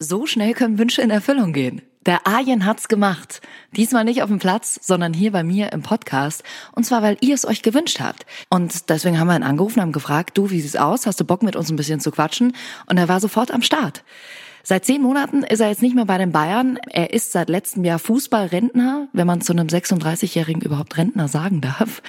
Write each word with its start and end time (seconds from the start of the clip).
So 0.00 0.26
schnell 0.26 0.54
können 0.54 0.78
Wünsche 0.78 1.02
in 1.02 1.10
Erfüllung 1.10 1.52
gehen. 1.52 1.82
Der 2.06 2.24
Arjen 2.24 2.64
hat's 2.64 2.86
gemacht. 2.86 3.40
Diesmal 3.76 4.04
nicht 4.04 4.22
auf 4.22 4.28
dem 4.28 4.38
Platz, 4.38 4.78
sondern 4.80 5.12
hier 5.12 5.32
bei 5.32 5.42
mir 5.42 5.72
im 5.72 5.82
Podcast. 5.82 6.44
Und 6.70 6.84
zwar, 6.84 7.02
weil 7.02 7.16
ihr 7.20 7.34
es 7.34 7.44
euch 7.44 7.62
gewünscht 7.62 7.98
habt. 7.98 8.24
Und 8.48 8.90
deswegen 8.90 9.18
haben 9.18 9.26
wir 9.26 9.34
ihn 9.34 9.42
angerufen, 9.42 9.82
haben 9.82 9.90
gefragt, 9.90 10.38
du, 10.38 10.50
wie 10.50 10.60
sieht's 10.60 10.76
aus? 10.76 11.04
Hast 11.04 11.18
du 11.18 11.24
Bock 11.24 11.42
mit 11.42 11.56
uns 11.56 11.68
ein 11.68 11.74
bisschen 11.74 11.98
zu 11.98 12.12
quatschen? 12.12 12.54
Und 12.86 12.96
er 12.96 13.08
war 13.08 13.18
sofort 13.18 13.50
am 13.50 13.62
Start. 13.62 14.04
Seit 14.62 14.84
zehn 14.84 15.02
Monaten 15.02 15.42
ist 15.42 15.58
er 15.58 15.68
jetzt 15.68 15.82
nicht 15.82 15.96
mehr 15.96 16.04
bei 16.04 16.18
den 16.18 16.30
Bayern. 16.30 16.78
Er 16.90 17.12
ist 17.12 17.32
seit 17.32 17.48
letztem 17.48 17.84
Jahr 17.84 17.98
Fußballrentner, 17.98 19.08
wenn 19.12 19.26
man 19.26 19.40
zu 19.40 19.52
einem 19.52 19.66
36-Jährigen 19.66 20.62
überhaupt 20.62 20.96
Rentner 20.96 21.26
sagen 21.26 21.60
darf. 21.60 22.02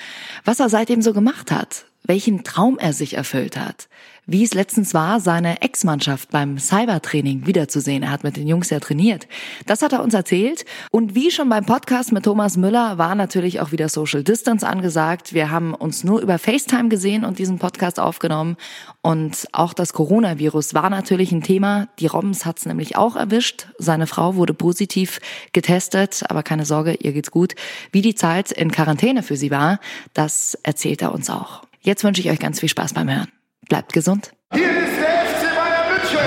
Was 0.46 0.60
er 0.60 0.70
seitdem 0.70 1.02
so 1.02 1.12
gemacht 1.12 1.52
hat, 1.52 1.86
welchen 2.10 2.44
Traum 2.44 2.80
er 2.80 2.92
sich 2.92 3.16
erfüllt 3.16 3.56
hat, 3.56 3.88
wie 4.26 4.44
es 4.44 4.56
letztens 4.56 4.96
war, 4.96 5.20
seine 5.20 5.62
Ex-Mannschaft 5.62 6.32
beim 6.32 6.58
Cybertraining 6.58 7.46
wiederzusehen. 7.46 8.02
Er 8.02 8.10
hat 8.10 8.24
mit 8.24 8.36
den 8.36 8.48
Jungs 8.48 8.72
ja 8.72 8.80
trainiert. 8.80 9.28
Das 9.68 9.84
hat 9.84 9.94
er 9.94 10.02
uns 10.02 10.16
erzählt. 10.16 10.66
Und 10.90 11.14
wie 11.14 11.30
schon 11.30 11.50
beim 11.50 11.68
Podcast 11.68 12.12
mit 12.12 12.26
Thomas 12.26 12.58
Müller 12.58 12.98
war 12.98 13.14
natürlich 13.14 13.60
auch 13.60 13.72
wieder 13.72 13.90
Social 13.90 14.24
Distance 14.24 14.68
angesagt. 14.68 15.34
Wir 15.34 15.52
haben 15.52 15.76
uns 15.76 16.04
nur 16.04 16.20
über 16.20 16.40
FaceTime 16.40 16.90
gesehen 16.90 17.26
und 17.26 17.38
diesen 17.38 17.60
Podcast 17.60 18.00
aufgenommen. 18.00 18.58
Und 19.02 19.48
auch 19.52 19.74
das 19.74 19.94
Coronavirus 19.94 20.74
war 20.74 20.90
natürlich 20.90 21.32
ein 21.32 21.44
Thema. 21.44 21.90
Die 22.00 22.08
Robbins 22.08 22.44
hat 22.44 22.58
es 22.58 22.66
nämlich 22.66 22.98
auch 22.98 23.16
erwischt. 23.16 23.68
Seine 23.78 24.08
Frau 24.08 24.36
wurde 24.36 24.56
positiv 24.56 25.20
getestet, 25.54 26.24
aber 26.28 26.42
keine 26.42 26.66
Sorge, 26.66 26.96
ihr 26.96 27.14
geht's 27.14 27.30
gut. 27.30 27.54
Wie 27.92 28.02
die 28.02 28.16
Zeit 28.16 28.52
in 28.52 28.72
Quarantäne 28.72 29.22
für 29.22 29.38
sie 29.38 29.52
war, 29.52 29.80
das 30.16 30.58
erzählt 30.64 31.04
er 31.04 31.14
uns 31.14 31.30
auch. 31.30 31.69
Jetzt 31.82 32.04
wünsche 32.04 32.22
ich 32.22 32.30
euch 32.30 32.40
ganz 32.40 32.60
viel 32.60 32.68
Spaß 32.70 32.94
beim 32.94 33.10
Hören. 33.10 33.32
Bleibt 33.70 33.94
gesund. 33.94 34.32
Hier 34.54 34.70
ist 34.70 35.00
der 35.00 35.26
FC 35.26 35.56
Bayern 35.56 35.90
München. 35.94 36.20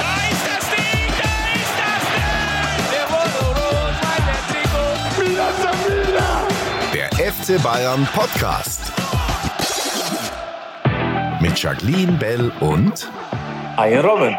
Da 0.00 0.16
ist 0.30 0.46
das 0.48 0.70
Ding, 0.70 1.12
da 1.22 1.30
ist 1.54 1.76
das 1.78 2.02
Ding! 6.82 6.92
Der 6.92 7.08
FC 7.32 7.62
Bayern 7.62 8.08
Podcast. 8.12 8.92
Mit 11.40 11.62
Jacqueline 11.62 12.12
Bell 12.18 12.50
und 12.60 13.08
Hi 13.76 13.96
Robin. 13.98 14.36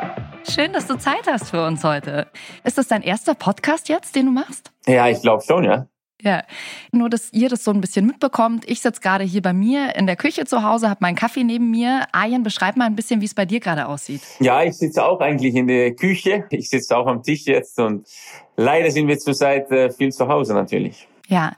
Schön, 0.49 0.73
dass 0.73 0.87
du 0.87 0.97
Zeit 0.97 1.27
hast 1.27 1.49
für 1.51 1.65
uns 1.65 1.83
heute. 1.83 2.27
Ist 2.63 2.77
das 2.77 2.87
dein 2.87 3.03
erster 3.03 3.35
Podcast 3.35 3.87
jetzt, 3.89 4.15
den 4.15 4.25
du 4.25 4.31
machst? 4.31 4.71
Ja, 4.85 5.07
ich 5.07 5.21
glaube 5.21 5.43
schon, 5.45 5.63
ja. 5.63 5.87
Ja, 6.21 6.43
nur 6.91 7.09
dass 7.09 7.31
ihr 7.31 7.47
das 7.47 7.63
so 7.63 7.71
ein 7.71 7.79
bisschen 7.79 8.07
mitbekommt. 8.07 8.67
Ich 8.67 8.81
sitze 8.81 9.01
gerade 9.01 9.23
hier 9.23 9.43
bei 9.43 9.53
mir 9.53 9.95
in 9.95 10.07
der 10.07 10.15
Küche 10.15 10.45
zu 10.45 10.63
Hause, 10.63 10.89
habe 10.89 10.97
meinen 11.01 11.15
Kaffee 11.15 11.43
neben 11.43 11.69
mir. 11.69 12.07
Ayen, 12.11 12.41
beschreib 12.41 12.75
mal 12.75 12.85
ein 12.85 12.95
bisschen, 12.95 13.21
wie 13.21 13.25
es 13.25 13.35
bei 13.35 13.45
dir 13.45 13.59
gerade 13.59 13.87
aussieht. 13.87 14.21
Ja, 14.39 14.63
ich 14.63 14.73
sitze 14.73 15.05
auch 15.05 15.19
eigentlich 15.19 15.53
in 15.53 15.67
der 15.67 15.93
Küche. 15.93 16.45
Ich 16.49 16.69
sitze 16.69 16.97
auch 16.97 17.05
am 17.05 17.21
Tisch 17.21 17.45
jetzt 17.45 17.79
und 17.79 18.07
leider 18.55 18.89
sind 18.89 19.07
wir 19.07 19.19
zurzeit 19.19 19.71
äh, 19.71 19.91
viel 19.91 20.11
zu 20.11 20.27
Hause 20.27 20.55
natürlich. 20.55 21.07
Ja. 21.27 21.53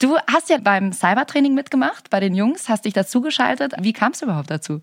Du 0.00 0.16
hast 0.32 0.48
ja 0.48 0.58
beim 0.58 0.92
Cybertraining 0.92 1.54
mitgemacht, 1.54 2.10
bei 2.10 2.20
den 2.20 2.34
Jungs, 2.34 2.68
hast 2.68 2.86
dich 2.86 2.94
dazugeschaltet. 2.94 3.74
Wie 3.80 3.92
kam 3.92 4.12
es 4.12 4.22
überhaupt 4.22 4.50
dazu? 4.50 4.80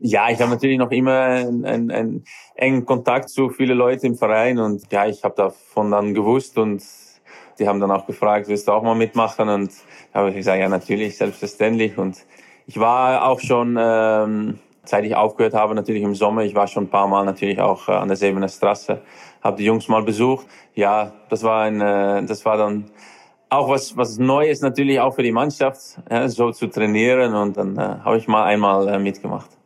Ja, 0.00 0.30
ich 0.30 0.40
habe 0.40 0.50
natürlich 0.50 0.78
noch 0.78 0.90
immer 0.92 1.20
einen, 1.20 1.64
einen, 1.64 1.90
einen 1.90 2.24
engen 2.54 2.86
Kontakt 2.86 3.28
zu 3.28 3.50
vielen 3.50 3.76
Leuten 3.76 4.06
im 4.06 4.16
Verein 4.16 4.58
und 4.58 4.90
ja, 4.92 5.06
ich 5.06 5.24
habe 5.24 5.34
davon 5.36 5.90
dann 5.90 6.14
gewusst 6.14 6.56
und 6.56 6.82
die 7.60 7.68
haben 7.68 7.78
dann 7.78 7.90
auch 7.90 8.06
gefragt, 8.06 8.48
willst 8.48 8.66
du 8.66 8.72
auch 8.72 8.82
mal 8.82 8.94
mitmachen? 8.94 9.48
Und 9.48 9.70
da 10.12 10.20
habe 10.20 10.30
ich 10.30 10.36
gesagt, 10.36 10.58
ja 10.58 10.68
natürlich, 10.68 11.16
selbstverständlich. 11.16 11.98
Und 11.98 12.16
ich 12.66 12.80
war 12.80 13.28
auch 13.28 13.40
schon, 13.40 13.76
ähm, 13.78 14.58
seit 14.84 15.04
ich 15.04 15.14
aufgehört 15.14 15.54
habe, 15.54 15.74
natürlich 15.74 16.02
im 16.02 16.14
Sommer, 16.14 16.42
ich 16.42 16.54
war 16.54 16.66
schon 16.66 16.84
ein 16.84 16.90
paar 16.90 17.06
Mal 17.06 17.24
natürlich 17.24 17.60
auch 17.60 17.88
äh, 17.88 17.92
an 17.92 18.08
der 18.08 18.16
Sebener 18.16 18.48
Straße, 18.48 19.00
habe 19.42 19.56
die 19.58 19.64
Jungs 19.64 19.88
mal 19.88 20.02
besucht. 20.02 20.46
Ja, 20.74 21.12
das 21.28 21.42
war 21.42 21.62
ein, 21.64 21.80
äh, 21.80 22.24
das 22.24 22.44
war 22.44 22.56
dann 22.56 22.90
auch 23.50 23.68
was, 23.68 23.96
was 23.96 24.18
Neues 24.18 24.62
natürlich 24.62 25.00
auch 25.00 25.14
für 25.14 25.22
die 25.22 25.32
Mannschaft, 25.32 25.98
ja, 26.10 26.28
so 26.28 26.50
zu 26.52 26.68
trainieren. 26.68 27.34
Und 27.34 27.56
dann 27.56 27.76
äh, 27.76 27.98
habe 28.04 28.16
ich 28.16 28.26
mal 28.26 28.44
einmal 28.44 28.88
äh, 28.88 28.98
mitgemacht. 28.98 29.59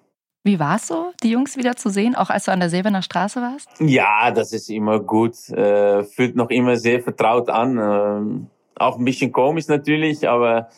Wie 0.46 0.60
war 0.60 0.76
es 0.76 0.88
so, 0.88 1.12
die 1.22 1.30
Jungs 1.30 1.56
wieder 1.56 1.74
zu 1.74 1.88
sehen, 1.88 2.14
auch 2.14 2.28
als 2.28 2.44
du 2.44 2.52
an 2.52 2.60
der 2.60 2.68
Sebener 2.68 3.00
Straße 3.00 3.40
warst? 3.40 3.66
Ja, 3.80 4.30
das 4.30 4.52
ist 4.52 4.68
immer 4.68 5.00
gut. 5.00 5.48
Äh, 5.48 6.04
fühlt 6.04 6.36
noch 6.36 6.50
immer 6.50 6.76
sehr 6.76 7.00
vertraut 7.00 7.48
an. 7.48 7.78
Ähm, 7.78 8.46
auch 8.76 8.98
ein 8.98 9.04
bisschen 9.06 9.32
komisch 9.32 9.68
natürlich, 9.68 10.28
aber 10.28 10.68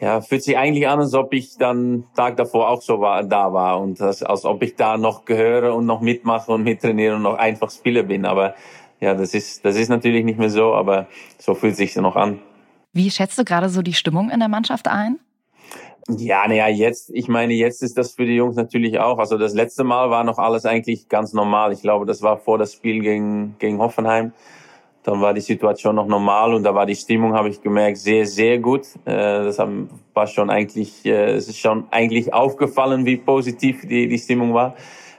ja, 0.00 0.22
fühlt 0.22 0.42
sich 0.42 0.56
eigentlich 0.56 0.88
an, 0.88 1.00
als 1.00 1.12
ob 1.12 1.34
ich 1.34 1.58
dann 1.58 2.04
Tag 2.16 2.38
davor 2.38 2.70
auch 2.70 2.80
so 2.80 3.00
war, 3.02 3.22
da 3.22 3.52
war 3.52 3.78
und 3.78 4.00
das, 4.00 4.22
als 4.22 4.46
ob 4.46 4.62
ich 4.62 4.76
da 4.76 4.96
noch 4.96 5.26
gehöre 5.26 5.74
und 5.74 5.84
noch 5.84 6.00
mitmache 6.00 6.50
und 6.50 6.62
mittrainiere 6.62 7.16
und 7.16 7.22
noch 7.22 7.36
einfach 7.36 7.70
Spieler 7.70 8.04
bin. 8.04 8.24
Aber 8.24 8.54
ja, 9.00 9.14
das 9.14 9.34
ist, 9.34 9.62
das 9.66 9.76
ist 9.76 9.90
natürlich 9.90 10.24
nicht 10.24 10.38
mehr 10.38 10.48
so, 10.48 10.72
aber 10.74 11.08
so 11.38 11.54
fühlt 11.54 11.76
sich 11.76 11.94
noch 11.96 12.16
an. 12.16 12.40
Wie 12.94 13.10
schätzt 13.10 13.38
du 13.38 13.44
gerade 13.44 13.68
so 13.68 13.82
die 13.82 13.92
Stimmung 13.92 14.30
in 14.30 14.40
der 14.40 14.48
Mannschaft 14.48 14.88
ein? 14.88 15.18
Ja, 16.08 16.46
naja, 16.48 16.68
jetzt, 16.68 17.10
ich 17.12 17.28
meine, 17.28 17.52
jetzt 17.54 17.82
ist 17.82 17.96
das 17.96 18.12
für 18.12 18.24
die 18.24 18.34
Jungs 18.34 18.56
natürlich 18.56 18.98
auch. 18.98 19.18
Also 19.18 19.38
das 19.38 19.54
letzte 19.54 19.84
Mal 19.84 20.10
war 20.10 20.24
noch 20.24 20.38
alles 20.38 20.64
eigentlich 20.64 21.08
ganz 21.08 21.32
normal. 21.32 21.72
Ich 21.72 21.82
glaube, 21.82 22.06
das 22.06 22.22
war 22.22 22.38
vor 22.38 22.58
das 22.58 22.72
Spiel 22.72 23.00
gegen, 23.00 23.56
gegen 23.58 23.78
Hoffenheim. 23.78 24.32
Dann 25.02 25.20
war 25.20 25.32
die 25.34 25.40
Situation 25.40 25.94
noch 25.94 26.06
normal 26.06 26.54
und 26.54 26.62
da 26.62 26.74
war 26.74 26.84
die 26.84 26.96
Stimmung, 26.96 27.32
habe 27.34 27.48
ich 27.48 27.62
gemerkt, 27.62 27.98
sehr, 27.98 28.26
sehr 28.26 28.58
gut. 28.58 28.86
Äh, 29.04 29.44
Das 29.44 29.58
war 30.14 30.26
schon 30.26 30.50
eigentlich, 30.50 31.04
äh, 31.06 31.32
es 31.32 31.48
ist 31.48 31.58
schon 31.58 31.84
eigentlich 31.90 32.34
aufgefallen, 32.34 33.06
wie 33.06 33.16
positiv 33.16 33.82
die, 33.86 34.08
die 34.08 34.18
Stimmung 34.18 34.52
war. 34.52 34.76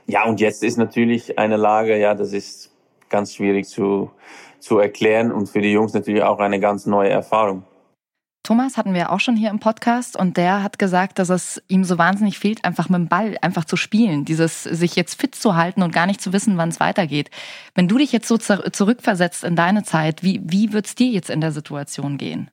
Ja, 0.08 0.26
und 0.26 0.40
jetzt 0.40 0.64
ist 0.64 0.78
natürlich 0.78 1.38
eine 1.40 1.58
Lage, 1.58 1.98
ja, 1.98 2.14
das 2.16 2.34
ist 2.34 2.72
ganz 3.10 3.34
schwierig 3.34 3.68
zu, 3.68 4.12
zu 4.60 4.78
erklären 4.80 5.32
und 5.32 5.48
für 5.50 5.62
die 5.62 5.72
Jungs 5.72 5.94
natürlich 5.94 6.24
auch 6.24 6.40
eine 6.40 6.60
ganz 6.60 6.86
neue 6.86 7.10
Erfahrung. 7.10 7.64
Thomas 8.44 8.76
hatten 8.76 8.96
wir 8.96 9.12
auch 9.12 9.20
schon 9.20 9.36
hier 9.36 9.52
im 9.52 9.60
Podcast 9.60 10.18
und 10.18 10.36
der 10.36 10.64
hat 10.64 10.80
gesagt, 10.80 11.20
dass 11.20 11.30
es 11.30 11.62
ihm 11.68 11.84
so 11.84 12.00
wahnsinnig 12.00 12.40
fehlt, 12.40 12.66
einfach 12.66 12.90
mit 12.90 12.98
dem 12.98 13.08
Ball 13.08 13.38
einfach 13.42 13.66
zu 13.66 13.78
spielen, 13.78 14.26
dieses 14.26 14.64
sich 14.64 14.96
jetzt 14.96 15.20
fit 15.22 15.36
zu 15.36 15.56
halten 15.56 15.84
und 15.84 15.94
gar 15.94 16.08
nicht 16.08 16.22
zu 16.22 16.34
wissen, 16.34 16.58
wann 16.58 16.70
es 16.70 16.80
weitergeht. 16.80 17.30
Wenn 17.76 17.88
du 17.88 18.00
dich 18.00 18.12
jetzt 18.12 18.28
so 18.28 18.38
zurückversetzt 18.38 19.44
in 19.44 19.56
deine 19.56 19.84
Zeit, 19.84 20.24
wie, 20.24 20.42
wie 20.44 20.74
wird 20.74 20.88
es 20.88 20.96
dir 20.96 21.08
jetzt 21.08 21.30
in 21.30 21.40
der 21.40 21.52
Situation 21.52 22.18
gehen? 22.18 22.50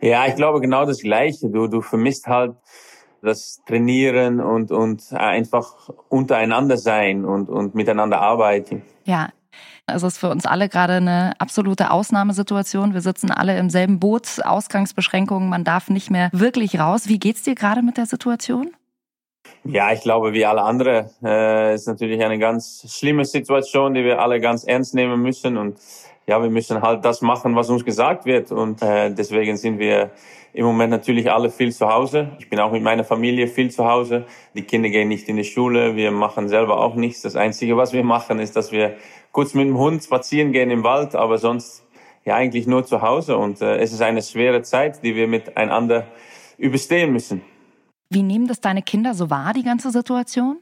Ja, 0.00 0.26
ich 0.26 0.36
glaube 0.36 0.60
genau 0.60 0.86
das 0.86 1.00
Gleiche. 1.00 1.50
Du, 1.50 1.66
du 1.66 1.82
vermisst 1.82 2.26
halt 2.26 2.56
das 3.20 3.60
Trainieren 3.66 4.40
und, 4.40 4.70
und 4.70 5.12
einfach 5.12 5.90
untereinander 6.08 6.76
sein 6.76 7.24
und, 7.24 7.48
und 7.48 7.74
miteinander 7.74 8.20
arbeiten. 8.20 8.82
Ja, 9.04 9.30
es 9.86 10.02
ist 10.02 10.18
für 10.18 10.30
uns 10.30 10.46
alle 10.46 10.68
gerade 10.68 10.94
eine 10.94 11.34
absolute 11.38 11.90
Ausnahmesituation. 11.90 12.94
Wir 12.94 13.00
sitzen 13.00 13.30
alle 13.30 13.58
im 13.58 13.68
selben 13.70 14.00
Boot, 14.00 14.40
Ausgangsbeschränkungen, 14.44 15.48
man 15.48 15.64
darf 15.64 15.90
nicht 15.90 16.10
mehr 16.10 16.30
wirklich 16.32 16.78
raus. 16.78 17.08
Wie 17.08 17.18
geht's 17.18 17.42
dir 17.42 17.54
gerade 17.54 17.82
mit 17.82 17.96
der 17.96 18.06
Situation? 18.06 18.70
Ja, 19.64 19.92
ich 19.92 20.00
glaube, 20.00 20.32
wie 20.32 20.44
alle 20.44 20.62
andere 20.62 21.10
äh, 21.22 21.74
ist 21.74 21.86
natürlich 21.86 22.22
eine 22.22 22.38
ganz 22.38 22.84
schlimme 22.88 23.24
Situation, 23.24 23.94
die 23.94 24.04
wir 24.04 24.20
alle 24.20 24.40
ganz 24.40 24.64
ernst 24.64 24.94
nehmen 24.94 25.20
müssen. 25.22 25.56
Und 25.56 25.78
ja, 26.26 26.42
wir 26.42 26.50
müssen 26.50 26.80
halt 26.80 27.04
das 27.04 27.20
machen, 27.20 27.54
was 27.54 27.70
uns 27.70 27.84
gesagt 27.84 28.24
wird. 28.24 28.50
Und 28.52 28.82
äh, 28.82 29.12
deswegen 29.12 29.56
sind 29.56 29.78
wir 29.78 30.10
im 30.52 30.64
Moment 30.64 30.90
natürlich 30.90 31.30
alle 31.30 31.50
viel 31.50 31.72
zu 31.72 31.88
Hause. 31.88 32.30
Ich 32.38 32.48
bin 32.48 32.60
auch 32.60 32.72
mit 32.72 32.82
meiner 32.82 33.04
Familie 33.04 33.48
viel 33.48 33.70
zu 33.70 33.84
Hause. 33.84 34.24
Die 34.54 34.62
Kinder 34.62 34.88
gehen 34.88 35.08
nicht 35.08 35.28
in 35.28 35.36
die 35.36 35.44
Schule. 35.44 35.96
Wir 35.96 36.10
machen 36.12 36.48
selber 36.48 36.78
auch 36.78 36.94
nichts. 36.94 37.22
Das 37.22 37.36
Einzige, 37.36 37.76
was 37.76 37.92
wir 37.92 38.04
machen, 38.04 38.38
ist, 38.38 38.56
dass 38.56 38.72
wir 38.72 38.96
kurz 39.32 39.52
mit 39.54 39.66
dem 39.66 39.76
Hund 39.76 40.02
spazieren 40.02 40.52
gehen 40.52 40.70
im 40.70 40.84
Wald, 40.84 41.14
aber 41.14 41.38
sonst 41.38 41.84
ja 42.24 42.36
eigentlich 42.36 42.66
nur 42.66 42.86
zu 42.86 43.02
Hause. 43.02 43.36
Und 43.36 43.60
äh, 43.60 43.76
es 43.78 43.92
ist 43.92 44.00
eine 44.00 44.22
schwere 44.22 44.62
Zeit, 44.62 45.02
die 45.02 45.14
wir 45.16 45.26
miteinander 45.28 46.06
überstehen 46.56 47.12
müssen. 47.12 47.42
Wie 48.10 48.22
nehmen 48.22 48.46
das 48.46 48.60
deine 48.60 48.82
Kinder 48.82 49.12
so 49.14 49.28
wahr, 49.30 49.52
die 49.54 49.64
ganze 49.64 49.90
Situation? 49.90 50.58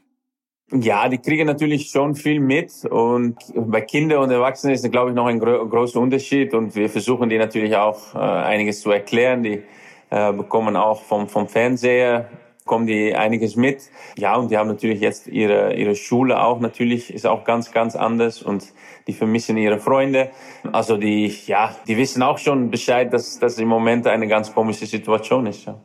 Ja, 0.71 1.07
die 1.07 1.19
kriegen 1.19 1.45
natürlich 1.45 1.89
schon 1.89 2.15
viel 2.15 2.39
mit 2.39 2.85
und 2.85 3.37
bei 3.53 3.81
Kindern 3.81 4.23
und 4.23 4.31
Erwachsenen 4.31 4.73
ist, 4.73 4.89
glaube 4.91 5.11
ich, 5.11 5.15
noch 5.15 5.27
ein 5.27 5.39
gro 5.39 5.67
großer 5.67 5.99
Unterschied 5.99 6.53
und 6.55 6.75
wir 6.75 6.89
versuchen 6.89 7.29
die 7.29 7.37
natürlich 7.37 7.75
auch 7.75 8.15
äh, 8.15 8.17
einiges 8.17 8.81
zu 8.81 8.89
erklären. 8.89 9.43
Die 9.43 9.61
äh, 10.09 10.33
bekommen 10.33 10.75
auch 10.75 11.03
vom, 11.03 11.27
vom 11.27 11.47
Fernseher 11.47 12.27
kommen 12.65 12.87
die 12.87 13.13
einiges 13.13 13.55
mit. 13.55 13.89
Ja, 14.17 14.35
und 14.35 14.49
die 14.49 14.57
haben 14.57 14.67
natürlich 14.67 14.99
jetzt 14.99 15.27
ihre, 15.27 15.75
ihre 15.75 15.95
Schule 15.95 16.41
auch 16.41 16.59
natürlich, 16.59 17.13
ist 17.13 17.27
auch 17.27 17.43
ganz, 17.43 17.71
ganz 17.71 17.95
anders 17.95 18.41
und 18.41 18.73
die 19.07 19.13
vermissen 19.13 19.57
ihre 19.57 19.79
Freunde. 19.79 20.31
Also 20.71 20.97
die, 20.97 21.27
ja, 21.45 21.75
die 21.87 21.97
wissen 21.97 22.23
auch 22.23 22.37
schon 22.37 22.71
Bescheid, 22.71 23.11
dass 23.13 23.37
das 23.37 23.57
im 23.59 23.67
Moment 23.67 24.07
eine 24.07 24.27
ganz 24.27 24.53
komische 24.53 24.85
Situation 24.85 25.45
ist. 25.45 25.65
Ja. 25.65 25.79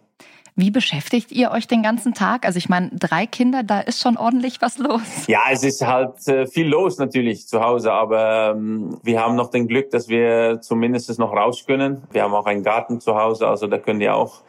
Wie 0.58 0.72
beschäftigt 0.72 1.30
ihr 1.30 1.52
euch 1.52 1.68
den 1.68 1.84
ganzen 1.84 2.14
Tag? 2.14 2.44
Also 2.44 2.58
ich 2.58 2.68
meine, 2.68 2.90
drei 2.92 3.26
Kinder, 3.26 3.62
da 3.62 3.78
ist 3.78 4.00
schon 4.00 4.16
ordentlich 4.16 4.60
was 4.60 4.76
los. 4.78 5.02
Ja, 5.28 5.42
es 5.52 5.62
ist 5.62 5.86
halt 5.86 6.26
äh, 6.26 6.48
viel 6.48 6.66
los 6.66 6.98
natürlich 6.98 7.46
zu 7.46 7.60
Hause, 7.60 7.92
aber 7.92 8.54
ähm, 8.56 8.98
wir 9.04 9.20
haben 9.20 9.36
noch 9.36 9.52
den 9.52 9.68
Glück, 9.68 9.90
dass 9.90 10.08
wir 10.08 10.60
zumindest 10.60 11.16
noch 11.20 11.32
raus 11.32 11.64
können. 11.64 12.02
Wir 12.10 12.24
haben 12.24 12.34
auch 12.34 12.46
einen 12.46 12.64
Garten 12.64 13.00
zu 13.00 13.14
Hause, 13.14 13.46
also 13.46 13.68
da 13.68 13.78
können 13.78 14.00
die 14.00 14.10
auch 14.10 14.40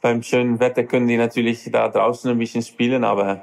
beim 0.00 0.24
schönen 0.24 0.58
Wetter 0.58 0.82
können 0.82 1.06
die 1.06 1.16
natürlich 1.16 1.70
da 1.70 1.88
draußen 1.88 2.28
ein 2.32 2.38
bisschen 2.38 2.62
spielen, 2.62 3.04
aber 3.04 3.42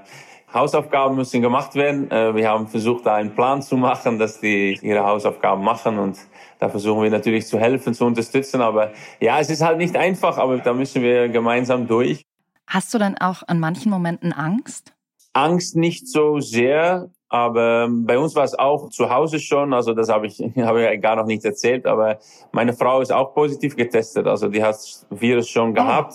Hausaufgaben 0.54 1.16
müssen 1.16 1.42
gemacht 1.42 1.76
werden. 1.76 2.12
Äh, 2.12 2.36
wir 2.36 2.50
haben 2.50 2.68
versucht, 2.68 3.06
da 3.06 3.16
einen 3.16 3.36
Plan 3.36 3.62
zu 3.62 3.78
machen, 3.78 4.20
dass 4.20 4.42
die 4.42 4.78
ihre 4.82 5.06
Hausaufgaben 5.06 5.64
machen 5.64 5.98
und 5.98 6.18
da 6.60 6.70
versuchen 6.70 7.04
wir 7.04 7.10
natürlich 7.10 7.48
zu 7.48 7.60
helfen, 7.60 7.94
zu 7.94 8.06
unterstützen. 8.06 8.62
Aber 8.62 8.92
ja, 9.20 9.40
es 9.40 9.50
ist 9.50 9.62
halt 9.62 9.78
nicht 9.78 9.96
einfach, 9.96 10.38
aber 10.38 10.58
da 10.58 10.74
müssen 10.74 11.02
wir 11.02 11.30
gemeinsam 11.30 11.88
durch. 11.88 12.24
Hast 12.68 12.94
du 12.94 12.98
dann 12.98 13.18
auch 13.18 13.44
an 13.48 13.60
manchen 13.60 13.90
Momenten 13.92 14.34
Angst? 14.34 14.94
Angst 15.34 15.76
nicht 15.76 16.08
so 16.08 16.40
sehr, 16.40 17.10
aber 17.36 17.90
bei 17.92 18.18
uns 18.18 18.34
war 18.34 18.46
es 18.46 18.58
auch 18.58 18.90
zu 18.90 19.10
Hause 19.10 19.40
schon, 19.40 19.74
also 19.74 19.94
das 19.94 20.08
habe 20.08 20.28
ich, 20.28 20.40
habe 20.58 20.94
ich 20.94 21.02
gar 21.02 21.18
noch 21.18 21.26
nicht 21.26 21.44
erzählt, 21.44 21.86
aber 21.86 22.18
meine 22.54 22.72
Frau 22.72 23.02
ist 23.02 23.12
auch 23.12 23.34
positiv 23.34 23.76
getestet, 23.76 24.26
also 24.26 24.48
die 24.48 24.64
hat 24.64 24.76
das 24.76 25.06
Virus 25.10 25.50
schon 25.50 25.74
gehabt, 25.74 26.14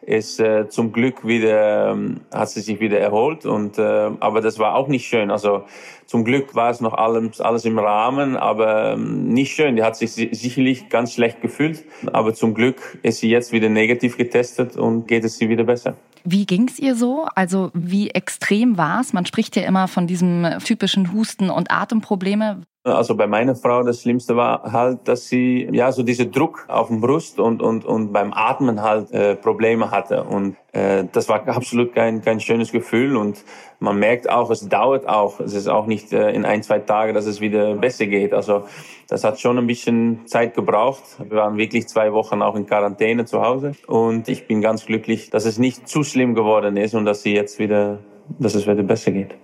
ist 0.00 0.40
äh, 0.40 0.68
zum 0.70 0.90
Glück 0.92 1.26
wieder, 1.26 1.90
ähm, 1.90 2.22
hat 2.32 2.48
sie 2.48 2.62
sich 2.62 2.80
wieder 2.80 2.98
erholt. 2.98 3.44
Und, 3.44 3.78
äh, 3.78 4.10
aber 4.18 4.40
das 4.40 4.58
war 4.58 4.74
auch 4.74 4.88
nicht 4.88 5.06
schön, 5.06 5.30
also 5.30 5.64
zum 6.06 6.24
Glück 6.24 6.54
war 6.54 6.70
es 6.70 6.80
noch 6.80 6.94
alles, 6.94 7.42
alles 7.42 7.66
im 7.66 7.78
Rahmen, 7.78 8.36
aber 8.36 8.92
ähm, 8.92 9.28
nicht 9.28 9.52
schön, 9.52 9.76
die 9.76 9.82
hat 9.82 9.96
sich 9.96 10.12
sicherlich 10.12 10.88
ganz 10.88 11.12
schlecht 11.12 11.42
gefühlt, 11.42 11.84
aber 12.12 12.32
zum 12.32 12.54
Glück 12.54 12.98
ist 13.02 13.20
sie 13.20 13.28
jetzt 13.28 13.52
wieder 13.52 13.68
negativ 13.68 14.16
getestet 14.16 14.78
und 14.78 15.06
geht 15.06 15.24
es 15.24 15.38
ihr 15.40 15.50
wieder 15.50 15.64
besser. 15.64 15.96
Wie 16.24 16.46
ging's 16.46 16.78
ihr 16.78 16.94
so? 16.94 17.26
Also 17.34 17.70
wie 17.74 18.10
extrem 18.10 18.76
war's? 18.76 19.12
Man 19.12 19.26
spricht 19.26 19.56
ja 19.56 19.62
immer 19.62 19.88
von 19.88 20.06
diesem 20.06 20.46
typischen 20.64 21.12
Husten 21.12 21.50
und 21.50 21.70
Atemprobleme. 21.70 22.62
Also 22.84 23.14
bei 23.14 23.28
meiner 23.28 23.54
Frau 23.54 23.84
das 23.84 24.02
Schlimmste 24.02 24.34
war 24.34 24.72
halt, 24.72 25.06
dass 25.06 25.28
sie 25.28 25.68
ja 25.70 25.92
so 25.92 26.02
diese 26.02 26.26
Druck 26.26 26.64
auf 26.66 26.88
dem 26.88 27.00
Brust 27.00 27.38
und 27.38 27.62
und 27.62 27.84
und 27.84 28.12
beim 28.12 28.32
Atmen 28.32 28.82
halt 28.82 29.12
äh, 29.12 29.36
Probleme 29.36 29.92
hatte 29.92 30.24
und 30.24 30.56
äh, 30.72 31.04
das 31.12 31.28
war 31.28 31.46
absolut 31.48 31.94
kein 31.94 32.22
kein 32.22 32.40
schönes 32.40 32.72
Gefühl 32.72 33.16
und 33.16 33.44
man 33.78 34.00
merkt 34.00 34.28
auch, 34.28 34.50
es 34.50 34.68
dauert 34.68 35.08
auch, 35.08 35.38
es 35.38 35.54
ist 35.54 35.68
auch 35.68 35.86
nicht 35.86 36.12
äh, 36.12 36.32
in 36.32 36.44
ein 36.44 36.64
zwei 36.64 36.80
Tage, 36.80 37.12
dass 37.12 37.26
es 37.26 37.40
wieder 37.40 37.76
besser 37.76 38.06
geht. 38.06 38.34
Also 38.34 38.64
das 39.08 39.22
hat 39.22 39.38
schon 39.38 39.58
ein 39.58 39.68
bisschen 39.68 40.26
Zeit 40.26 40.54
gebraucht. 40.54 41.04
Wir 41.20 41.36
waren 41.36 41.58
wirklich 41.58 41.86
zwei 41.86 42.12
Wochen 42.12 42.42
auch 42.42 42.56
in 42.56 42.66
Quarantäne 42.66 43.26
zu 43.26 43.42
Hause 43.42 43.74
und 43.86 44.28
ich 44.28 44.48
bin 44.48 44.60
ganz 44.60 44.86
glücklich, 44.86 45.30
dass 45.30 45.44
es 45.44 45.56
nicht 45.56 45.88
zu 45.88 46.02
schlimm 46.02 46.34
geworden 46.34 46.76
ist 46.76 46.94
und 46.96 47.04
dass 47.04 47.22
sie 47.22 47.32
jetzt 47.32 47.60
wieder, 47.60 48.00
dass 48.40 48.56
es 48.56 48.66
wieder 48.66 48.82
besser 48.82 49.12
geht. 49.12 49.36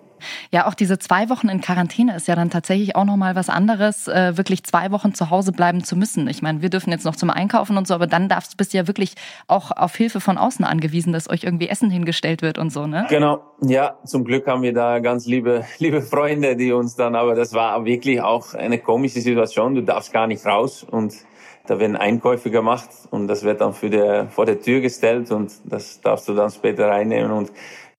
Ja, 0.50 0.66
auch 0.66 0.74
diese 0.74 0.98
zwei 0.98 1.28
Wochen 1.28 1.48
in 1.48 1.60
Quarantäne 1.60 2.16
ist 2.16 2.28
ja 2.28 2.34
dann 2.34 2.50
tatsächlich 2.50 2.96
auch 2.96 3.04
nochmal 3.04 3.34
was 3.36 3.48
anderes, 3.48 4.08
äh, 4.08 4.36
wirklich 4.36 4.64
zwei 4.64 4.90
Wochen 4.90 5.14
zu 5.14 5.30
Hause 5.30 5.52
bleiben 5.52 5.84
zu 5.84 5.96
müssen. 5.96 6.28
Ich 6.28 6.42
meine, 6.42 6.62
wir 6.62 6.70
dürfen 6.70 6.90
jetzt 6.90 7.04
noch 7.04 7.16
zum 7.16 7.30
Einkaufen 7.30 7.76
und 7.76 7.86
so, 7.86 7.94
aber 7.94 8.06
dann 8.06 8.28
darfst, 8.28 8.56
bist 8.56 8.72
ja 8.72 8.86
wirklich 8.86 9.14
auch 9.46 9.70
auf 9.70 9.94
Hilfe 9.94 10.20
von 10.20 10.38
außen 10.38 10.64
angewiesen, 10.64 11.12
dass 11.12 11.28
euch 11.30 11.44
irgendwie 11.44 11.68
Essen 11.68 11.90
hingestellt 11.90 12.42
wird 12.42 12.58
und 12.58 12.70
so, 12.70 12.86
ne? 12.86 13.06
Genau, 13.08 13.42
ja, 13.60 13.98
zum 14.04 14.24
Glück 14.24 14.46
haben 14.46 14.62
wir 14.62 14.72
da 14.72 14.98
ganz 14.98 15.26
liebe, 15.26 15.64
liebe 15.78 16.02
Freunde, 16.02 16.56
die 16.56 16.72
uns 16.72 16.96
dann, 16.96 17.14
aber 17.14 17.34
das 17.34 17.52
war 17.54 17.84
wirklich 17.84 18.20
auch 18.20 18.54
eine 18.54 18.78
komische 18.78 19.20
Situation. 19.20 19.74
Du 19.74 19.82
darfst 19.82 20.12
gar 20.12 20.26
nicht 20.26 20.44
raus 20.46 20.84
und 20.88 21.14
da 21.68 21.78
werden 21.78 21.96
Einkäufe 21.96 22.50
gemacht 22.50 22.88
und 23.10 23.28
das 23.28 23.44
wird 23.44 23.60
dann 23.60 23.74
für 23.74 23.90
der, 23.90 24.28
vor 24.28 24.46
der 24.46 24.60
Tür 24.60 24.80
gestellt 24.80 25.30
und 25.30 25.52
das 25.64 26.00
darfst 26.00 26.26
du 26.28 26.34
dann 26.34 26.50
später 26.50 26.88
reinnehmen 26.88 27.30
und 27.30 27.52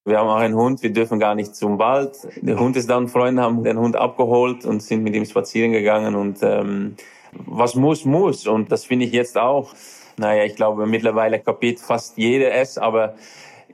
wir 0.06 0.18
haben 0.18 0.28
auch 0.28 0.38
einen 0.38 0.56
Hund, 0.56 0.82
wir 0.82 0.92
dürfen 0.92 1.20
gar 1.20 1.36
nicht 1.36 1.56
zum 1.56 1.78
Wald. 1.78 2.28
Der 2.42 2.60
Hund 2.60 2.76
ist 2.78 2.90
dann, 2.90 3.08
Freunde 3.08 3.42
haben 3.42 3.64
den 3.64 3.78
Hund 3.78 3.96
abgeholt 3.96 4.66
und 4.66 4.82
sind 4.82 5.04
mit 5.04 5.16
ihm 5.16 5.26
spazieren 5.26 5.72
gegangen 5.72 6.16
und 6.16 6.40
ähm, 6.42 6.96
was 7.32 7.76
muss, 7.76 8.06
muss. 8.06 8.48
Und 8.48 8.72
das 8.72 8.86
finde 8.86 9.06
ich 9.06 9.12
jetzt 9.12 9.38
auch. 9.38 9.74
Naja, 10.18 10.44
ich 10.44 10.56
glaube, 10.56 10.86
mittlerweile 10.86 11.40
kapiert 11.40 11.80
fast 11.80 12.18
jeder 12.18 12.54
es, 12.54 12.78
aber 12.78 13.16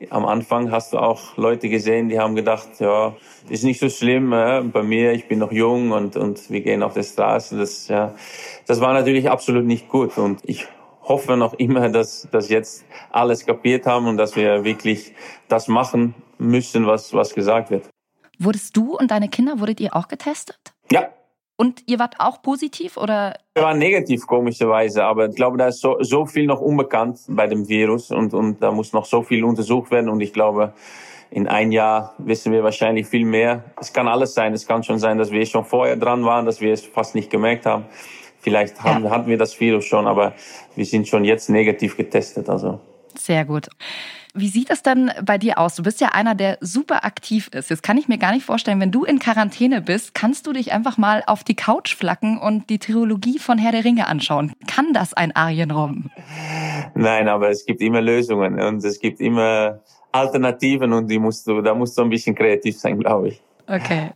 am 0.10 0.26
Anfang 0.26 0.72
hast 0.72 0.94
du 0.94 0.98
auch 0.98 1.38
Leute 1.38 1.70
gesehen, 1.70 2.10
die 2.10 2.20
haben 2.20 2.36
gedacht, 2.36 2.68
ja, 2.80 3.16
ist 3.50 3.64
nicht 3.64 3.80
so 3.80 3.90
schlimm, 3.90 4.34
äh, 4.34 4.62
bei 4.62 4.84
mir, 4.84 5.14
ich 5.14 5.28
bin 5.28 5.40
noch 5.40 5.52
jung 5.52 5.92
und, 5.92 6.18
und 6.18 6.50
wir 6.50 6.62
gehen 6.62 6.84
auf 6.84 6.94
der 6.94 7.04
Straße. 7.04 7.58
Das, 7.58 7.88
ja, 7.88 8.14
das 8.68 8.82
war 8.82 8.94
natürlich 8.94 9.30
absolut 9.30 9.66
nicht 9.66 9.88
gut. 9.88 10.18
Und 10.18 10.42
ich 10.44 10.68
hoffe 11.08 11.38
noch 11.38 11.54
immer, 11.54 11.90
dass, 11.90 12.28
dass 12.32 12.50
jetzt 12.50 12.86
alles 13.12 13.46
kapiert 13.46 13.86
haben 13.86 14.08
und 14.08 14.18
dass 14.18 14.36
wir 14.36 14.64
wirklich 14.64 15.14
das 15.48 15.68
machen 15.68 16.16
müssen, 16.38 16.86
was, 16.86 17.14
was 17.14 17.34
gesagt 17.34 17.72
wird. 17.72 17.90
Wurdest 18.40 18.76
du 18.76 18.98
und 18.98 19.12
deine 19.12 19.30
Kinder, 19.30 19.60
wurdet 19.60 19.80
ihr 19.80 19.96
auch 19.96 20.08
getestet? 20.08 20.74
Ja. 20.92 21.10
Und 21.58 21.84
ihr 21.88 22.00
wart 22.00 22.16
auch 22.20 22.42
positiv 22.42 22.98
oder? 22.98 23.38
Wir 23.54 23.64
waren 23.64 23.78
negativ 23.78 24.28
komischerweise, 24.28 25.06
aber 25.06 25.30
ich 25.30 25.36
glaube, 25.36 25.58
da 25.58 25.68
ist 25.68 25.80
so, 25.80 25.96
so 26.02 26.26
viel 26.26 26.48
noch 26.48 26.60
unbekannt 26.60 27.20
bei 27.30 27.48
dem 27.48 27.70
Virus 27.70 28.12
und, 28.12 28.34
und 28.34 28.62
da 28.62 28.72
muss 28.72 28.92
noch 28.92 29.06
so 29.06 29.24
viel 29.24 29.46
untersucht 29.46 29.90
werden 29.90 30.10
und 30.10 30.20
ich 30.20 30.34
glaube, 30.34 30.74
in 31.32 31.48
ein 31.48 31.72
Jahr 31.72 32.14
wissen 32.18 32.52
wir 32.52 32.64
wahrscheinlich 32.64 33.08
viel 33.08 33.26
mehr. 33.26 33.64
Es 33.80 33.92
kann 33.92 34.08
alles 34.08 34.34
sein. 34.34 34.54
Es 34.54 34.68
kann 34.68 34.84
schon 34.84 35.00
sein, 35.00 35.18
dass 35.18 35.32
wir 35.32 35.46
schon 35.46 35.66
vorher 35.66 35.98
dran 35.98 36.24
waren, 36.24 36.46
dass 36.46 36.62
wir 36.62 36.72
es 36.72 36.86
fast 36.86 37.16
nicht 37.16 37.30
gemerkt 37.30 37.66
haben. 37.66 37.86
Vielleicht 38.46 38.84
haben, 38.84 39.06
ja. 39.06 39.10
hatten 39.10 39.28
wir 39.28 39.40
das 39.40 39.60
Virus 39.60 39.86
schon, 39.86 40.06
aber 40.06 40.36
wir 40.76 40.86
sind 40.86 41.08
schon 41.08 41.26
jetzt 41.26 41.50
negativ 41.50 41.98
getestet. 41.98 42.48
Also. 42.48 42.80
Sehr 43.18 43.44
gut. 43.44 43.70
Wie 44.36 44.50
sieht 44.50 44.70
es 44.70 44.84
denn 44.84 45.12
bei 45.24 45.40
dir 45.40 45.58
aus? 45.58 45.74
Du 45.74 45.82
bist 45.82 46.00
ja 46.00 46.10
einer, 46.10 46.36
der 46.36 46.60
super 46.62 47.06
aktiv 47.06 47.50
ist. 47.56 47.72
Jetzt 47.72 47.82
kann 47.82 47.98
ich 47.98 48.08
mir 48.08 48.20
gar 48.20 48.34
nicht 48.34 48.46
vorstellen, 48.46 48.80
wenn 48.80 48.92
du 48.92 49.04
in 49.04 49.18
Quarantäne 49.18 49.82
bist, 49.82 50.14
kannst 50.14 50.46
du 50.46 50.54
dich 50.54 50.74
einfach 50.74 51.00
mal 51.00 51.24
auf 51.26 51.44
die 51.44 51.56
Couch 51.56 51.96
flacken 51.96 52.38
und 52.38 52.70
die 52.70 52.78
Trilogie 52.78 53.40
von 53.40 53.58
Herr 53.58 53.72
der 53.72 53.84
Ringe 53.84 54.06
anschauen. 54.06 54.54
Kann 54.68 54.94
das 54.94 55.16
ein 55.16 55.36
Arienrom? 55.36 56.12
Nein, 56.94 57.28
aber 57.28 57.50
es 57.50 57.66
gibt 57.66 57.82
immer 57.82 58.02
Lösungen 58.02 58.62
und 58.62 58.86
es 58.86 59.00
gibt 59.00 59.22
immer 59.22 59.80
Alternativen 60.12 60.94
und 60.94 61.08
die 61.10 61.18
musst 61.18 61.48
du, 61.48 61.64
da 61.64 61.74
musst 61.74 61.98
du 61.98 62.04
ein 62.04 62.10
bisschen 62.10 62.36
kreativ 62.36 62.78
sein, 62.78 63.00
glaube 63.00 63.30
ich. 63.30 63.42
Okay. 63.66 64.12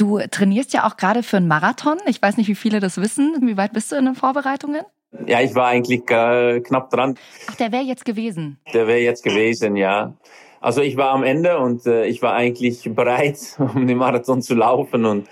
Du 0.00 0.18
trainierst 0.30 0.72
ja 0.72 0.86
auch 0.86 0.96
gerade 0.96 1.22
für 1.22 1.36
einen 1.36 1.46
Marathon. 1.46 1.98
Ich 2.06 2.22
weiß 2.22 2.38
nicht, 2.38 2.48
wie 2.48 2.54
viele 2.54 2.80
das 2.80 2.96
wissen. 2.96 3.36
Wie 3.42 3.58
weit 3.58 3.74
bist 3.74 3.92
du 3.92 3.96
in 3.96 4.06
den 4.06 4.14
Vorbereitungen? 4.14 4.80
Ja, 5.26 5.42
ich 5.42 5.54
war 5.54 5.66
eigentlich 5.66 6.10
äh, 6.10 6.60
knapp 6.60 6.88
dran. 6.88 7.18
Ach, 7.50 7.54
der 7.56 7.70
wäre 7.70 7.82
jetzt 7.82 8.06
gewesen. 8.06 8.58
Der 8.72 8.86
wäre 8.86 9.00
jetzt 9.00 9.22
gewesen, 9.22 9.76
ja. 9.76 10.14
Also 10.58 10.80
ich 10.80 10.96
war 10.96 11.10
am 11.10 11.22
Ende 11.22 11.58
und 11.58 11.84
äh, 11.84 12.06
ich 12.06 12.22
war 12.22 12.32
eigentlich 12.32 12.88
bereit, 12.94 13.36
um 13.58 13.86
den 13.86 13.98
Marathon 13.98 14.40
zu 14.40 14.54
laufen 14.54 15.04
und 15.04 15.28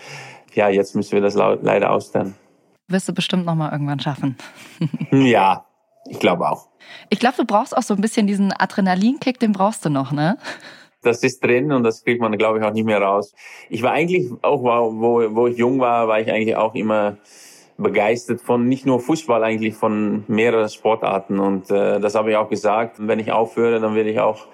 ja, 0.53 0.69
jetzt 0.69 0.95
müssen 0.95 1.13
wir 1.13 1.23
das 1.23 1.35
leider 1.35 1.91
austern. 1.91 2.35
Wirst 2.89 3.09
du 3.09 3.15
bestimmt 3.15 3.47
noch 3.47 3.55
mal 3.55 3.73
irgendwann 3.73 4.01
schaffen. 4.01 4.37
ja, 5.11 5.65
ich 6.11 6.19
glaube 6.19 6.47
auch. 6.47 6.69
Ich 7.09 7.21
glaube, 7.21 7.37
du 7.39 7.47
brauchst 7.47 7.75
auch 7.75 7.83
so 7.83 7.95
ein 7.95 8.03
bisschen 8.03 8.27
diesen 8.27 8.53
Adrenalinkick, 8.53 9.41
den 9.41 9.53
brauchst 9.53 9.87
du 9.87 9.89
noch, 9.89 10.13
ne? 10.13 10.37
Das 11.03 11.23
ist 11.23 11.45
drin 11.45 11.73
und 11.73 11.85
das 11.85 12.05
kriegt 12.05 12.21
man, 12.21 12.37
glaube 12.37 12.59
ich, 12.59 12.65
auch 12.65 12.73
nicht 12.73 12.85
mehr 12.85 13.01
raus. 13.01 13.33
Ich 13.71 13.83
war 13.83 13.93
eigentlich 13.93 14.31
auch, 14.43 14.63
wo, 14.63 15.35
wo 15.35 15.47
ich 15.47 15.57
jung 15.57 15.79
war, 15.81 16.09
war 16.09 16.21
ich 16.21 16.31
eigentlich 16.31 16.57
auch 16.57 16.75
immer 16.75 17.17
begeistert 17.77 18.41
von 18.41 18.69
nicht 18.69 18.85
nur 18.85 19.01
Fußball, 19.01 19.43
eigentlich 19.45 19.75
von 19.75 20.25
mehreren 20.27 20.69
Sportarten. 20.69 21.39
Und 21.39 21.71
äh, 21.71 22.01
das 22.01 22.15
habe 22.15 22.31
ich 22.31 22.37
auch 22.37 22.49
gesagt. 22.49 22.97
Wenn 22.99 23.21
ich 23.21 23.31
aufhöre, 23.31 23.81
dann 23.81 23.95
will 23.95 24.09
ich 24.09 24.19
auch 24.19 24.47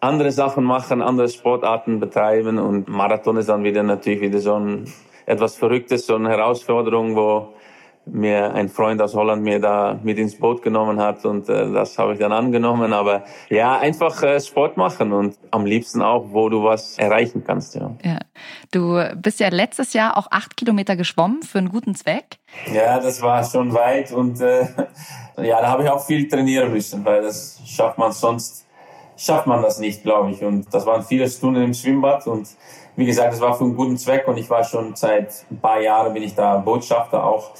andere 0.00 0.30
Sachen 0.30 0.62
machen, 0.64 1.00
andere 1.00 1.28
Sportarten 1.28 2.00
betreiben. 2.00 2.58
Und 2.58 2.88
Marathon 2.88 3.38
ist 3.38 3.48
dann 3.48 3.64
wieder 3.64 3.82
natürlich 3.82 4.20
wieder 4.20 4.38
so 4.40 4.54
ein 4.54 4.92
etwas 5.24 5.56
Verrücktes, 5.56 6.06
so 6.06 6.14
eine 6.14 6.28
Herausforderung, 6.28 7.16
wo 7.16 7.54
mir 8.06 8.54
ein 8.54 8.68
Freund 8.68 9.02
aus 9.02 9.14
Holland 9.14 9.42
mir 9.42 9.60
da 9.60 9.98
mit 10.02 10.18
ins 10.18 10.38
Boot 10.38 10.62
genommen 10.62 11.00
hat 11.00 11.24
und 11.24 11.48
äh, 11.48 11.72
das 11.72 11.98
habe 11.98 12.12
ich 12.12 12.18
dann 12.18 12.32
angenommen. 12.32 12.92
Aber 12.92 13.24
ja, 13.50 13.78
einfach 13.78 14.22
äh, 14.22 14.40
Sport 14.40 14.76
machen 14.76 15.12
und 15.12 15.36
am 15.50 15.66
liebsten 15.66 16.02
auch, 16.02 16.26
wo 16.30 16.48
du 16.48 16.62
was 16.62 16.98
erreichen 16.98 17.42
kannst. 17.44 17.74
Ja. 17.74 17.90
ja. 18.02 18.18
Du 18.70 19.02
bist 19.16 19.40
ja 19.40 19.48
letztes 19.48 19.92
Jahr 19.92 20.16
auch 20.16 20.28
acht 20.30 20.56
Kilometer 20.56 20.96
geschwommen 20.96 21.42
für 21.42 21.58
einen 21.58 21.68
guten 21.68 21.94
Zweck. 21.94 22.38
Ja, 22.72 23.00
das 23.00 23.20
war 23.22 23.42
schon 23.44 23.74
weit 23.74 24.12
und 24.12 24.40
äh, 24.40 24.66
ja, 25.42 25.60
da 25.60 25.68
habe 25.68 25.82
ich 25.82 25.90
auch 25.90 26.04
viel 26.04 26.28
trainieren 26.28 26.72
müssen, 26.72 27.04
weil 27.04 27.22
das 27.22 27.60
schafft 27.66 27.98
man 27.98 28.12
sonst 28.12 28.66
schafft 29.16 29.46
man 29.46 29.62
das 29.62 29.78
nicht, 29.78 30.02
glaube 30.02 30.30
ich. 30.30 30.44
Und 30.44 30.72
das 30.72 30.86
waren 30.86 31.02
viele 31.02 31.28
Stunden 31.28 31.62
im 31.62 31.74
Schwimmbad 31.74 32.26
und 32.26 32.48
wie 32.96 33.04
gesagt, 33.04 33.32
das 33.32 33.40
war 33.40 33.54
für 33.54 33.64
einen 33.64 33.76
guten 33.76 33.98
Zweck 33.98 34.26
und 34.26 34.38
ich 34.38 34.48
war 34.48 34.64
schon 34.64 34.96
seit 34.96 35.44
ein 35.50 35.58
paar 35.58 35.80
Jahren 35.80 36.14
bin 36.14 36.22
ich 36.22 36.34
da 36.34 36.56
Botschafter 36.56 37.24
auch 37.24 37.52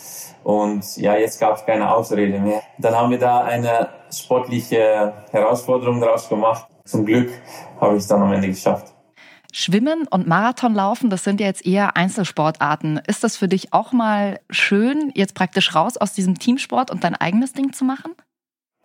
und 0.47 0.97
ja, 0.99 1.17
jetzt 1.17 1.41
gab 1.41 1.57
es 1.57 1.67
keine 1.67 1.93
Ausrede 1.93 2.39
mehr. 2.39 2.63
Dann 2.79 2.95
haben 2.95 3.11
wir 3.11 3.19
da 3.19 3.41
eine 3.41 3.89
sportliche 4.13 5.13
Herausforderung 5.33 6.01
daraus 6.01 6.29
gemacht. 6.29 6.69
Zum 6.85 7.05
Glück 7.05 7.33
habe 7.81 7.97
ich 7.97 8.03
es 8.03 8.07
dann 8.07 8.23
am 8.23 8.33
Ende 8.33 8.47
geschafft. 8.47 8.95
Schwimmen 9.53 10.07
und 10.09 10.29
Marathonlaufen, 10.29 11.11
das 11.11 11.25
sind 11.25 11.41
ja 11.41 11.49
jetzt 11.49 11.67
eher 11.67 11.97
Einzelsportarten. 11.97 13.01
Ist 13.09 13.25
das 13.25 13.37
für 13.37 13.49
dich 13.49 13.73
auch 13.73 13.93
mal 13.93 14.39
schön, 14.49 15.11
jetzt 15.17 15.35
praktisch 15.35 15.75
raus 15.75 15.97
aus 15.97 16.13
diesem 16.13 16.39
Teamsport 16.39 16.93
und 16.93 17.03
dein 17.03 17.17
eigenes 17.17 17.53
Ding 17.53 17.73
zu 17.73 17.85
machen? 17.85 18.15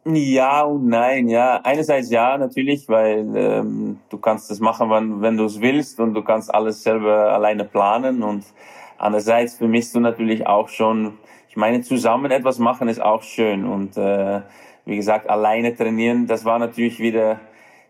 Ja 0.05 0.63
und 0.63 0.87
nein, 0.87 1.27
ja. 1.27 1.61
Einerseits 1.63 2.09
ja, 2.09 2.39
natürlich, 2.39 2.89
weil 2.89 3.19
ähm, 3.35 3.99
du 4.09 4.17
kannst 4.17 4.49
das 4.49 4.59
machen, 4.61 4.89
wann, 4.89 5.21
wenn 5.21 5.37
du 5.37 5.45
es 5.45 5.61
willst 5.61 5.99
und 5.99 6.15
du 6.15 6.23
kannst 6.23 6.51
alles 6.51 6.81
selber 6.81 7.31
alleine 7.31 7.65
planen 7.65 8.23
und 8.23 8.45
andererseits 8.97 9.57
vermisst 9.57 9.93
du 9.93 9.99
natürlich 9.99 10.47
auch 10.47 10.67
schon 10.67 11.19
ich 11.51 11.57
meine, 11.57 11.81
zusammen 11.81 12.31
etwas 12.31 12.59
machen 12.59 12.87
ist 12.87 13.01
auch 13.01 13.23
schön. 13.23 13.65
Und 13.65 13.97
äh, 13.97 14.39
wie 14.85 14.95
gesagt, 14.95 15.29
alleine 15.29 15.75
trainieren, 15.75 16.25
das 16.25 16.45
war 16.45 16.57
natürlich 16.59 16.99
wieder, 16.99 17.41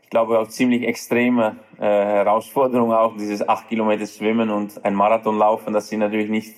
glaube 0.10 0.39
auch 0.39 0.48
ziemlich 0.48 0.82
extreme 0.82 1.58
äh, 1.77 1.84
Herausforderung 1.84 2.91
auch 2.91 3.15
dieses 3.15 3.48
acht 3.48 3.70
Kilometer 3.70 4.08
Schwimmen 4.08 4.50
und 4.50 4.84
ein 4.84 4.96
Marathon 4.96 5.38
laufen. 5.38 5.74
Das 5.74 5.89
sind 5.89 6.00
natürlich 6.00 6.32
nicht, 6.32 6.56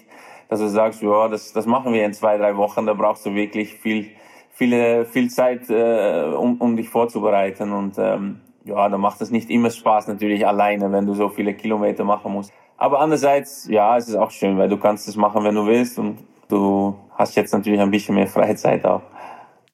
dass 0.48 0.62
du 0.62 0.70
sagst, 0.70 1.02
ja, 1.02 1.28
das, 1.28 1.52
das 1.52 1.66
machen 1.66 1.92
wir 1.92 2.06
in 2.06 2.14
zwei, 2.14 2.38
drei 2.38 2.56
Wochen. 2.56 2.86
Da 2.86 2.94
brauchst 2.94 3.26
du 3.26 3.36
wirklich 3.36 3.74
viel, 3.74 4.12
viele, 4.52 5.04
viel 5.04 5.30
Zeit, 5.30 5.70
äh, 5.70 6.32
um, 6.34 6.56
um 6.62 6.78
dich 6.78 6.88
vorzubereiten. 6.88 7.74
Und 7.74 7.96
ähm, 7.98 8.40
ja, 8.64 8.88
da 8.88 8.98
macht 8.98 9.20
es 9.20 9.30
nicht 9.30 9.50
immer 9.50 9.72
Spaß 9.72 10.08
natürlich 10.08 10.48
alleine, 10.48 10.90
wenn 10.94 11.06
du 11.06 11.16
so 11.16 11.28
viele 11.28 11.54
Kilometer 11.54 12.06
machen 12.06 12.32
musst. 12.32 12.54
Aber 12.78 13.02
andererseits, 13.02 13.68
ja, 13.68 13.98
es 13.98 14.08
ist 14.08 14.16
auch 14.16 14.32
schön, 14.32 14.58
weil 14.58 14.70
du 14.70 14.78
kannst 14.78 15.10
es 15.10 15.18
machen, 15.18 15.44
wenn 15.44 15.56
du 15.56 15.66
willst 15.66 16.00
und 16.00 16.20
du 16.48 16.96
hast 17.16 17.36
jetzt 17.36 17.54
natürlich 17.54 17.80
ein 17.80 17.92
bisschen 17.92 18.16
mehr 18.16 18.28
Freizeit 18.28 18.86
auch. 18.86 19.02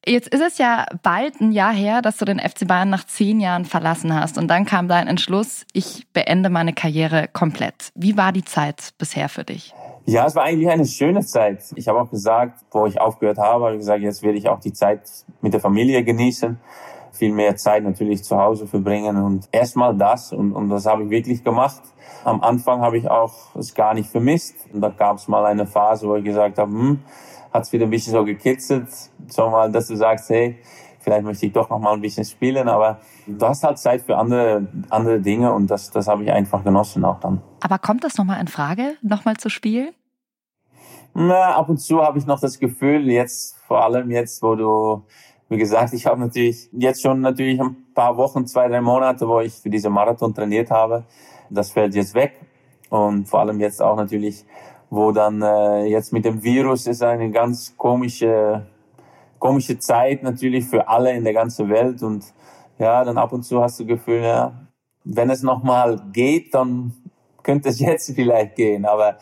Jetzt 0.06 0.30
ist 0.30 0.42
es 0.42 0.58
ja 0.58 0.86
bald 1.04 1.42
ein 1.42 1.52
Jahr 1.52 1.74
her, 1.74 2.02
dass 2.02 2.18
du 2.18 2.26
den 2.26 2.40
FC 2.40 2.66
Bayern 2.66 2.90
nach 2.90 3.06
zehn 3.06 3.40
Jahren 3.40 3.66
verlassen 3.66 4.18
hast. 4.18 4.38
Und 4.38 4.48
dann 4.48 4.66
kam 4.66 4.88
dein 4.88 5.08
Entschluss, 5.08 5.66
ich 5.74 6.08
beende 6.14 6.50
meine 6.50 6.74
Karriere 6.74 7.28
komplett. 7.32 7.92
Wie 7.96 8.16
war 8.16 8.32
die 8.32 8.46
Zeit 8.46 8.94
bisher 8.98 9.28
für 9.28 9.44
dich? 9.44 9.74
Ja, 10.06 10.26
es 10.26 10.36
war 10.36 10.44
eigentlich 10.44 10.70
eine 10.70 10.86
schöne 10.86 11.24
Zeit. 11.24 11.64
Ich 11.76 11.88
habe 11.88 12.00
auch 12.02 12.10
gesagt, 12.10 12.62
wo 12.72 12.88
ich 12.88 13.00
aufgehört 13.00 13.38
habe, 13.38 13.66
habe 13.66 13.76
ich 13.76 13.82
gesagt, 13.82 14.02
jetzt 14.02 14.24
werde 14.24 14.38
ich 14.38 14.48
auch 14.48 14.60
die 14.60 14.74
Zeit 14.74 15.02
mit 15.42 15.54
der 15.54 15.60
Familie 15.60 16.04
genießen, 16.04 16.58
viel 17.20 17.34
mehr 17.34 17.56
Zeit 17.58 17.84
natürlich 17.84 18.24
zu 18.24 18.38
Hause 18.38 18.66
verbringen 18.66 19.22
und 19.22 19.50
erstmal 19.52 19.96
das 19.96 20.32
und, 20.32 20.54
und 20.54 20.70
das 20.70 20.86
habe 20.86 21.04
ich 21.04 21.10
wirklich 21.10 21.44
gemacht. 21.44 21.82
Am 22.24 22.42
Anfang 22.42 22.82
habe 22.82 22.98
ich 22.98 23.10
auch 23.10 23.56
es 23.56 23.76
gar 23.76 23.94
nicht 23.94 24.10
vermisst 24.10 24.56
und 24.74 24.82
da 24.82 24.90
gab 24.90 25.18
es 25.18 25.28
mal 25.28 25.46
eine 25.46 25.68
Phase, 25.68 26.08
wo 26.08 26.16
ich 26.16 26.24
gesagt 26.24 26.58
habe, 26.58 26.72
hm, 26.72 27.00
hat 27.54 27.64
es 27.64 27.74
wieder 27.74 27.86
ein 27.86 27.90
bisschen 27.90 28.14
so 28.14 28.24
gekitzelt, 28.24 28.88
so 29.28 29.50
mal, 29.50 29.72
dass 29.72 29.88
du 29.88 29.96
sagst, 29.96 30.30
hey, 30.30 30.58
vielleicht 31.00 31.26
möchte 31.26 31.46
ich 31.46 31.52
doch 31.52 31.70
noch 31.70 31.80
mal 31.80 31.94
ein 31.94 32.02
bisschen 32.02 32.24
spielen, 32.24 32.70
aber 32.70 33.00
du 33.28 33.46
hast 33.46 33.64
halt 33.64 33.78
Zeit 33.78 34.02
für 34.02 34.18
andere, 34.18 34.68
andere 34.90 35.20
Dinge 35.20 35.54
und 35.54 35.68
das, 35.68 35.92
das 35.92 36.08
habe 36.08 36.24
ich 36.24 36.32
einfach 36.32 36.64
genossen 36.64 37.04
auch 37.04 37.20
dann. 37.20 37.42
Aber 37.62 37.80
kommt 37.80 38.04
das 38.04 38.18
nochmal 38.18 38.40
in 38.40 38.48
Frage, 38.48 38.96
nochmal 39.02 39.36
zu 39.38 39.50
spielen? 39.50 39.90
Na, 41.14 41.56
ab 41.56 41.70
und 41.70 41.78
zu 41.78 42.02
habe 42.02 42.18
ich 42.18 42.26
noch 42.26 42.40
das 42.40 42.60
Gefühl, 42.60 43.10
jetzt, 43.10 43.58
vor 43.68 43.84
allem 43.84 44.12
jetzt, 44.12 44.42
wo 44.44 44.56
du, 44.56 45.04
wie 45.50 45.58
gesagt, 45.58 45.94
ich 45.94 46.06
habe 46.06 46.20
natürlich 46.20 46.70
jetzt 46.72 47.02
schon 47.02 47.22
natürlich 47.22 47.60
ein 47.60 47.76
paar 47.94 48.16
Wochen, 48.18 48.46
zwei, 48.46 48.68
drei 48.68 48.82
Monate, 48.82 49.28
wo 49.28 49.40
ich 49.40 49.54
für 49.54 49.70
diese 49.70 49.90
Marathon 49.90 50.34
trainiert 50.34 50.72
habe. 50.72 51.04
Das 51.50 51.72
fällt 51.72 51.96
jetzt 51.96 52.14
weg. 52.14 52.40
Und 52.90 53.28
vor 53.28 53.42
allem 53.42 53.60
jetzt 53.60 53.82
auch 53.82 53.96
natürlich 53.96 54.46
wo 54.90 55.12
dann 55.12 55.42
äh, 55.42 55.86
jetzt 55.86 56.12
mit 56.12 56.26
dem 56.26 56.44
Virus 56.44 56.88
ist 56.88 57.04
eine 57.04 57.30
ganz 57.32 57.76
komische, 57.78 58.66
komische 59.38 59.78
Zeit 59.80 60.24
natürlich 60.24 60.66
für 60.66 60.88
alle 60.88 61.14
in 61.14 61.24
der 61.24 61.34
ganzen 61.34 61.70
Welt 61.70 62.02
und 62.02 62.26
ja, 62.80 63.04
dann 63.04 63.18
ab 63.18 63.34
und 63.34 63.44
zu 63.44 63.62
hast 63.62 63.80
du 63.80 63.86
Gefühl, 63.86 64.22
ja, 64.22 64.54
wenn 65.04 65.30
es 65.30 65.44
nochmal 65.44 66.02
geht, 66.12 66.54
dann 66.54 66.94
könnte 67.44 67.70
es 67.70 67.80
jetzt 67.80 68.14
vielleicht 68.16 68.56
gehen, 68.56 68.86
aber 68.86 69.18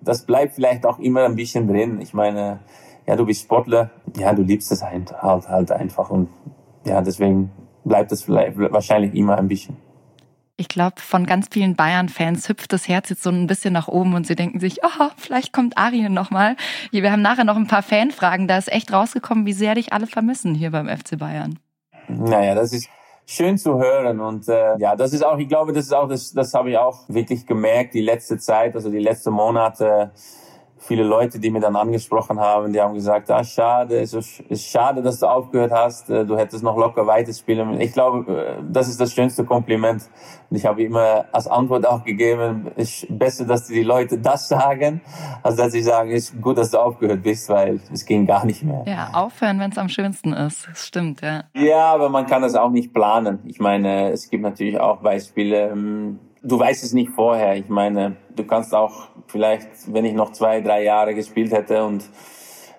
das 0.00 0.26
bleibt 0.26 0.54
vielleicht 0.54 0.84
auch 0.84 0.98
immer 0.98 1.24
ein 1.24 1.36
bisschen 1.36 1.68
drin. 1.68 2.00
Ich 2.00 2.12
meine, 2.12 2.60
ja, 3.06 3.16
du 3.16 3.26
bist 3.26 3.42
Sportler, 3.42 3.90
ja, 4.16 4.32
du 4.32 4.42
liebst 4.42 4.70
es 4.72 4.82
halt, 4.82 5.12
halt, 5.12 5.48
halt 5.48 5.72
einfach 5.72 6.10
und 6.10 6.28
ja, 6.84 7.00
deswegen 7.00 7.50
bleibt 7.84 8.12
es 8.12 8.22
vielleicht 8.22 8.58
wahrscheinlich 8.58 9.14
immer 9.14 9.36
ein 9.36 9.48
bisschen. 9.48 9.76
Ich 10.56 10.68
glaube, 10.68 11.00
von 11.00 11.26
ganz 11.26 11.48
vielen 11.50 11.74
Bayern-Fans 11.74 12.48
hüpft 12.48 12.72
das 12.72 12.86
Herz 12.86 13.08
jetzt 13.08 13.22
so 13.22 13.30
ein 13.30 13.46
bisschen 13.46 13.72
nach 13.72 13.88
oben 13.88 14.14
und 14.14 14.26
sie 14.26 14.36
denken 14.36 14.60
sich, 14.60 14.78
oh, 14.84 15.08
vielleicht 15.16 15.52
kommt 15.52 15.78
Arjen 15.78 16.12
nochmal. 16.12 16.56
Wir 16.92 17.10
haben 17.10 17.22
nachher 17.22 17.44
noch 17.44 17.56
ein 17.56 17.66
paar 17.66 17.82
Fanfragen. 17.82 18.46
Da 18.46 18.58
ist 18.58 18.70
echt 18.70 18.92
rausgekommen, 18.92 19.46
wie 19.46 19.54
sehr 19.54 19.74
dich 19.74 19.92
alle 19.92 20.06
vermissen 20.06 20.54
hier 20.54 20.70
beim 20.70 20.88
FC 20.88 21.18
Bayern. 21.18 21.58
Naja, 22.06 22.54
das 22.54 22.72
ist 22.72 22.88
schön 23.26 23.56
zu 23.56 23.78
hören 23.78 24.20
und 24.20 24.48
äh, 24.48 24.76
ja, 24.78 24.94
das 24.94 25.12
ist 25.12 25.24
auch, 25.24 25.38
ich 25.38 25.48
glaube, 25.48 25.72
das 25.72 25.86
ist 25.86 25.92
auch, 25.92 26.08
das, 26.08 26.32
das 26.32 26.52
habe 26.54 26.70
ich 26.70 26.78
auch 26.78 27.08
wirklich 27.08 27.46
gemerkt, 27.46 27.94
die 27.94 28.00
letzte 28.00 28.38
Zeit, 28.38 28.74
also 28.74 28.90
die 28.90 28.98
letzten 28.98 29.32
Monate 29.32 30.12
viele 30.82 31.04
Leute, 31.04 31.38
die 31.38 31.50
mir 31.50 31.60
dann 31.60 31.76
angesprochen 31.76 32.40
haben, 32.40 32.72
die 32.72 32.80
haben 32.80 32.94
gesagt, 32.94 33.30
ah, 33.30 33.44
schade, 33.44 34.00
es 34.00 34.12
ist 34.12 34.70
schade, 34.70 35.02
dass 35.02 35.20
du 35.20 35.26
aufgehört 35.26 35.72
hast, 35.72 36.10
äh, 36.10 36.24
du 36.24 36.36
hättest 36.36 36.62
noch 36.62 36.76
locker 36.76 37.06
weiterspielen. 37.06 37.80
Ich 37.80 37.92
glaube, 37.92 38.58
äh, 38.58 38.62
das 38.70 38.88
ist 38.88 39.00
das 39.00 39.12
schönste 39.12 39.44
Kompliment. 39.44 40.02
Und 40.50 40.56
ich 40.56 40.66
habe 40.66 40.82
immer 40.82 41.24
als 41.32 41.46
Antwort 41.46 41.86
auch 41.86 42.04
gegeben, 42.04 42.72
es 42.76 43.04
ist 43.04 43.18
besser, 43.18 43.44
dass 43.44 43.66
die 43.66 43.82
Leute 43.82 44.18
das 44.18 44.48
sagen, 44.48 45.00
als 45.42 45.56
dass 45.56 45.72
sie 45.72 45.82
sagen, 45.82 46.10
es 46.10 46.30
ist 46.30 46.42
gut, 46.42 46.58
dass 46.58 46.70
du 46.70 46.78
aufgehört 46.78 47.22
bist, 47.22 47.48
weil 47.48 47.80
es 47.92 48.04
ging 48.04 48.26
gar 48.26 48.44
nicht 48.44 48.62
mehr. 48.62 48.84
Ja, 48.86 49.10
aufhören, 49.12 49.60
wenn 49.60 49.70
es 49.70 49.78
am 49.78 49.88
schönsten 49.88 50.32
ist. 50.32 50.68
Das 50.68 50.86
stimmt, 50.86 51.22
ja. 51.22 51.44
Ja, 51.54 51.92
aber 51.94 52.08
man 52.08 52.26
kann 52.26 52.42
das 52.42 52.54
auch 52.54 52.70
nicht 52.70 52.92
planen. 52.92 53.38
Ich 53.44 53.60
meine, 53.60 54.10
es 54.10 54.28
gibt 54.28 54.42
natürlich 54.42 54.78
auch 54.80 54.98
Beispiele, 54.98 55.70
ähm, 55.70 56.18
du 56.42 56.58
weißt 56.58 56.82
es 56.84 56.92
nicht 56.92 57.10
vorher. 57.10 57.56
Ich 57.56 57.68
meine, 57.68 58.16
du 58.34 58.44
kannst 58.44 58.74
auch 58.74 59.08
vielleicht, 59.26 59.68
wenn 59.92 60.04
ich 60.04 60.14
noch 60.14 60.32
zwei, 60.32 60.60
drei 60.60 60.82
Jahre 60.84 61.14
gespielt 61.14 61.52
hätte 61.52 61.84
und 61.84 62.04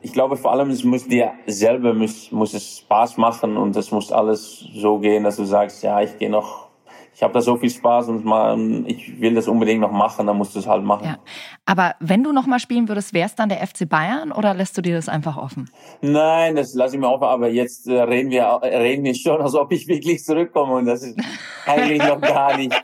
ich 0.02 0.12
glaube 0.12 0.36
vor 0.36 0.52
allem, 0.52 0.70
es 0.70 0.84
muss 0.84 1.08
dir 1.08 1.32
selber 1.48 1.94
muss, 1.94 2.32
muss 2.32 2.54
es 2.54 2.80
Spaß 2.80 3.18
machen 3.18 3.56
und 3.56 3.76
es 3.78 3.92
muss 3.92 4.12
alles 4.12 4.66
so 4.76 5.00
gehen, 5.00 5.24
dass 5.24 5.38
du 5.38 5.46
sagst, 5.46 5.82
ja, 5.82 6.02
ich 6.02 6.18
gehe 6.18 6.30
noch, 6.30 6.68
ich 7.16 7.24
habe 7.24 7.34
da 7.34 7.42
so 7.42 7.56
viel 7.56 7.70
Spaß 7.70 8.10
und 8.10 8.26
mal, 8.26 8.60
ich 8.86 9.22
will 9.22 9.34
das 9.34 9.48
unbedingt 9.48 9.80
noch 9.80 9.94
machen, 9.94 10.28
dann 10.28 10.36
musst 10.36 10.56
du 10.56 10.60
es 10.60 10.68
halt 10.68 10.84
machen. 10.84 11.06
Ja. 11.06 11.20
Aber 11.66 11.96
wenn 12.02 12.22
du 12.22 12.34
noch 12.34 12.48
mal 12.48 12.60
spielen 12.60 12.90
würdest, 12.90 13.14
wäre 13.14 13.28
es 13.28 13.36
dann 13.36 13.48
der 13.48 13.66
FC 13.66 13.88
Bayern 13.88 14.34
oder 14.34 14.54
lässt 14.54 14.78
du 14.78 14.82
dir 14.82 14.96
das 14.96 15.08
einfach 15.08 15.38
offen? 15.38 15.70
Nein, 16.02 16.58
das 16.58 16.74
lasse 16.74 16.96
ich 16.96 17.00
mir 17.00 17.08
offen, 17.08 17.24
aber 17.24 17.48
jetzt 17.48 17.88
äh, 17.88 18.02
reden 18.02 18.30
wir, 18.30 18.60
reden 18.62 19.06
wir 19.06 19.16
schon, 19.16 19.42
als 19.42 19.56
ob 19.56 19.72
ich 19.72 19.88
wirklich 19.88 20.22
zurückkomme 20.26 20.74
und 20.74 20.86
das 20.86 21.02
ist 21.02 21.18
eigentlich 21.66 22.06
noch 22.06 22.20
gar 22.20 22.58
nicht 22.58 22.76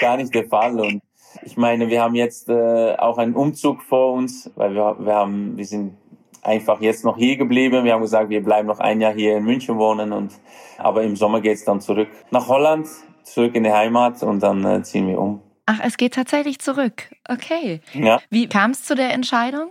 gar 0.00 0.16
nicht 0.16 0.34
der 0.34 0.48
Fall. 0.48 0.80
Und 0.80 1.02
ich 1.44 1.56
meine, 1.56 1.88
wir 1.88 2.02
haben 2.02 2.16
jetzt 2.16 2.48
äh, 2.48 2.96
auch 2.96 3.18
einen 3.18 3.34
Umzug 3.34 3.82
vor 3.82 4.14
uns, 4.14 4.50
weil 4.56 4.74
wir, 4.74 4.96
wir 4.98 5.14
haben, 5.14 5.56
wir 5.56 5.64
sind 5.64 5.96
einfach 6.42 6.80
jetzt 6.80 7.04
noch 7.04 7.16
hier 7.16 7.36
geblieben. 7.36 7.84
Wir 7.84 7.92
haben 7.92 8.02
gesagt, 8.02 8.30
wir 8.30 8.42
bleiben 8.42 8.66
noch 8.66 8.80
ein 8.80 9.00
Jahr 9.00 9.12
hier 9.12 9.36
in 9.36 9.44
München 9.44 9.78
wohnen 9.78 10.12
und 10.12 10.32
aber 10.78 11.02
im 11.02 11.14
Sommer 11.14 11.40
geht's 11.40 11.64
dann 11.64 11.80
zurück 11.80 12.08
nach 12.30 12.48
Holland, 12.48 12.88
zurück 13.22 13.54
in 13.54 13.64
die 13.64 13.72
Heimat 13.72 14.22
und 14.22 14.42
dann 14.42 14.64
äh, 14.64 14.82
ziehen 14.82 15.06
wir 15.06 15.20
um. 15.20 15.42
Ach, 15.66 15.80
es 15.84 15.96
geht 15.96 16.14
tatsächlich 16.14 16.58
zurück. 16.58 17.10
Okay. 17.28 17.80
Ja. 17.92 18.20
Wie 18.30 18.48
kam 18.48 18.72
es 18.72 18.84
zu 18.84 18.94
der 18.94 19.12
Entscheidung? 19.12 19.70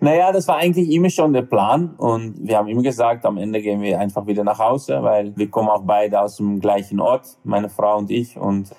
Naja, 0.00 0.32
das 0.32 0.48
war 0.48 0.56
eigentlich 0.56 0.90
immer 0.90 1.10
schon 1.10 1.32
der 1.32 1.42
Plan 1.42 1.94
und 1.96 2.36
wir 2.46 2.56
haben 2.56 2.68
immer 2.68 2.82
gesagt, 2.82 3.26
am 3.26 3.36
Ende 3.36 3.60
gehen 3.60 3.82
wir 3.82 3.98
einfach 3.98 4.26
wieder 4.26 4.42
nach 4.42 4.58
Hause, 4.58 5.02
weil 5.02 5.36
wir 5.36 5.50
kommen 5.50 5.68
auch 5.68 5.82
beide 5.84 6.20
aus 6.20 6.36
dem 6.36 6.60
gleichen 6.60 7.00
Ort, 7.00 7.36
meine 7.44 7.68
Frau 7.68 7.98
und 7.98 8.10
ich 8.10 8.38
und 8.38 8.70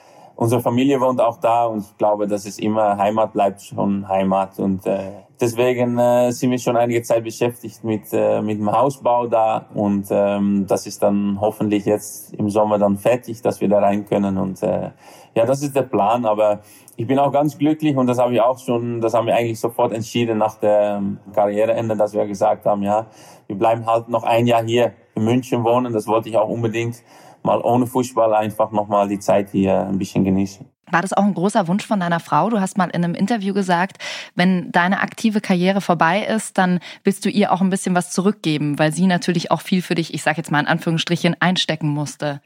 unsere 0.41 0.59
Familie 0.59 0.99
wohnt 0.99 1.21
auch 1.21 1.37
da 1.37 1.65
und 1.65 1.81
ich 1.81 1.97
glaube, 1.99 2.25
dass 2.25 2.47
es 2.47 2.57
immer 2.57 2.97
Heimat 2.97 3.33
bleibt 3.33 3.61
schon 3.61 4.07
Heimat. 4.07 4.57
Und 4.57 4.87
äh, 4.87 5.11
deswegen 5.39 5.99
äh, 5.99 6.31
sind 6.31 6.49
wir 6.49 6.57
schon 6.57 6.75
einige 6.75 7.03
Zeit 7.03 7.23
beschäftigt 7.23 7.83
mit 7.83 8.11
äh, 8.11 8.41
mit 8.41 8.57
dem 8.57 8.71
Hausbau 8.71 9.27
da. 9.27 9.67
Und 9.75 10.07
ähm, 10.09 10.65
das 10.67 10.87
ist 10.87 11.03
dann 11.03 11.37
hoffentlich 11.39 11.85
jetzt 11.85 12.33
im 12.33 12.49
Sommer 12.49 12.79
dann 12.79 12.97
fertig, 12.97 13.43
dass 13.43 13.61
wir 13.61 13.69
da 13.69 13.81
rein 13.81 14.03
können. 14.07 14.39
Und 14.39 14.63
äh, 14.63 14.89
ja, 15.35 15.45
das 15.45 15.61
ist 15.61 15.75
der 15.75 15.83
Plan, 15.83 16.25
aber 16.25 16.61
ich 16.95 17.05
bin 17.05 17.19
auch 17.19 17.31
ganz 17.31 17.55
glücklich 17.55 17.95
und 17.95 18.07
das 18.07 18.17
habe 18.17 18.33
ich 18.33 18.41
auch 18.41 18.57
schon, 18.57 18.99
das 18.99 19.13
haben 19.13 19.27
wir 19.27 19.35
eigentlich 19.35 19.59
sofort 19.59 19.93
entschieden 19.93 20.39
nach 20.39 20.55
der 20.55 21.03
Karriereende, 21.35 21.95
dass 21.95 22.13
wir 22.13 22.25
gesagt 22.25 22.65
haben, 22.65 22.81
ja, 22.81 23.05
wir 23.45 23.55
bleiben 23.55 23.85
halt 23.85 24.09
noch 24.09 24.23
ein 24.23 24.47
Jahr 24.47 24.63
hier 24.63 24.93
in 25.13 25.23
München 25.23 25.63
wohnen, 25.63 25.93
das 25.93 26.07
wollte 26.07 26.29
ich 26.29 26.37
auch 26.37 26.49
unbedingt 26.49 27.03
mal 27.43 27.61
ohne 27.61 27.87
Fußball 27.87 28.33
einfach 28.33 28.71
nochmal 28.71 29.07
die 29.07 29.19
Zeit 29.19 29.49
hier 29.51 29.87
ein 29.87 29.97
bisschen 29.97 30.23
genießen. 30.23 30.65
War 30.91 31.01
das 31.01 31.13
auch 31.13 31.23
ein 31.23 31.33
großer 31.33 31.69
Wunsch 31.69 31.87
von 31.87 32.01
deiner 32.01 32.19
Frau? 32.19 32.49
Du 32.49 32.59
hast 32.59 32.77
mal 32.77 32.89
in 32.89 33.03
einem 33.03 33.15
Interview 33.15 33.53
gesagt, 33.53 33.97
wenn 34.35 34.71
deine 34.73 34.99
aktive 34.99 35.39
Karriere 35.39 35.79
vorbei 35.79 36.25
ist, 36.25 36.57
dann 36.57 36.79
willst 37.05 37.23
du 37.23 37.29
ihr 37.29 37.53
auch 37.53 37.61
ein 37.61 37.69
bisschen 37.69 37.95
was 37.95 38.11
zurückgeben, 38.11 38.77
weil 38.77 38.91
sie 38.91 39.07
natürlich 39.07 39.51
auch 39.51 39.61
viel 39.61 39.81
für 39.81 39.95
dich, 39.95 40.13
ich 40.13 40.21
sage 40.21 40.37
jetzt 40.37 40.51
mal 40.51 40.59
in 40.59 40.67
Anführungsstrichen, 40.67 41.37
einstecken 41.39 41.87
musste. 41.87 42.41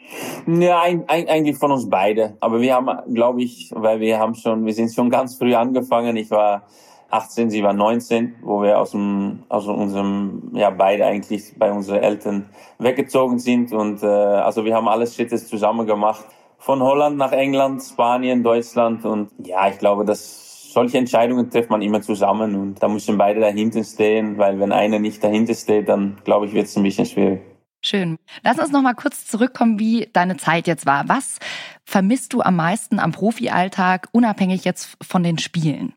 Ja, 0.46 0.82
eigentlich 0.82 1.58
von 1.58 1.72
uns 1.72 1.90
beide. 1.90 2.38
Aber 2.40 2.62
wir 2.62 2.76
haben, 2.76 3.16
glaube 3.16 3.42
ich, 3.42 3.72
weil 3.74 4.00
wir 4.00 4.20
haben 4.20 4.36
schon, 4.36 4.64
wir 4.64 4.74
sind 4.74 4.94
schon 4.94 5.10
ganz 5.10 5.36
früh 5.36 5.56
angefangen. 5.56 6.16
Ich 6.16 6.30
war 6.30 6.68
18, 7.10 7.50
sie 7.50 7.64
war 7.64 7.74
19, 7.74 8.36
wo 8.42 8.62
wir 8.62 8.80
aus, 8.80 8.92
dem, 8.92 9.44
aus 9.50 9.68
unserem, 9.68 10.52
ja, 10.54 10.70
beide 10.70 11.06
eigentlich 11.06 11.54
bei 11.58 11.72
unseren 11.72 12.04
Eltern 12.04 12.50
weggezogen 12.80 13.40
sind. 13.40 13.72
Und 13.72 14.04
äh, 14.04 14.08
also 14.08 14.66
wir 14.66 14.76
haben 14.76 14.88
alles 14.88 15.16
Schritte 15.16 15.38
zusammen 15.38 15.86
gemacht. 15.86 16.26
Von 16.58 16.82
Holland 16.82 17.18
nach 17.18 17.32
England, 17.32 17.84
Spanien, 17.84 18.44
Deutschland. 18.44 19.06
Und 19.06 19.30
ja, 19.38 19.68
ich 19.70 19.78
glaube, 19.78 20.04
dass 20.04 20.72
solche 20.74 20.98
Entscheidungen 20.98 21.50
trifft 21.50 21.70
man 21.70 21.82
immer 21.82 22.02
zusammen. 22.02 22.56
Und 22.56 22.84
da 22.84 22.88
müssen 22.88 23.18
beide 23.18 23.40
dahinter 23.40 23.84
stehen, 23.84 24.38
weil 24.38 24.60
wenn 24.60 24.72
einer 24.72 25.00
nicht 25.00 25.24
dahinter 25.24 25.54
steht, 25.54 25.90
dann 25.90 26.18
glaube 26.24 26.48
ich, 26.48 26.54
wird 26.54 26.66
es 26.66 26.76
ein 26.76 26.84
bisschen 26.84 27.06
schwierig. 27.06 27.42
Schön. 27.86 28.18
Lass 28.44 28.58
uns 28.58 28.72
noch 28.72 28.82
mal 28.82 28.96
kurz 28.96 29.28
zurückkommen, 29.28 29.78
wie 29.78 30.10
deine 30.12 30.38
Zeit 30.38 30.66
jetzt 30.66 30.88
war. 30.88 31.08
Was 31.08 31.38
vermisst 31.84 32.34
du 32.34 32.42
am 32.42 32.56
meisten 32.56 33.00
am 33.00 33.12
Profialltag, 33.12 34.10
unabhängig 34.12 34.66
jetzt 34.66 34.98
von 35.04 35.22
den 35.22 35.38
Spielen? 35.38 35.94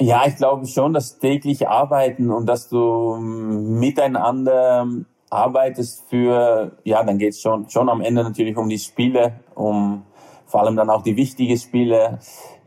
Ja, 0.00 0.22
ich 0.26 0.36
glaube 0.36 0.66
schon, 0.66 0.92
das 0.92 1.18
tägliche 1.18 1.68
Arbeiten 1.68 2.30
und 2.30 2.46
dass 2.46 2.68
du 2.68 3.16
miteinander 3.16 4.86
arbeitest 5.30 6.04
für, 6.08 6.72
ja, 6.84 7.02
dann 7.02 7.18
geht 7.18 7.30
es 7.30 7.40
schon, 7.40 7.68
schon 7.68 7.88
am 7.88 8.00
Ende 8.00 8.22
natürlich 8.22 8.56
um 8.56 8.68
die 8.68 8.78
Spiele, 8.78 9.40
um 9.54 10.02
vor 10.46 10.62
allem 10.62 10.76
dann 10.76 10.90
auch 10.90 11.02
die 11.02 11.16
wichtigen 11.16 11.56
Spiele. 11.56 12.18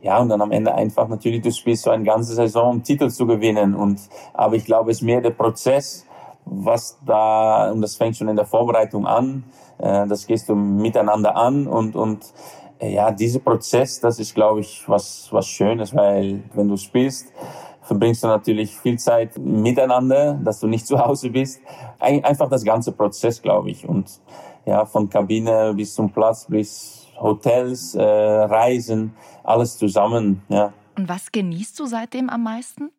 Ja, 0.02 0.20
und 0.20 0.30
dann 0.30 0.42
am 0.42 0.52
Ende 0.52 0.74
einfach 0.76 1.08
natürlich, 1.08 1.42
du 1.42 1.52
spielst 1.52 1.84
so 1.84 1.90
eine 1.90 2.04
ganze 2.04 2.34
Saison, 2.36 2.70
um 2.72 2.84
Titel 2.84 3.10
zu 3.10 3.26
gewinnen. 3.26 3.74
Und, 3.74 4.00
aber 4.34 4.56
ich 4.56 4.66
glaube, 4.66 4.92
es 4.92 4.98
ist 4.98 5.04
mehr 5.04 5.22
der 5.22 5.32
Prozess, 5.32 6.06
was 6.46 7.00
da, 7.06 7.72
und 7.72 7.82
das 7.82 7.96
fängt 7.96 8.16
schon 8.16 8.28
in 8.28 8.36
der 8.36 8.46
Vorbereitung 8.46 9.08
an, 9.08 9.44
äh, 9.80 10.08
das 10.08 10.28
gehst 10.28 10.50
du 10.50 10.56
miteinander 10.56 11.36
an 11.36 11.68
und, 11.68 11.96
und 11.96 12.26
ja, 12.82 13.12
dieser 13.12 13.40
Prozess, 13.40 14.00
das 14.00 14.20
ist, 14.20 14.36
glaube 14.36 14.62
ich, 14.62 14.88
was, 14.88 15.28
was 15.32 15.48
Schönes, 15.48 15.96
weil 15.96 16.44
wenn 16.54 16.68
du 16.68 16.78
spielst, 16.78 17.28
verbringst 17.82 18.24
du 18.24 18.28
natürlich 18.28 18.78
viel 18.78 19.00
Zeit 19.00 19.38
miteinander, 19.38 20.40
dass 20.44 20.60
du 20.60 20.68
nicht 20.68 20.86
zu 20.86 21.00
Hause 21.00 21.30
bist. 21.30 21.62
Ein, 22.00 22.24
einfach 22.24 22.50
das 22.50 22.64
ganze 22.64 22.92
Prozess, 22.92 23.42
glaube 23.42 23.72
ich. 23.72 23.88
Und 23.88 24.20
ja, 24.66 24.86
von 24.86 25.10
Kabine 25.10 25.74
bis 25.76 25.96
zum 25.96 26.12
Platz, 26.12 26.46
bis 26.48 27.08
Hotels, 27.20 27.96
äh, 27.96 28.04
Reisen, 28.04 29.14
alles 29.44 29.78
zusammen, 29.78 30.44
ja. 30.50 30.74
Und 30.98 31.10
was 31.10 31.32
genießt 31.32 31.80
du 31.80 31.86
seitdem 31.86 32.30
am 32.30 32.44
meisten? 32.44 32.92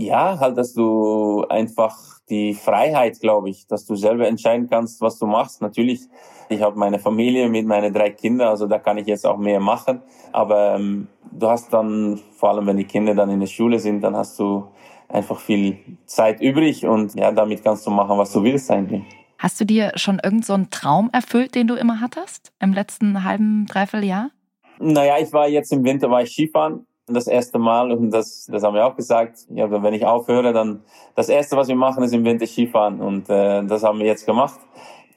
Ja, 0.00 0.38
halt, 0.38 0.56
dass 0.56 0.74
du 0.74 1.44
einfach 1.48 1.96
die 2.30 2.54
Freiheit, 2.54 3.18
glaube 3.18 3.50
ich, 3.50 3.66
dass 3.66 3.84
du 3.84 3.96
selber 3.96 4.28
entscheiden 4.28 4.70
kannst, 4.70 5.00
was 5.00 5.18
du 5.18 5.26
machst. 5.26 5.60
Natürlich, 5.60 6.02
ich 6.48 6.62
habe 6.62 6.78
meine 6.78 7.00
Familie 7.00 7.48
mit 7.48 7.66
meinen 7.66 7.92
drei 7.92 8.10
Kindern, 8.10 8.46
also 8.46 8.68
da 8.68 8.78
kann 8.78 8.98
ich 8.98 9.08
jetzt 9.08 9.26
auch 9.26 9.36
mehr 9.36 9.58
machen. 9.58 10.00
Aber 10.30 10.76
ähm, 10.76 11.08
du 11.32 11.48
hast 11.48 11.72
dann, 11.72 12.20
vor 12.36 12.50
allem 12.50 12.68
wenn 12.68 12.76
die 12.76 12.84
Kinder 12.84 13.12
dann 13.12 13.28
in 13.28 13.40
der 13.40 13.48
Schule 13.48 13.80
sind, 13.80 14.00
dann 14.02 14.14
hast 14.14 14.38
du 14.38 14.68
einfach 15.08 15.40
viel 15.40 15.78
Zeit 16.06 16.40
übrig 16.40 16.86
und 16.86 17.16
ja, 17.16 17.32
damit 17.32 17.64
kannst 17.64 17.84
du 17.84 17.90
machen, 17.90 18.16
was 18.18 18.32
du 18.32 18.44
willst 18.44 18.70
eigentlich. 18.70 19.02
Hast 19.38 19.60
du 19.60 19.64
dir 19.64 19.90
schon 19.96 20.20
irgend 20.22 20.46
so 20.46 20.52
einen 20.52 20.70
Traum 20.70 21.10
erfüllt, 21.12 21.56
den 21.56 21.66
du 21.66 21.74
immer 21.74 22.00
hattest 22.00 22.52
im 22.60 22.72
letzten 22.72 23.24
halben, 23.24 23.66
dreiviertel 23.66 24.06
Jahr? 24.06 24.30
Naja, 24.78 25.16
ich 25.20 25.32
war 25.32 25.48
jetzt 25.48 25.72
im 25.72 25.82
Winter 25.82 26.08
war 26.08 26.22
ich 26.22 26.30
Skifahren 26.30 26.86
das 27.14 27.26
erste 27.26 27.58
Mal 27.58 27.92
und 27.92 28.10
das, 28.10 28.46
das 28.50 28.62
haben 28.62 28.74
wir 28.74 28.86
auch 28.86 28.96
gesagt. 28.96 29.38
Ja, 29.50 29.70
wenn 29.82 29.94
ich 29.94 30.04
aufhöre, 30.04 30.52
dann 30.52 30.82
das 31.14 31.28
erste, 31.28 31.56
was 31.56 31.68
wir 31.68 31.76
machen, 31.76 32.02
ist 32.02 32.12
im 32.12 32.24
Winter 32.24 32.46
Skifahren 32.46 33.00
und 33.00 33.28
äh, 33.30 33.64
das 33.64 33.82
haben 33.82 33.98
wir 33.98 34.06
jetzt 34.06 34.26
gemacht 34.26 34.58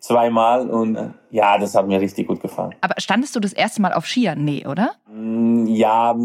zweimal 0.01 0.69
und 0.69 0.95
äh, 0.95 1.09
ja, 1.29 1.57
das 1.57 1.75
hat 1.75 1.87
mir 1.87 2.01
richtig 2.01 2.27
gut 2.27 2.41
gefallen. 2.41 2.75
Aber 2.81 2.95
standest 2.97 3.35
du 3.35 3.39
das 3.39 3.53
erste 3.53 3.81
Mal 3.81 3.93
auf 3.93 4.05
Skiern? 4.05 4.43
Nee, 4.43 4.65
oder? 4.67 4.95
Mm, 5.07 5.67
Ja, 5.67 6.15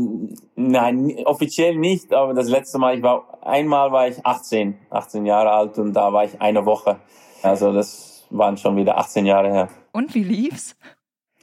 nein, 0.57 1.15
offiziell 1.25 1.77
nicht, 1.77 2.13
aber 2.13 2.35
das 2.35 2.49
letzte 2.49 2.79
Mal, 2.79 2.97
ich 2.97 3.03
war 3.03 3.39
einmal 3.43 3.93
war 3.93 4.09
ich 4.09 4.25
18, 4.25 4.77
18 4.91 5.27
Jahre 5.27 5.51
alt 5.51 5.79
und 5.79 5.93
da 5.93 6.13
war 6.13 6.25
ich 6.25 6.41
eine 6.41 6.65
Woche. 6.65 6.97
Also 7.43 7.73
das 7.73 8.27
waren 8.31 8.57
schon 8.57 8.77
wieder 8.77 8.99
18 8.99 9.27
Jahre 9.27 9.53
her. 9.53 9.69
Und 9.93 10.15
wie 10.15 10.25
lief's? 10.25 10.75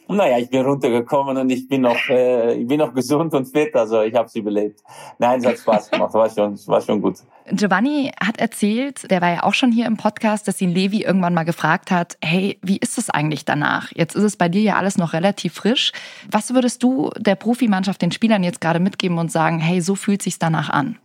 Naja, 0.08 0.38
ich 0.38 0.50
bin 0.50 0.66
runtergekommen 0.66 1.38
und 1.38 1.50
ich 1.50 1.68
bin 1.68 1.82
noch, 1.82 1.98
äh, 2.10 2.56
ich 2.56 2.68
bin 2.68 2.80
noch 2.80 2.94
gesund 2.94 3.34
und 3.34 3.46
fit, 3.46 3.76
also 3.76 4.02
ich 4.02 4.14
habe 4.14 4.28
es 4.28 4.36
überlebt. 4.36 4.82
Nein, 5.18 5.40
es 5.40 5.46
hat 5.46 5.58
Spaß 5.58 5.92
gemacht, 5.92 6.14
war 6.14 6.30
schon, 6.30 6.58
war 6.68 6.82
schon 6.82 7.02
gut. 7.02 7.20
Giovanni 7.52 8.12
hat 8.20 8.40
erzählt, 8.40 9.10
der 9.10 9.22
war 9.22 9.32
ja 9.32 9.44
auch 9.44 9.54
schon 9.54 9.72
hier 9.72 9.86
im 9.86 9.98
Podcast, 9.98 10.48
dass 10.48 10.62
ihn 10.62 10.72
Levi 10.72 11.04
irgendwann 11.04 11.34
mal 11.34 11.44
gefragt 11.44 11.92
hat, 11.92 12.18
hey, 12.22 12.58
wie 12.62 12.78
ist 12.78 12.98
es 12.98 13.10
eigentlich 13.10 13.46
danach? 13.46 13.92
Jetzt 13.94 14.16
ist 14.16 14.24
es 14.24 14.38
bei 14.38 14.50
dir 14.50 14.62
ja 14.62 14.76
alles 14.76 14.98
noch 14.98 15.14
relativ 15.14 15.54
frisch. 15.54 15.92
Was 16.30 16.54
würdest 16.54 16.84
du 16.84 17.10
der 17.18 17.36
Profimannschaft, 17.36 18.02
den 18.02 18.12
Spielern 18.12 18.44
jetzt 18.44 18.62
gerade 18.62 18.80
mitgeben 18.80 19.18
und 19.18 19.32
sagen, 19.32 19.60
hey, 19.60 19.82
so 19.82 19.96
fühlt 19.96 20.22
sich's 20.22 20.40
danach 20.40 20.70
an? 20.70 20.98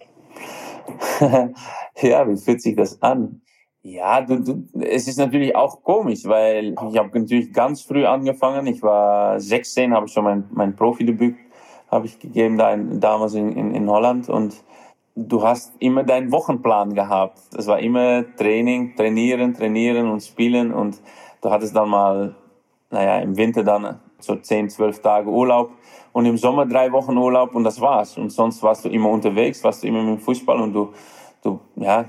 ja, 2.00 2.28
wie 2.28 2.36
fühlt 2.36 2.62
sich 2.62 2.76
das 2.76 3.00
an? 3.02 3.42
Ja, 3.88 4.20
du, 4.20 4.40
du, 4.40 4.68
es 4.80 5.08
ist 5.08 5.16
natürlich 5.16 5.56
auch 5.56 5.82
komisch, 5.82 6.24
weil 6.24 6.74
ich 6.90 6.98
habe 6.98 7.18
natürlich 7.18 7.52
ganz 7.54 7.80
früh 7.80 8.04
angefangen. 8.04 8.66
Ich 8.66 8.82
war 8.82 9.40
16, 9.40 9.94
habe 9.94 10.06
ich 10.06 10.12
schon 10.12 10.24
mein, 10.24 10.44
mein 10.50 10.76
Profidebüt 10.76 11.36
habe 11.90 12.04
ich 12.04 12.18
gegeben 12.18 12.58
da 12.58 12.74
in, 12.74 13.00
damals 13.00 13.32
in, 13.32 13.50
in, 13.52 13.74
in 13.74 13.88
Holland 13.88 14.28
und 14.28 14.62
du 15.16 15.42
hast 15.42 15.72
immer 15.78 16.04
deinen 16.04 16.30
Wochenplan 16.30 16.94
gehabt. 16.94 17.40
Es 17.56 17.66
war 17.66 17.78
immer 17.78 18.24
Training, 18.36 18.94
trainieren, 18.94 19.54
trainieren 19.54 20.10
und 20.10 20.22
spielen 20.22 20.74
und 20.74 21.00
du 21.40 21.50
hattest 21.50 21.74
dann 21.74 21.88
mal, 21.88 22.34
naja, 22.90 23.20
im 23.20 23.38
Winter 23.38 23.64
dann 23.64 24.00
so 24.18 24.36
10, 24.36 24.68
12 24.68 25.00
Tage 25.00 25.30
Urlaub 25.30 25.70
und 26.12 26.26
im 26.26 26.36
Sommer 26.36 26.66
drei 26.66 26.92
Wochen 26.92 27.16
Urlaub 27.16 27.54
und 27.54 27.64
das 27.64 27.80
war's. 27.80 28.18
Und 28.18 28.28
sonst 28.30 28.62
warst 28.62 28.84
du 28.84 28.90
immer 28.90 29.08
unterwegs, 29.08 29.64
warst 29.64 29.82
du 29.82 29.86
immer 29.86 30.02
mit 30.02 30.18
dem 30.18 30.20
Fußball 30.20 30.60
und 30.60 30.74
du, 30.74 30.92
du, 31.42 31.58
ja, 31.76 32.04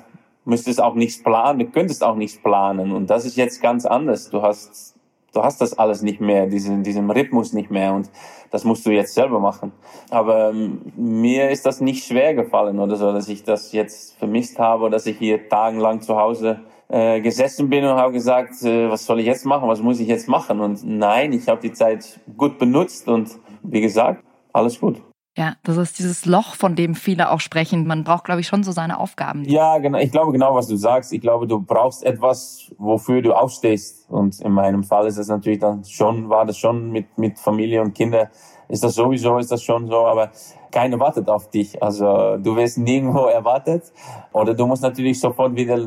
müsstest 0.49 0.81
auch 0.81 0.95
nichts 0.95 1.21
planen, 1.21 1.59
du 1.59 1.65
könntest 1.65 2.03
auch 2.03 2.15
nichts 2.15 2.37
planen. 2.41 2.91
Und 2.91 3.09
das 3.09 3.25
ist 3.25 3.37
jetzt 3.37 3.61
ganz 3.61 3.85
anders. 3.85 4.29
Du 4.29 4.41
hast, 4.41 4.95
du 5.33 5.43
hast 5.43 5.61
das 5.61 5.77
alles 5.77 6.01
nicht 6.01 6.19
mehr, 6.19 6.47
diesen, 6.47 6.83
diesen 6.83 7.09
Rhythmus 7.09 7.53
nicht 7.53 7.71
mehr. 7.71 7.93
Und 7.93 8.09
das 8.51 8.63
musst 8.63 8.85
du 8.85 8.91
jetzt 8.91 9.13
selber 9.13 9.39
machen. 9.39 9.71
Aber 10.09 10.49
ähm, 10.49 10.81
mir 10.95 11.49
ist 11.49 11.65
das 11.65 11.81
nicht 11.81 12.05
schwer 12.05 12.33
gefallen 12.33 12.79
oder 12.79 12.95
so, 12.95 13.11
dass 13.13 13.29
ich 13.29 13.43
das 13.43 13.71
jetzt 13.71 14.17
vermisst 14.17 14.59
habe, 14.59 14.89
dass 14.89 15.05
ich 15.05 15.17
hier 15.17 15.47
tagelang 15.47 16.01
zu 16.01 16.17
Hause 16.17 16.59
äh, 16.89 17.21
gesessen 17.21 17.69
bin 17.69 17.85
und 17.85 17.95
habe 17.95 18.13
gesagt, 18.13 18.61
äh, 18.63 18.89
was 18.89 19.05
soll 19.05 19.19
ich 19.19 19.27
jetzt 19.27 19.45
machen, 19.45 19.69
was 19.69 19.81
muss 19.81 19.99
ich 19.99 20.07
jetzt 20.07 20.27
machen? 20.27 20.59
Und 20.59 20.83
nein, 20.83 21.33
ich 21.33 21.47
habe 21.47 21.61
die 21.61 21.71
Zeit 21.71 22.19
gut 22.35 22.57
benutzt 22.57 23.07
und 23.07 23.37
wie 23.61 23.81
gesagt, 23.81 24.23
alles 24.51 24.79
gut. 24.79 25.01
Ja, 25.39 25.55
das 25.63 25.77
ist 25.77 25.99
dieses 25.99 26.25
Loch, 26.25 26.55
von 26.55 26.75
dem 26.75 26.95
viele 26.95 27.31
auch 27.31 27.39
sprechen. 27.39 27.87
Man 27.87 28.03
braucht, 28.03 28.25
glaube 28.25 28.41
ich, 28.41 28.47
schon 28.47 28.61
so 28.61 28.73
seine 28.73 28.99
Aufgaben. 28.99 29.45
Ja, 29.45 29.77
genau. 29.77 29.97
Ich 29.97 30.11
glaube 30.11 30.33
genau, 30.33 30.53
was 30.53 30.67
du 30.67 30.75
sagst. 30.75 31.13
Ich 31.13 31.21
glaube, 31.21 31.47
du 31.47 31.61
brauchst 31.61 32.03
etwas, 32.03 32.69
wofür 32.77 33.21
du 33.21 33.31
aufstehst. 33.31 34.09
Und 34.09 34.41
in 34.41 34.51
meinem 34.51 34.83
Fall 34.83 35.07
ist 35.07 35.17
das 35.17 35.29
natürlich 35.29 35.59
dann 35.59 35.85
schon, 35.85 36.27
war 36.27 36.45
das 36.45 36.57
schon 36.57 36.91
mit, 36.91 37.17
mit 37.17 37.39
Familie 37.39 37.81
und 37.81 37.95
Kinder, 37.95 38.29
ist 38.67 38.83
das 38.83 38.95
sowieso, 38.95 39.37
ist 39.37 39.49
das 39.49 39.63
schon 39.63 39.87
so. 39.87 39.99
Aber 40.07 40.29
keiner 40.71 40.99
wartet 40.99 41.29
auf 41.29 41.49
dich. 41.49 41.81
Also 41.81 42.35
du 42.35 42.57
wirst 42.57 42.77
nirgendwo 42.77 43.27
erwartet. 43.27 43.93
Oder 44.33 44.53
du 44.53 44.67
musst 44.67 44.83
natürlich 44.83 45.21
sofort 45.21 45.55
wieder 45.55 45.79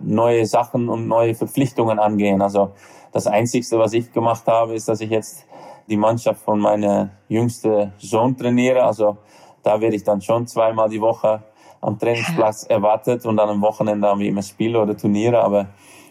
neue 0.00 0.46
Sachen 0.46 0.88
und 0.88 1.08
neue 1.08 1.34
Verpflichtungen 1.34 1.98
angehen. 1.98 2.40
Also 2.40 2.70
das 3.10 3.26
Einzigste, 3.26 3.80
was 3.80 3.94
ich 3.94 4.12
gemacht 4.12 4.46
habe, 4.46 4.74
ist, 4.74 4.88
dass 4.88 5.00
ich 5.00 5.10
jetzt 5.10 5.44
die 5.88 5.96
Mannschaft 5.96 6.42
von 6.42 6.60
meiner 6.60 7.10
jüngsten 7.28 7.92
Sohn 7.98 8.36
trainiere. 8.36 8.82
Also 8.82 9.18
da 9.62 9.80
werde 9.80 9.96
ich 9.96 10.04
dann 10.04 10.20
schon 10.20 10.46
zweimal 10.46 10.88
die 10.88 11.00
Woche 11.00 11.42
am 11.80 11.98
Trainingsplatz 11.98 12.64
erwartet 12.64 13.26
und 13.26 13.36
dann 13.36 13.48
am 13.48 13.60
Wochenende 13.60 14.06
haben 14.08 14.20
wir 14.20 14.28
immer 14.28 14.42
Spiele 14.42 14.80
oder 14.80 14.96
Turniere. 14.96 15.42
Aber 15.42 15.68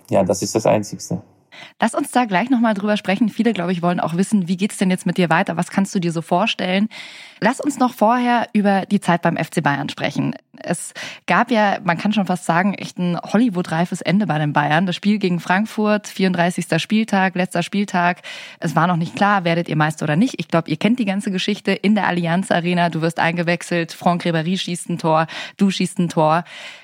ja, 0.09 0.23
das 0.23 0.41
ist 0.41 0.53
das 0.55 0.65
Einzigste. 0.65 1.21
Lass 1.79 1.95
uns 1.95 2.11
da 2.11 2.25
gleich 2.25 2.49
nochmal 2.49 2.73
drüber 2.73 2.97
sprechen. 2.97 3.29
Viele, 3.29 3.53
glaube 3.53 3.71
ich, 3.71 3.81
wollen 3.81 3.99
auch 3.99 4.15
wissen, 4.15 4.47
wie 4.47 4.57
geht's 4.57 4.77
denn 4.77 4.89
jetzt 4.89 5.05
mit 5.05 5.17
dir 5.17 5.29
weiter? 5.29 5.57
Was 5.57 5.69
kannst 5.69 5.93
du 5.95 5.99
dir 5.99 6.11
so 6.11 6.21
vorstellen? 6.21 6.89
Lass 7.39 7.59
uns 7.59 7.79
noch 7.79 7.93
vorher 7.93 8.47
über 8.53 8.85
die 8.85 8.99
Zeit 8.99 9.21
beim 9.21 9.37
FC 9.37 9.63
Bayern 9.63 9.89
sprechen. 9.89 10.35
Es 10.63 10.93
gab 11.25 11.49
ja, 11.49 11.79
man 11.83 11.97
kann 11.97 12.13
schon 12.13 12.27
fast 12.27 12.45
sagen, 12.45 12.75
echt 12.75 12.99
ein 12.99 13.17
Hollywood-reifes 13.19 14.01
Ende 14.01 14.27
bei 14.27 14.37
den 14.37 14.53
Bayern. 14.53 14.85
Das 14.85 14.95
Spiel 14.95 15.17
gegen 15.17 15.39
Frankfurt, 15.39 16.07
34. 16.07 16.79
Spieltag, 16.79 17.35
letzter 17.35 17.63
Spieltag. 17.63 18.21
Es 18.59 18.75
war 18.75 18.85
noch 18.85 18.97
nicht 18.97 19.15
klar, 19.15 19.43
werdet 19.43 19.69
ihr 19.69 19.75
Meister 19.75 20.03
oder 20.03 20.15
nicht. 20.15 20.35
Ich 20.37 20.49
glaube, 20.49 20.69
ihr 20.69 20.77
kennt 20.77 20.99
die 20.99 21.05
ganze 21.05 21.31
Geschichte 21.31 21.71
in 21.71 21.95
der 21.95 22.07
Allianz 22.07 22.51
Arena. 22.51 22.89
Du 22.89 23.01
wirst 23.01 23.19
eingewechselt, 23.19 23.91
Franck 23.91 24.23
Ribéry 24.23 24.57
schießt 24.57 24.89
ein 24.89 24.99
Tor, 24.99 25.25
du 25.57 25.71
schießt 25.71 25.99
ein 25.99 26.09
Tor. 26.09 26.43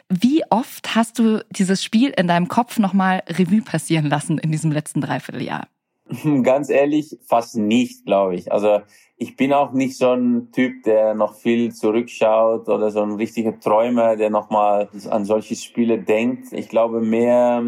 Wie 0.09 0.43
oft 0.49 0.95
hast 0.95 1.19
du 1.19 1.43
dieses 1.49 1.83
Spiel 1.83 2.13
in 2.15 2.27
deinem 2.27 2.47
Kopf 2.47 2.79
nochmal 2.79 3.23
Revue 3.27 3.61
passieren 3.61 4.05
lassen 4.05 4.37
in 4.37 4.51
diesem 4.51 4.71
letzten 4.71 5.01
Dreivierteljahr? 5.01 5.67
Ganz 6.43 6.69
ehrlich, 6.69 7.17
fast 7.25 7.57
nicht, 7.57 8.05
glaube 8.05 8.35
ich. 8.35 8.51
Also 8.51 8.79
ich 9.17 9.35
bin 9.35 9.51
auch 9.51 9.73
nicht 9.73 9.97
so 9.97 10.13
ein 10.13 10.51
Typ, 10.53 10.83
der 10.83 11.13
noch 11.13 11.33
viel 11.35 11.73
zurückschaut 11.73 12.69
oder 12.69 12.91
so 12.91 13.01
ein 13.01 13.13
richtiger 13.13 13.59
Träumer, 13.59 14.15
der 14.15 14.29
nochmal 14.29 14.87
an 15.09 15.25
solche 15.25 15.55
Spiele 15.55 15.97
denkt. 15.97 16.53
Ich 16.53 16.69
glaube 16.69 17.01
mehr 17.01 17.63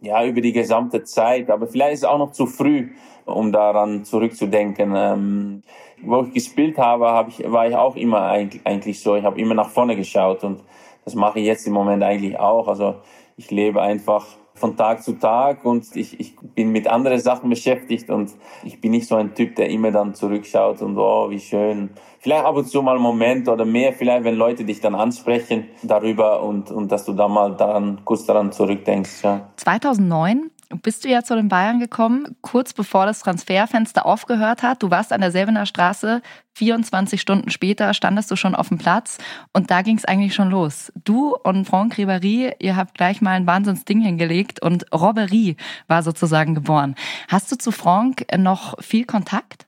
ja 0.00 0.24
über 0.24 0.40
die 0.40 0.52
gesamte 0.52 1.02
Zeit, 1.04 1.50
aber 1.50 1.66
vielleicht 1.66 1.94
ist 1.94 2.00
es 2.00 2.04
auch 2.04 2.18
noch 2.18 2.32
zu 2.32 2.46
früh, 2.46 2.90
um 3.24 3.50
daran 3.50 4.04
zurückzudenken. 4.04 4.92
Ähm, 4.96 5.62
wo 6.02 6.22
ich 6.22 6.32
gespielt 6.32 6.78
habe, 6.78 7.08
habe 7.08 7.30
ich, 7.30 7.50
war 7.50 7.66
ich 7.66 7.74
auch 7.74 7.96
immer 7.96 8.22
eigentlich 8.22 9.00
so. 9.00 9.16
Ich 9.16 9.24
habe 9.24 9.40
immer 9.40 9.54
nach 9.54 9.68
vorne 9.68 9.96
geschaut 9.96 10.44
und 10.44 10.62
das 11.04 11.14
mache 11.14 11.40
ich 11.40 11.46
jetzt 11.46 11.66
im 11.66 11.72
Moment 11.72 12.02
eigentlich 12.02 12.38
auch. 12.38 12.68
Also 12.68 12.96
ich 13.36 13.50
lebe 13.50 13.80
einfach 13.80 14.26
von 14.54 14.76
Tag 14.76 15.02
zu 15.02 15.14
Tag 15.14 15.64
und 15.64 15.96
ich, 15.96 16.20
ich 16.20 16.36
bin 16.36 16.70
mit 16.70 16.86
anderen 16.86 17.18
Sachen 17.18 17.48
beschäftigt 17.48 18.10
und 18.10 18.30
ich 18.62 18.80
bin 18.80 18.90
nicht 18.90 19.08
so 19.08 19.16
ein 19.16 19.34
Typ, 19.34 19.56
der 19.56 19.70
immer 19.70 19.90
dann 19.90 20.14
zurückschaut 20.14 20.82
und 20.82 20.98
oh, 20.98 21.30
wie 21.30 21.40
schön. 21.40 21.90
Vielleicht 22.18 22.44
ab 22.44 22.56
und 22.56 22.68
zu 22.68 22.82
mal 22.82 22.96
einen 22.96 23.02
Moment 23.02 23.48
oder 23.48 23.64
mehr, 23.64 23.94
vielleicht 23.94 24.24
wenn 24.24 24.34
Leute 24.34 24.64
dich 24.64 24.80
dann 24.80 24.94
ansprechen 24.94 25.68
darüber 25.82 26.42
und, 26.42 26.70
und 26.70 26.92
dass 26.92 27.06
du 27.06 27.14
da 27.14 27.26
mal 27.28 27.56
daran, 27.56 28.02
kurz 28.04 28.26
daran 28.26 28.52
zurückdenkst. 28.52 29.22
Ja. 29.22 29.48
2009 29.56 30.50
bist 30.82 31.04
du 31.04 31.08
ja 31.08 31.22
zu 31.22 31.34
den 31.34 31.48
Bayern 31.48 31.80
gekommen, 31.80 32.36
kurz 32.40 32.72
bevor 32.72 33.06
das 33.06 33.20
Transferfenster 33.20 34.06
aufgehört 34.06 34.62
hat. 34.62 34.82
Du 34.82 34.90
warst 34.90 35.12
an 35.12 35.20
der 35.20 35.32
Selvener 35.32 35.66
Straße, 35.66 36.22
24 36.54 37.20
Stunden 37.20 37.50
später 37.50 37.92
standest 37.94 38.30
du 38.30 38.36
schon 38.36 38.54
auf 38.54 38.68
dem 38.68 38.78
Platz 38.78 39.18
und 39.52 39.70
da 39.70 39.82
ging 39.82 39.96
es 39.96 40.04
eigentlich 40.04 40.34
schon 40.34 40.50
los. 40.50 40.92
Du 41.04 41.34
und 41.34 41.64
Franck 41.64 41.94
Ribéry, 41.94 42.54
ihr 42.60 42.76
habt 42.76 42.94
gleich 42.94 43.20
mal 43.20 43.32
ein 43.32 43.46
Wahnsinnsding 43.46 44.00
hingelegt 44.00 44.62
und 44.62 44.86
Robbery 44.92 45.56
war 45.88 46.02
sozusagen 46.02 46.54
geboren. 46.54 46.94
Hast 47.28 47.50
du 47.50 47.56
zu 47.56 47.72
Franck 47.72 48.26
noch 48.36 48.80
viel 48.80 49.04
Kontakt? 49.04 49.66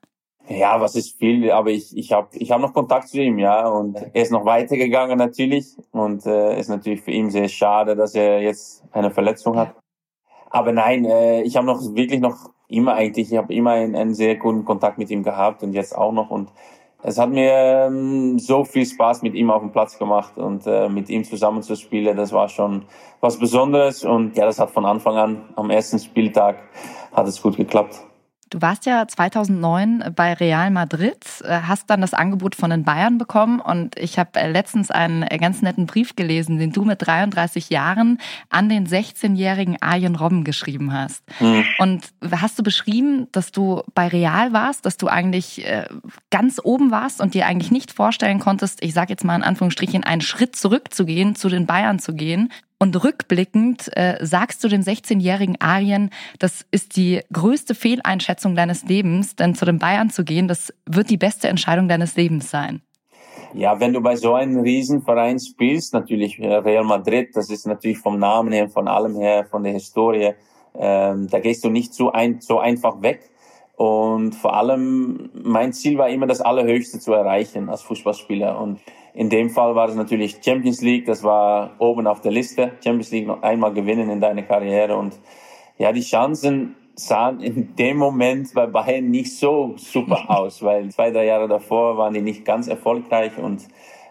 Ja, 0.48 0.80
was 0.80 0.96
ist 0.96 1.18
viel, 1.18 1.50
aber 1.50 1.70
ich, 1.70 1.96
ich 1.96 2.12
habe 2.12 2.28
ich 2.32 2.50
hab 2.50 2.60
noch 2.60 2.74
Kontakt 2.74 3.08
zu 3.08 3.20
ihm, 3.20 3.38
ja. 3.38 3.66
Und 3.68 3.96
er 4.12 4.22
ist 4.22 4.32
noch 4.32 4.44
weitergegangen 4.44 5.16
natürlich. 5.16 5.76
Und 5.92 6.26
äh, 6.26 6.58
ist 6.58 6.68
natürlich 6.68 7.00
für 7.00 7.12
ihn 7.12 7.30
sehr 7.30 7.48
schade, 7.48 7.94
dass 7.94 8.14
er 8.14 8.42
jetzt 8.42 8.82
eine 8.92 9.10
Verletzung 9.10 9.56
hat. 9.56 9.74
Aber 10.52 10.72
nein, 10.72 11.06
äh, 11.06 11.42
ich 11.42 11.56
habe 11.56 11.66
noch 11.66 11.80
wirklich 11.94 12.20
noch 12.20 12.50
immer 12.68 12.94
eigentlich, 12.94 13.32
ich 13.32 13.38
habe 13.38 13.54
immer 13.54 13.70
einen, 13.70 13.96
einen 13.96 14.14
sehr 14.14 14.36
guten 14.36 14.64
Kontakt 14.64 14.98
mit 14.98 15.10
ihm 15.10 15.22
gehabt 15.22 15.62
und 15.62 15.72
jetzt 15.72 15.96
auch 15.96 16.12
noch. 16.12 16.30
Und 16.30 16.50
es 17.02 17.18
hat 17.18 17.30
mir 17.30 17.86
ähm, 17.88 18.38
so 18.38 18.64
viel 18.64 18.84
Spaß 18.84 19.22
mit 19.22 19.34
ihm 19.34 19.50
auf 19.50 19.62
dem 19.62 19.72
Platz 19.72 19.98
gemacht 19.98 20.36
und 20.36 20.66
äh, 20.66 20.90
mit 20.90 21.08
ihm 21.08 21.24
zusammenzuspielen. 21.24 22.16
Das 22.16 22.32
war 22.32 22.48
schon 22.50 22.84
was 23.20 23.38
Besonderes. 23.38 24.04
Und 24.04 24.36
ja, 24.36 24.44
das 24.44 24.58
hat 24.58 24.70
von 24.70 24.84
Anfang 24.84 25.16
an 25.16 25.42
am 25.56 25.70
ersten 25.70 25.98
Spieltag 25.98 26.58
hat 27.12 27.26
es 27.26 27.40
gut 27.40 27.56
geklappt. 27.56 28.04
Du 28.52 28.60
warst 28.60 28.84
ja 28.84 29.08
2009 29.08 30.12
bei 30.14 30.34
Real 30.34 30.70
Madrid, 30.70 31.16
äh, 31.42 31.60
hast 31.62 31.88
dann 31.88 32.02
das 32.02 32.12
Angebot 32.12 32.54
von 32.54 32.68
den 32.68 32.84
Bayern 32.84 33.16
bekommen 33.16 33.60
und 33.60 33.98
ich 33.98 34.18
habe 34.18 34.38
äh, 34.38 34.50
letztens 34.50 34.90
einen 34.90 35.22
äh, 35.22 35.38
ganz 35.38 35.62
netten 35.62 35.86
Brief 35.86 36.16
gelesen, 36.16 36.58
den 36.58 36.70
du 36.70 36.84
mit 36.84 37.06
33 37.06 37.70
Jahren 37.70 38.18
an 38.50 38.68
den 38.68 38.86
16-jährigen 38.86 39.80
Arjen 39.80 40.16
Robben 40.16 40.44
geschrieben 40.44 40.92
hast. 40.92 41.22
Mhm. 41.40 41.64
Und 41.78 42.12
hast 42.30 42.58
du 42.58 42.62
beschrieben, 42.62 43.26
dass 43.32 43.52
du 43.52 43.84
bei 43.94 44.08
Real 44.08 44.52
warst, 44.52 44.84
dass 44.84 44.98
du 44.98 45.08
eigentlich 45.08 45.64
ganz 46.30 46.60
oben 46.62 46.90
warst 46.90 47.20
und 47.20 47.32
dir 47.34 47.46
eigentlich 47.46 47.70
nicht 47.70 47.90
vorstellen 47.90 48.38
konntest, 48.38 48.82
ich 48.82 48.92
sage 48.92 49.10
jetzt 49.10 49.24
mal 49.24 49.36
in 49.36 49.42
Anführungsstrichen, 49.42 50.04
einen 50.04 50.20
Schritt 50.20 50.56
zurückzugehen, 50.56 51.36
zu 51.36 51.48
den 51.48 51.66
Bayern 51.66 51.98
zu 51.98 52.14
gehen 52.14 52.50
und 52.82 53.04
rückblickend 53.04 53.96
äh, 53.96 54.16
sagst 54.26 54.64
du 54.64 54.68
dem 54.68 54.80
16-jährigen 54.80 55.60
Arjen, 55.60 56.10
das 56.40 56.66
ist 56.72 56.96
die 56.96 57.20
größte 57.32 57.76
Fehleinschätzung 57.76 58.56
deines 58.56 58.82
Lebens, 58.82 59.36
denn 59.36 59.54
zu 59.54 59.64
den 59.64 59.78
Bayern 59.78 60.10
zu 60.10 60.24
gehen, 60.24 60.48
das 60.48 60.74
wird 60.84 61.08
die 61.08 61.16
beste 61.16 61.46
Entscheidung 61.46 61.86
deines 61.86 62.16
Lebens 62.16 62.50
sein. 62.50 62.82
Ja, 63.54 63.78
wenn 63.78 63.92
du 63.92 64.00
bei 64.00 64.16
so 64.16 64.34
einem 64.34 64.58
Riesenverein 64.58 65.38
spielst, 65.38 65.94
natürlich 65.94 66.40
äh, 66.40 66.56
Real 66.56 66.82
Madrid, 66.82 67.28
das 67.34 67.50
ist 67.50 67.68
natürlich 67.68 67.98
vom 67.98 68.18
Namen 68.18 68.52
her, 68.52 68.68
von 68.68 68.88
allem 68.88 69.14
her, 69.14 69.46
von 69.48 69.62
der 69.62 69.74
Historie, 69.74 70.32
ähm, 70.74 71.28
da 71.30 71.38
gehst 71.38 71.62
du 71.62 71.70
nicht 71.70 71.94
so, 71.94 72.10
ein, 72.10 72.40
so 72.40 72.58
einfach 72.58 73.00
weg. 73.00 73.30
Und 73.76 74.34
vor 74.34 74.54
allem, 74.54 75.30
mein 75.32 75.72
Ziel 75.72 75.98
war 75.98 76.08
immer, 76.08 76.26
das 76.26 76.40
Allerhöchste 76.40 76.98
zu 76.98 77.12
erreichen 77.12 77.68
als 77.68 77.82
Fußballspieler. 77.82 78.60
Und 78.60 78.80
in 79.14 79.28
dem 79.28 79.50
Fall 79.50 79.74
war 79.74 79.88
es 79.88 79.94
natürlich 79.94 80.38
Champions 80.44 80.80
League, 80.80 81.06
das 81.06 81.22
war 81.22 81.72
oben 81.78 82.06
auf 82.06 82.20
der 82.20 82.32
Liste. 82.32 82.72
Champions 82.82 83.10
League 83.10 83.26
noch 83.26 83.42
einmal 83.42 83.72
gewinnen 83.72 84.08
in 84.08 84.20
deiner 84.20 84.42
Karriere 84.42 84.96
und 84.96 85.18
ja, 85.78 85.92
die 85.92 86.02
Chancen 86.02 86.76
sahen 86.94 87.40
in 87.40 87.74
dem 87.76 87.96
Moment 87.96 88.52
bei 88.54 88.66
Bayern 88.66 89.10
nicht 89.10 89.36
so 89.36 89.74
super 89.76 90.24
aus, 90.28 90.62
weil 90.62 90.90
zwei, 90.90 91.10
drei 91.10 91.26
Jahre 91.26 91.48
davor 91.48 91.96
waren 91.98 92.14
die 92.14 92.20
nicht 92.20 92.44
ganz 92.44 92.68
erfolgreich 92.68 93.36
und 93.38 93.66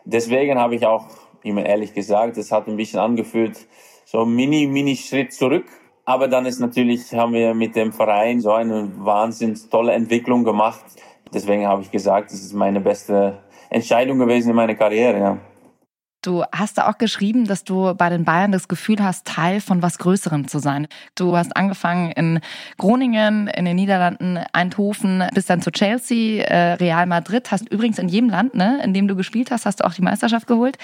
deswegen 0.05 0.59
habe 0.59 0.75
ich 0.75 0.85
auch 0.85 1.05
immer 1.43 1.65
ehrlich 1.65 1.93
gesagt, 1.93 2.37
es 2.37 2.51
hat 2.51 2.67
ein 2.67 2.75
bisschen 2.75 2.99
angefühlt, 2.99 3.67
so 4.05 4.25
mini, 4.25 4.67
mini 4.67 4.95
Schritt 4.95 5.33
zurück. 5.33 5.65
Aber 6.11 6.27
dann 6.27 6.45
ist 6.45 6.59
natürlich, 6.59 7.13
haben 7.13 7.31
wir 7.31 7.53
mit 7.53 7.73
dem 7.73 7.93
Verein 7.93 8.41
so 8.41 8.51
eine 8.51 8.91
wahnsinnig 8.97 9.69
tolle 9.69 9.93
Entwicklung 9.93 10.43
gemacht. 10.43 10.83
Deswegen 11.33 11.65
habe 11.65 11.83
ich 11.83 11.89
gesagt, 11.89 12.33
das 12.33 12.41
ist 12.41 12.53
meine 12.53 12.81
beste 12.81 13.37
Entscheidung 13.69 14.19
gewesen 14.19 14.49
in 14.49 14.55
meiner 14.57 14.75
Karriere, 14.75 15.17
ja. 15.17 15.37
Du 16.21 16.43
hast 16.51 16.77
da 16.77 16.89
auch 16.89 16.97
geschrieben, 16.97 17.47
dass 17.47 17.63
du 17.63 17.95
bei 17.95 18.09
den 18.09 18.25
Bayern 18.25 18.51
das 18.51 18.67
Gefühl 18.67 18.97
hast, 19.01 19.25
Teil 19.25 19.61
von 19.61 19.81
was 19.81 19.99
Größerem 19.99 20.49
zu 20.49 20.59
sein. 20.59 20.87
Du 21.15 21.37
hast 21.37 21.55
angefangen 21.55 22.11
in 22.11 22.41
Groningen, 22.77 23.47
in 23.47 23.63
den 23.63 23.77
Niederlanden, 23.77 24.37
Eindhoven, 24.51 25.23
bist 25.33 25.49
dann 25.49 25.61
zu 25.61 25.71
Chelsea, 25.71 26.43
äh, 26.43 26.73
Real 26.73 27.05
Madrid, 27.05 27.49
hast 27.51 27.71
übrigens 27.71 27.97
in 27.99 28.09
jedem 28.09 28.29
Land, 28.29 28.53
ne, 28.53 28.81
in 28.83 28.93
dem 28.93 29.07
du 29.07 29.15
gespielt 29.15 29.49
hast, 29.49 29.65
hast 29.65 29.79
du 29.79 29.85
auch 29.85 29.93
die 29.93 30.03
Meisterschaft 30.03 30.45
geholt. 30.45 30.77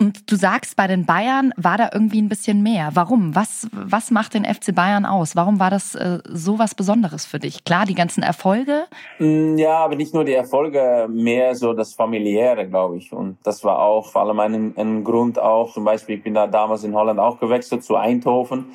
Und 0.00 0.30
du 0.30 0.36
sagst, 0.36 0.74
bei 0.74 0.88
den 0.88 1.06
Bayern 1.06 1.52
war 1.56 1.78
da 1.78 1.90
irgendwie 1.92 2.20
ein 2.20 2.28
bisschen 2.28 2.64
mehr. 2.64 2.90
Warum? 2.94 3.36
Was, 3.36 3.68
was 3.70 4.10
macht 4.10 4.34
den 4.34 4.44
FC 4.44 4.74
Bayern 4.74 5.06
aus? 5.06 5.36
Warum 5.36 5.60
war 5.60 5.70
das 5.70 5.94
äh, 5.94 6.18
so 6.28 6.58
was 6.58 6.74
Besonderes 6.74 7.24
für 7.24 7.38
dich? 7.38 7.64
Klar, 7.64 7.86
die 7.86 7.94
ganzen 7.94 8.24
Erfolge? 8.24 8.86
Mm, 9.20 9.56
ja, 9.56 9.78
aber 9.78 9.94
nicht 9.94 10.12
nur 10.12 10.24
die 10.24 10.34
Erfolge, 10.34 11.06
mehr 11.08 11.54
so 11.54 11.74
das 11.74 11.94
Familiäre, 11.94 12.68
glaube 12.68 12.96
ich. 12.96 13.12
Und 13.12 13.38
das 13.44 13.62
war 13.62 13.78
auch 13.78 14.10
vor 14.10 14.22
allem 14.22 14.40
ein, 14.40 14.74
ein 14.76 15.04
Grund 15.04 15.38
auch, 15.38 15.72
zum 15.72 15.84
Beispiel, 15.84 16.16
ich 16.16 16.24
bin 16.24 16.34
da 16.34 16.48
damals 16.48 16.82
in 16.82 16.94
Holland 16.94 17.20
auch 17.20 17.38
gewechselt 17.38 17.84
zu 17.84 17.94
Eindhoven 17.94 18.66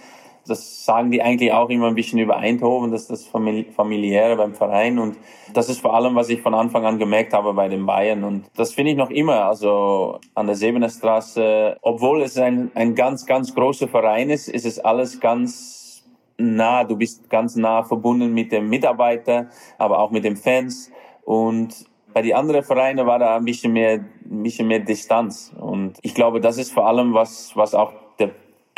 das 0.50 0.86
sagen 0.86 1.12
die 1.12 1.22
eigentlich 1.22 1.54
auch 1.54 1.70
immer 1.70 1.88
ein 1.88 1.96
bisschen 1.96 2.20
über 2.20 2.38
Eindhoven, 2.38 2.92
dass 2.92 3.08
das 3.08 3.26
familiäre 3.28 4.36
beim 4.36 4.54
Verein 4.54 5.00
und 5.00 5.18
das 5.54 5.70
ist 5.70 5.82
vor 5.82 5.94
allem, 5.94 6.16
was 6.16 6.30
ich 6.30 6.42
von 6.42 6.54
Anfang 6.54 6.86
an 6.86 7.00
gemerkt 7.00 7.34
habe 7.34 7.54
bei 7.54 7.68
den 7.68 7.86
Bayern 7.86 8.24
und 8.24 8.46
das 8.56 8.74
finde 8.74 8.92
ich 8.92 8.98
noch 8.98 9.10
immer, 9.10 9.46
also 9.46 10.20
an 10.36 10.48
der 10.48 10.56
Sebener 10.56 10.90
Straße, 10.90 11.78
obwohl 11.82 12.22
es 12.22 12.38
ein, 12.38 12.72
ein 12.76 12.96
ganz, 12.96 13.26
ganz 13.26 13.54
großer 13.54 13.88
Verein 13.88 14.30
ist, 14.30 14.48
ist 14.48 14.66
es 14.66 14.80
alles 14.80 15.20
ganz 15.20 16.04
nah, 16.38 16.84
du 16.84 16.96
bist 16.96 17.30
ganz 17.30 17.56
nah 17.56 17.84
verbunden 17.84 18.34
mit 18.34 18.52
dem 18.52 18.70
Mitarbeiter, 18.70 19.48
aber 19.78 20.00
auch 20.00 20.12
mit 20.12 20.24
den 20.24 20.38
Fans 20.38 20.92
und 21.24 21.86
bei 22.14 22.24
den 22.24 22.34
anderen 22.34 22.64
Vereinen 22.64 23.06
war 23.06 23.20
da 23.20 23.36
ein 23.36 23.46
bisschen 23.46 23.74
mehr, 23.74 24.00
ein 24.26 24.44
bisschen 24.44 24.68
mehr 24.68 24.80
Distanz 24.80 25.54
und 25.60 26.00
ich 26.02 26.16
glaube, 26.16 26.40
das 26.40 26.58
ist 26.58 26.72
vor 26.72 26.88
allem 26.88 27.14
was, 27.14 27.52
was 27.56 27.76
auch 27.76 27.94
der 28.18 28.32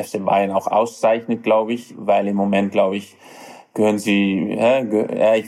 FC 0.04 0.24
Bayern 0.24 0.52
auch 0.52 0.68
auszeichnet, 0.68 1.44
glaube 1.44 1.74
ich, 1.74 1.94
weil 1.98 2.28
im 2.28 2.36
Moment, 2.36 2.72
glaube 2.72 2.98
ich, 2.98 3.16
gehören 3.74 4.00
sie, 4.00 4.54
ja, 4.54 4.82
geh, 4.84 5.06
ich, 5.40 5.46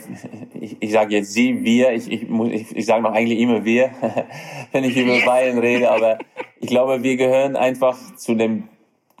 ich, 0.60 0.76
ich 0.80 0.92
sage 0.92 1.16
jetzt 1.16 1.32
sie, 1.32 1.62
wir, 1.62 1.92
ich, 1.92 2.10
ich, 2.10 2.28
muss, 2.28 2.50
ich, 2.50 2.74
ich 2.74 2.86
sage 2.86 3.02
noch 3.02 3.12
eigentlich 3.12 3.38
immer 3.38 3.64
wir, 3.64 3.90
wenn 4.72 4.84
ich 4.84 4.96
über 4.96 5.20
Bayern 5.26 5.58
rede, 5.58 5.90
aber 5.90 6.18
ich 6.60 6.68
glaube, 6.68 7.02
wir 7.02 7.16
gehören 7.16 7.56
einfach 7.56 7.96
zu 8.16 8.34
dem 8.34 8.68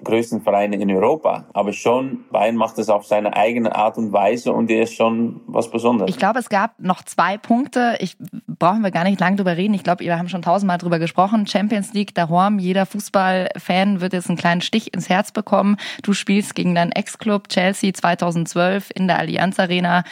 größten 0.02 0.42
Vereine 0.42 0.76
in 0.76 0.90
Europa. 0.90 1.44
Aber 1.52 1.72
schon, 1.72 2.24
Bayern 2.30 2.56
macht 2.56 2.78
es 2.78 2.88
auf 2.88 3.06
seine 3.06 3.36
eigene 3.36 3.74
Art 3.74 3.96
und 3.96 4.12
Weise 4.12 4.52
und 4.52 4.68
der 4.68 4.84
ist 4.84 4.94
schon 4.94 5.40
was 5.46 5.70
Besonderes. 5.70 6.10
Ich 6.10 6.18
glaube, 6.18 6.38
es 6.38 6.48
gab 6.48 6.78
noch 6.80 7.02
zwei 7.02 7.38
Punkte. 7.38 7.96
Ich 8.00 8.16
brauchen 8.46 8.82
wir 8.82 8.90
gar 8.90 9.04
nicht 9.04 9.20
lang 9.20 9.36
drüber 9.36 9.56
reden. 9.56 9.74
Ich 9.74 9.84
glaube, 9.84 10.04
wir 10.04 10.18
haben 10.18 10.28
schon 10.28 10.42
tausendmal 10.42 10.78
drüber 10.78 10.98
gesprochen. 10.98 11.46
Champions 11.46 11.92
League, 11.92 12.14
daheim, 12.14 12.58
jeder 12.58 12.86
Fußballfan 12.86 14.00
wird 14.00 14.12
jetzt 14.12 14.28
einen 14.28 14.38
kleinen 14.38 14.60
Stich 14.60 14.94
ins 14.94 15.08
Herz 15.08 15.32
bekommen. 15.32 15.76
Du 16.02 16.12
spielst 16.12 16.54
gegen 16.54 16.74
deinen 16.74 16.92
Ex-Club 16.92 17.48
Chelsea 17.48 17.92
2012 17.92 18.90
in 18.94 19.06
der 19.06 19.18
Allianz 19.18 19.58
Arena. 19.58 20.04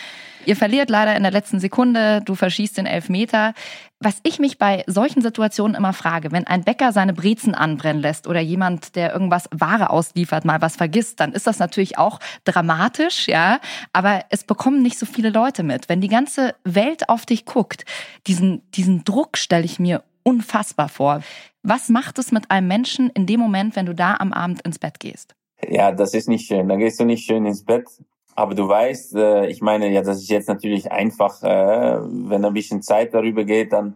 Ihr 0.44 0.56
verliert 0.56 0.90
leider 0.90 1.16
in 1.16 1.22
der 1.22 1.32
letzten 1.32 1.60
Sekunde, 1.60 2.20
du 2.24 2.34
verschießt 2.34 2.78
den 2.78 2.86
Elfmeter. 2.86 3.54
Was 4.00 4.18
ich 4.24 4.40
mich 4.40 4.58
bei 4.58 4.82
solchen 4.88 5.22
Situationen 5.22 5.76
immer 5.76 5.92
frage, 5.92 6.32
wenn 6.32 6.46
ein 6.46 6.64
Bäcker 6.64 6.92
seine 6.92 7.12
Brezen 7.12 7.54
anbrennen 7.54 8.02
lässt 8.02 8.26
oder 8.26 8.40
jemand, 8.40 8.96
der 8.96 9.12
irgendwas 9.12 9.48
Ware 9.52 9.90
ausliefert, 9.90 10.44
mal 10.44 10.60
was 10.60 10.74
vergisst, 10.74 11.20
dann 11.20 11.32
ist 11.32 11.46
das 11.46 11.60
natürlich 11.60 11.98
auch 11.98 12.18
dramatisch, 12.44 13.28
ja. 13.28 13.60
Aber 13.92 14.24
es 14.30 14.42
bekommen 14.42 14.82
nicht 14.82 14.98
so 14.98 15.06
viele 15.06 15.30
Leute 15.30 15.62
mit. 15.62 15.88
Wenn 15.88 16.00
die 16.00 16.08
ganze 16.08 16.54
Welt 16.64 17.08
auf 17.08 17.26
dich 17.26 17.44
guckt, 17.44 17.84
diesen, 18.26 18.62
diesen 18.72 19.04
Druck 19.04 19.38
stelle 19.38 19.64
ich 19.64 19.78
mir 19.78 20.02
unfassbar 20.24 20.88
vor. 20.88 21.22
Was 21.62 21.88
macht 21.88 22.18
es 22.18 22.32
mit 22.32 22.50
einem 22.50 22.66
Menschen 22.66 23.10
in 23.10 23.26
dem 23.26 23.38
Moment, 23.38 23.76
wenn 23.76 23.86
du 23.86 23.94
da 23.94 24.16
am 24.18 24.32
Abend 24.32 24.62
ins 24.62 24.80
Bett 24.80 24.98
gehst? 24.98 25.36
Ja, 25.68 25.92
das 25.92 26.12
ist 26.14 26.28
nicht 26.28 26.46
schön. 26.46 26.68
Dann 26.68 26.80
gehst 26.80 26.98
du 26.98 27.04
nicht 27.04 27.24
schön 27.24 27.46
ins 27.46 27.64
Bett. 27.64 27.86
Aber 28.34 28.54
du 28.54 28.66
weißt, 28.66 29.14
äh, 29.16 29.46
ich 29.46 29.60
meine, 29.60 29.90
ja, 29.90 30.02
das 30.02 30.18
ist 30.18 30.30
jetzt 30.30 30.48
natürlich 30.48 30.90
einfach, 30.90 31.42
äh, 31.42 31.98
wenn 32.00 32.44
ein 32.44 32.54
bisschen 32.54 32.82
Zeit 32.82 33.12
darüber 33.12 33.44
geht, 33.44 33.72
dann 33.72 33.94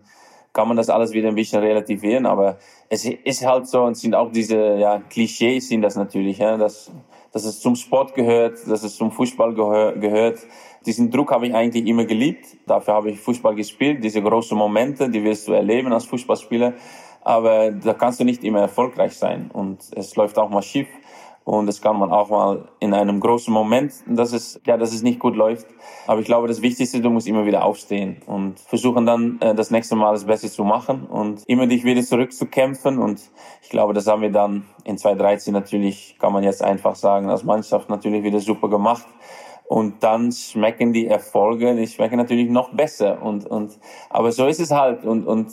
kann 0.53 0.69
man 0.69 0.77
das 0.77 0.89
alles 0.89 1.13
wieder 1.13 1.29
ein 1.29 1.35
bisschen 1.35 1.61
relativieren. 1.61 2.27
Aber 2.27 2.59
es 2.89 3.05
ist 3.05 3.47
halt 3.47 3.67
so 3.67 3.83
und 3.83 3.97
sind 3.97 4.15
auch 4.15 4.31
diese 4.33 4.77
ja, 4.77 5.01
Klischees 5.11 5.69
sind 5.69 5.83
das 5.83 5.97
natürlich, 5.97 6.39
ja, 6.39 6.57
dass, 6.57 6.91
dass 7.33 7.45
es 7.45 7.61
zum 7.61 7.77
Sport 7.77 8.15
gehört, 8.15 8.59
dass 8.67 8.83
es 8.83 8.97
zum 8.97 9.11
Fußball 9.11 9.55
gehör, 9.55 9.93
gehört. 9.93 10.39
Diesen 10.85 11.11
Druck 11.11 11.33
habe 11.33 11.47
ich 11.49 11.55
eigentlich 11.55 11.87
immer 11.87 12.05
geliebt. 12.05 12.47
Dafür 12.67 12.95
habe 12.95 13.11
ich 13.11 13.21
Fußball 13.21 13.55
gespielt. 13.55 14.05
Diese 14.05 14.23
großen 14.23 14.57
Momente, 14.57 15.11
die 15.11 15.25
wirst 15.25 15.49
du 15.49 15.53
erleben 15.53 15.93
als 15.93 16.05
Fußballspieler. 16.05 16.75
Aber 17.23 17.73
da 17.73 17.93
kannst 17.93 18.21
du 18.21 18.25
nicht 18.25 18.45
immer 18.45 18.61
erfolgreich 18.61 19.17
sein. 19.17 19.51
Und 19.53 19.81
es 19.97 20.15
läuft 20.15 20.39
auch 20.39 20.49
mal 20.49 20.63
schief. 20.63 20.87
Und 21.47 21.67
das 21.67 21.81
kann 21.81 21.97
man 21.97 22.11
auch 22.11 22.29
mal 22.29 22.67
in 22.81 22.93
einem 22.93 23.21
großen 23.21 23.55
Moment, 23.55 23.93
dass 24.09 24.33
es, 24.33 24.61
ja, 24.67 24.77
dass 24.77 24.93
es 24.93 25.03
nicht 25.03 25.21
gut 25.21 25.37
läuft. 25.37 25.69
Aber 26.09 26.19
ich 26.19 26.27
glaube, 26.27 26.49
das 26.49 26.61
Wichtigste, 26.61 27.01
du 27.01 27.09
musst 27.09 27.29
immer 27.29 27.47
wieder 27.47 27.65
aufstehen 27.65 28.17
und 28.27 28.59
versuchen 28.59 29.07
dann 29.07 29.39
äh, 29.41 29.55
das 29.55 29.71
nächste 29.71 29.95
Mal 29.95 30.11
das 30.11 30.25
Beste 30.25 30.51
zu 30.51 30.65
machen 30.65 31.07
und 31.07 31.45
immer 31.47 31.69
dich 31.69 31.85
wieder 31.85 32.03
zurückzukämpfen. 32.03 32.99
Und 32.99 33.21
ich 33.63 33.69
glaube, 33.69 33.95
das 33.95 34.09
haben 34.09 34.23
wir 34.23 34.33
dann 34.33 34.65
in 34.83 34.99
2013 34.99 35.53
natürlich, 35.53 36.17
kann 36.19 36.33
man 36.33 36.43
jetzt 36.43 36.65
einfach 36.65 36.97
sagen, 36.97 37.31
als 37.31 37.45
Mannschaft 37.45 37.89
natürlich 37.91 38.25
wieder 38.25 38.41
super 38.41 38.69
gemacht. 38.69 39.07
Und 39.69 40.03
dann 40.03 40.33
schmecken 40.33 40.93
die 40.93 41.07
Erfolge, 41.07 41.77
die 41.77 41.87
schmecken 41.87 42.17
natürlich 42.17 42.51
noch 42.51 42.71
besser. 42.71 43.23
Und, 43.23 43.47
und, 43.47 43.79
aber 44.11 44.33
so 44.33 44.49
ist 44.49 44.59
es 44.59 44.73
halt. 44.73 45.05
Und, 45.05 45.29
und 45.29 45.53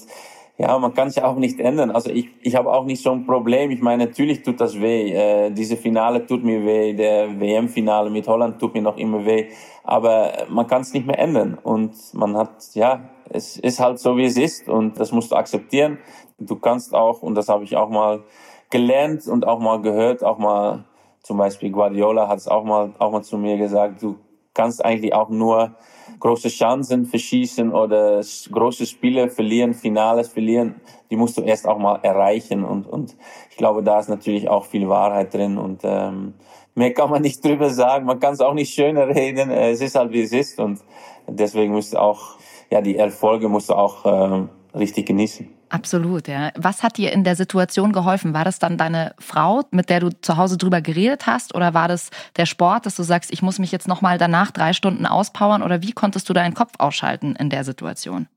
ja, 0.58 0.78
man 0.78 0.94
kann 0.94 1.10
sich 1.10 1.24
auch 1.24 1.36
nicht 1.36 1.60
ändern. 1.60 1.89
Also 1.89 2.12
ich, 2.12 2.30
ich 2.42 2.56
habe 2.56 2.72
auch 2.72 2.86
nicht 2.86 3.02
so 3.02 3.12
ein 3.12 3.26
Problem. 3.26 3.72
Ich 3.72 3.82
meine, 3.82 4.06
natürlich 4.06 4.44
tut 4.44 4.62
das 4.62 4.80
weh. 4.80 5.12
Äh, 5.12 5.52
diese 5.52 5.78
Finale 5.78 6.26
tut 6.28 6.44
mir 6.44 6.63
weh. 6.63 6.94
Der 6.94 7.39
WM-Finale 7.39 8.12
mit 8.12 8.28
Holland 8.28 8.60
tut 8.60 8.76
mir 8.76 8.84
noch 8.84 8.98
immer 8.98 9.26
weh. 9.26 9.50
Aber 9.84 10.32
man 10.50 10.68
kann 10.68 10.82
es 10.82 10.94
nicht 10.94 11.08
mehr 11.08 11.18
ändern. 11.18 11.58
Und 11.62 11.96
man 12.13 12.38
hat, 12.38 12.52
ja, 12.76 13.10
es 13.30 13.58
ist 13.58 13.80
halt 13.80 13.98
so, 13.98 14.16
wie 14.16 14.26
es 14.26 14.38
ist. 14.38 14.70
Und 14.70 15.00
das 15.00 15.12
musst 15.12 15.32
du 15.32 15.36
akzeptieren. 15.36 15.98
Du 16.38 16.56
kannst 16.58 16.94
auch, 16.94 17.24
und 17.24 17.34
das 17.34 17.50
habe 17.50 17.63
ich 17.63 17.76
auch 17.76 17.89
mal 17.89 18.24
gelernt 18.70 19.28
und 19.28 19.48
auch 19.48 19.60
mal 19.60 19.82
gehört, 19.82 20.24
auch 20.24 20.38
mal, 20.38 20.84
zum 21.22 21.38
Beispiel 21.38 21.72
Guardiola 21.72 22.28
hat 22.28 22.39
es 22.39 22.48
auch 22.48 22.63
mal, 22.63 22.92
auch 23.00 23.12
mal 23.12 23.22
zu 23.22 23.38
mir 23.38 23.58
gesagt, 23.58 24.02
du 24.02 24.18
kannst 24.54 24.84
eigentlich 24.84 25.13
auch 25.13 25.30
nur 25.30 25.76
große 26.24 26.48
Chancen 26.48 27.06
verschießen 27.06 27.74
oder 27.74 28.22
große 28.50 28.86
Spiele 28.86 29.30
verlieren, 29.30 29.74
Finales 29.74 30.30
verlieren, 30.30 30.76
die 31.12 31.18
musst 31.18 31.38
du 31.38 31.42
erst 31.42 31.68
auch 31.68 31.78
mal 31.78 31.98
erreichen. 32.02 32.64
Und, 32.64 32.88
und 32.88 33.18
ich 33.50 33.58
glaube, 33.58 33.84
da 33.84 34.00
ist 34.00 34.08
natürlich 34.08 34.48
auch 34.48 34.64
viel 34.64 34.88
Wahrheit 34.88 35.34
drin. 35.34 35.58
Und 35.58 35.82
ähm, 35.84 36.34
mehr 36.76 36.94
kann 36.94 37.10
man 37.10 37.22
nicht 37.28 37.44
drüber 37.44 37.70
sagen. 37.70 38.06
Man 38.06 38.22
kann 38.22 38.36
es 38.36 38.40
auch 38.40 38.54
nicht 38.54 38.74
schöner 38.74 39.10
reden. 39.10 39.52
Es 39.52 39.82
ist 39.82 39.96
halt, 39.96 40.14
wie 40.14 40.22
es 40.22 40.32
ist. 40.32 40.62
Und 40.62 40.80
deswegen 41.28 41.74
musst 41.74 41.94
du 41.94 41.98
auch, 41.98 42.38
ja, 42.72 42.80
die 42.80 42.96
Erfolge 42.96 43.50
musst 43.50 43.70
du 43.70 43.74
auch 43.74 44.06
ähm, 44.06 44.48
richtig 44.74 45.08
genießen. 45.08 45.50
Absolut, 45.74 46.28
ja. 46.28 46.52
Was 46.56 46.84
hat 46.84 46.98
dir 46.98 47.12
in 47.12 47.24
der 47.24 47.36
Situation 47.36 47.94
geholfen? 47.94 48.36
War 48.36 48.46
das 48.46 48.60
dann 48.60 48.78
deine 48.78 49.16
Frau, 49.18 49.64
mit 49.72 49.90
der 49.90 50.02
du 50.02 50.10
zu 50.22 50.38
Hause 50.38 50.56
drüber 50.56 50.82
geredet 50.82 51.26
hast? 51.26 51.56
Oder 51.56 51.74
war 51.74 51.88
das 51.88 52.12
der 52.38 52.46
Sport, 52.46 52.86
dass 52.86 52.96
du 52.96 53.02
sagst, 53.02 53.34
ich 53.34 53.42
muss 53.42 53.58
mich 53.58 53.72
jetzt 53.72 53.88
nochmal 53.88 54.20
danach 54.20 54.52
drei 54.52 54.74
Stunden 54.74 55.08
auspowern? 55.08 55.64
Oder 55.64 55.82
wie 55.82 55.92
konntest 55.92 56.30
du 56.30 56.34
deinen 56.34 56.54
Kopf 56.54 56.74
ausschalten 56.78 57.36
in 57.36 57.50
der 57.50 57.64
Situation? 57.64 58.28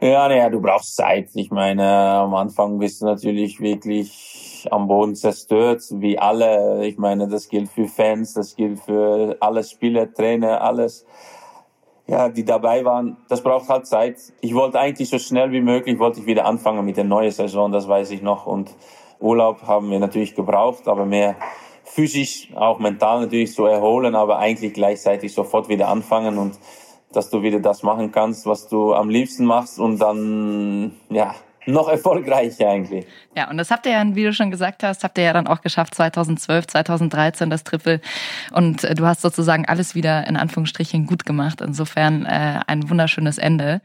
Ja, 0.00 0.28
naja, 0.28 0.48
du 0.48 0.60
brauchst 0.60 0.94
Zeit. 0.94 1.30
Ich 1.34 1.50
meine, 1.50 1.84
am 1.84 2.32
Anfang 2.34 2.78
bist 2.78 3.02
du 3.02 3.06
natürlich 3.06 3.58
wirklich 3.58 4.68
am 4.70 4.86
Boden 4.86 5.16
zerstört, 5.16 5.82
wie 5.90 6.20
alle. 6.20 6.86
Ich 6.86 6.98
meine, 6.98 7.26
das 7.26 7.48
gilt 7.48 7.68
für 7.68 7.88
Fans, 7.88 8.34
das 8.34 8.54
gilt 8.54 8.78
für 8.78 9.36
alle 9.40 9.64
Spieler, 9.64 10.12
Trainer, 10.14 10.60
alles 10.60 11.04
ja, 12.06 12.28
die 12.28 12.44
dabei 12.44 12.84
waren, 12.84 13.16
das 13.28 13.42
braucht 13.42 13.68
halt 13.68 13.86
Zeit. 13.86 14.16
Ich 14.40 14.54
wollte 14.54 14.78
eigentlich 14.78 15.08
so 15.08 15.18
schnell 15.18 15.50
wie 15.52 15.60
möglich, 15.60 15.98
wollte 15.98 16.20
ich 16.20 16.26
wieder 16.26 16.44
anfangen 16.44 16.84
mit 16.84 16.96
der 16.96 17.04
neuen 17.04 17.32
Saison, 17.32 17.72
das 17.72 17.88
weiß 17.88 18.10
ich 18.12 18.22
noch. 18.22 18.46
Und 18.46 18.74
Urlaub 19.18 19.62
haben 19.66 19.90
wir 19.90 19.98
natürlich 19.98 20.34
gebraucht, 20.34 20.86
aber 20.86 21.04
mehr 21.04 21.36
physisch, 21.84 22.48
auch 22.54 22.78
mental 22.78 23.20
natürlich 23.20 23.54
zu 23.54 23.64
erholen, 23.64 24.14
aber 24.14 24.38
eigentlich 24.38 24.74
gleichzeitig 24.74 25.32
sofort 25.32 25.68
wieder 25.68 25.88
anfangen 25.88 26.38
und 26.38 26.58
dass 27.12 27.30
du 27.30 27.42
wieder 27.42 27.60
das 27.60 27.82
machen 27.82 28.12
kannst, 28.12 28.46
was 28.46 28.68
du 28.68 28.92
am 28.92 29.08
liebsten 29.08 29.44
machst 29.44 29.78
und 29.78 29.98
dann, 29.98 30.94
ja, 31.08 31.34
noch 31.66 31.88
erfolgreicher 31.88 32.68
eigentlich. 32.68 33.06
Ja, 33.36 33.50
und 33.50 33.58
das 33.58 33.70
habt 33.70 33.86
ihr 33.86 33.92
ja, 33.92 34.04
wie 34.14 34.24
du 34.24 34.32
schon 34.32 34.50
gesagt 34.50 34.82
hast, 34.82 35.04
habt 35.04 35.18
ihr 35.18 35.24
ja 35.24 35.32
dann 35.32 35.46
auch 35.46 35.60
geschafft, 35.60 35.94
2012, 35.94 36.66
2013 36.68 37.50
das 37.50 37.64
Triple. 37.64 38.00
Und 38.52 38.84
äh, 38.84 38.94
du 38.94 39.04
hast 39.06 39.22
sozusagen 39.22 39.66
alles 39.66 39.94
wieder 39.94 40.26
in 40.26 40.36
Anführungsstrichen 40.36 41.06
gut 41.06 41.26
gemacht. 41.26 41.60
Insofern 41.60 42.24
äh, 42.24 42.60
ein 42.66 42.88
wunderschönes 42.88 43.38
Ende. 43.38 43.80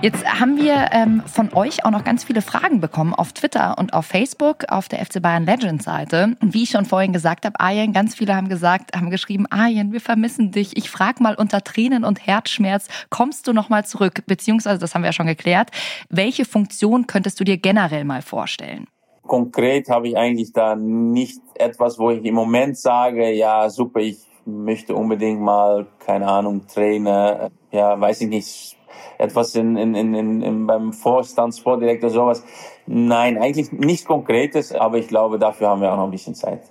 Jetzt 0.00 0.24
haben 0.24 0.56
wir 0.56 0.90
ähm, 0.92 1.24
von 1.26 1.52
euch 1.54 1.84
auch 1.84 1.90
noch 1.90 2.04
ganz 2.04 2.22
viele 2.22 2.40
Fragen 2.40 2.80
bekommen 2.80 3.14
auf 3.14 3.32
Twitter 3.32 3.74
und 3.78 3.94
auf 3.94 4.06
Facebook, 4.06 4.64
auf 4.68 4.86
der 4.86 5.04
FC 5.04 5.20
Bayern 5.20 5.44
Legends 5.44 5.86
Seite. 5.86 6.36
Und 6.40 6.54
wie 6.54 6.62
ich 6.62 6.70
schon 6.70 6.84
vorhin 6.84 7.12
gesagt 7.12 7.44
habe, 7.44 7.58
Arjen, 7.58 7.92
ganz 7.92 8.14
viele 8.14 8.36
haben 8.36 8.48
gesagt, 8.48 8.94
haben 8.94 9.10
geschrieben, 9.10 9.46
Arjen, 9.50 9.92
wir 9.92 10.00
vermissen 10.00 10.52
dich. 10.52 10.76
Ich 10.76 10.88
frage 10.88 11.20
mal 11.20 11.34
unter 11.34 11.64
Tränen 11.64 12.04
und 12.04 12.24
Herzschmerz, 12.24 12.86
kommst 13.10 13.48
du 13.48 13.52
noch 13.52 13.70
mal 13.70 13.84
zurück? 13.84 14.22
Beziehungsweise, 14.28 14.78
das 14.78 14.94
haben 14.94 15.02
wir 15.02 15.08
ja 15.08 15.12
schon 15.12 15.26
geklärt, 15.26 15.70
welche 16.08 16.44
Funktion 16.44 17.08
könntest 17.08 17.40
du 17.40 17.44
dir 17.44 17.56
generell 17.56 18.04
mal 18.04 18.22
vorstellen? 18.22 18.86
Konkret 19.26 19.88
habe 19.88 20.06
ich 20.06 20.16
eigentlich 20.16 20.52
da 20.52 20.76
nicht 20.76 21.40
etwas, 21.56 21.98
wo 21.98 22.12
ich 22.12 22.24
im 22.24 22.36
Moment 22.36 22.78
sage, 22.78 23.32
ja, 23.32 23.68
super, 23.68 23.98
ich 23.98 24.18
möchte 24.46 24.94
unbedingt 24.94 25.40
mal, 25.40 25.88
keine 25.98 26.28
Ahnung, 26.28 26.68
Trainer, 26.68 27.50
ja, 27.72 28.00
weiß 28.00 28.20
ich 28.20 28.28
nicht, 28.28 28.77
etwas 29.18 29.54
in, 29.54 29.76
in, 29.76 29.94
in, 29.94 30.42
in, 30.42 30.66
beim 30.66 30.92
Vorstand, 30.92 31.54
Sportdirektor, 31.54 32.10
sowas. 32.10 32.44
Nein, 32.86 33.38
eigentlich 33.38 33.72
nichts 33.72 34.06
Konkretes, 34.06 34.72
aber 34.72 34.98
ich 34.98 35.08
glaube, 35.08 35.38
dafür 35.38 35.68
haben 35.68 35.80
wir 35.80 35.92
auch 35.92 35.96
noch 35.96 36.04
ein 36.04 36.10
bisschen 36.10 36.34
Zeit. 36.34 36.62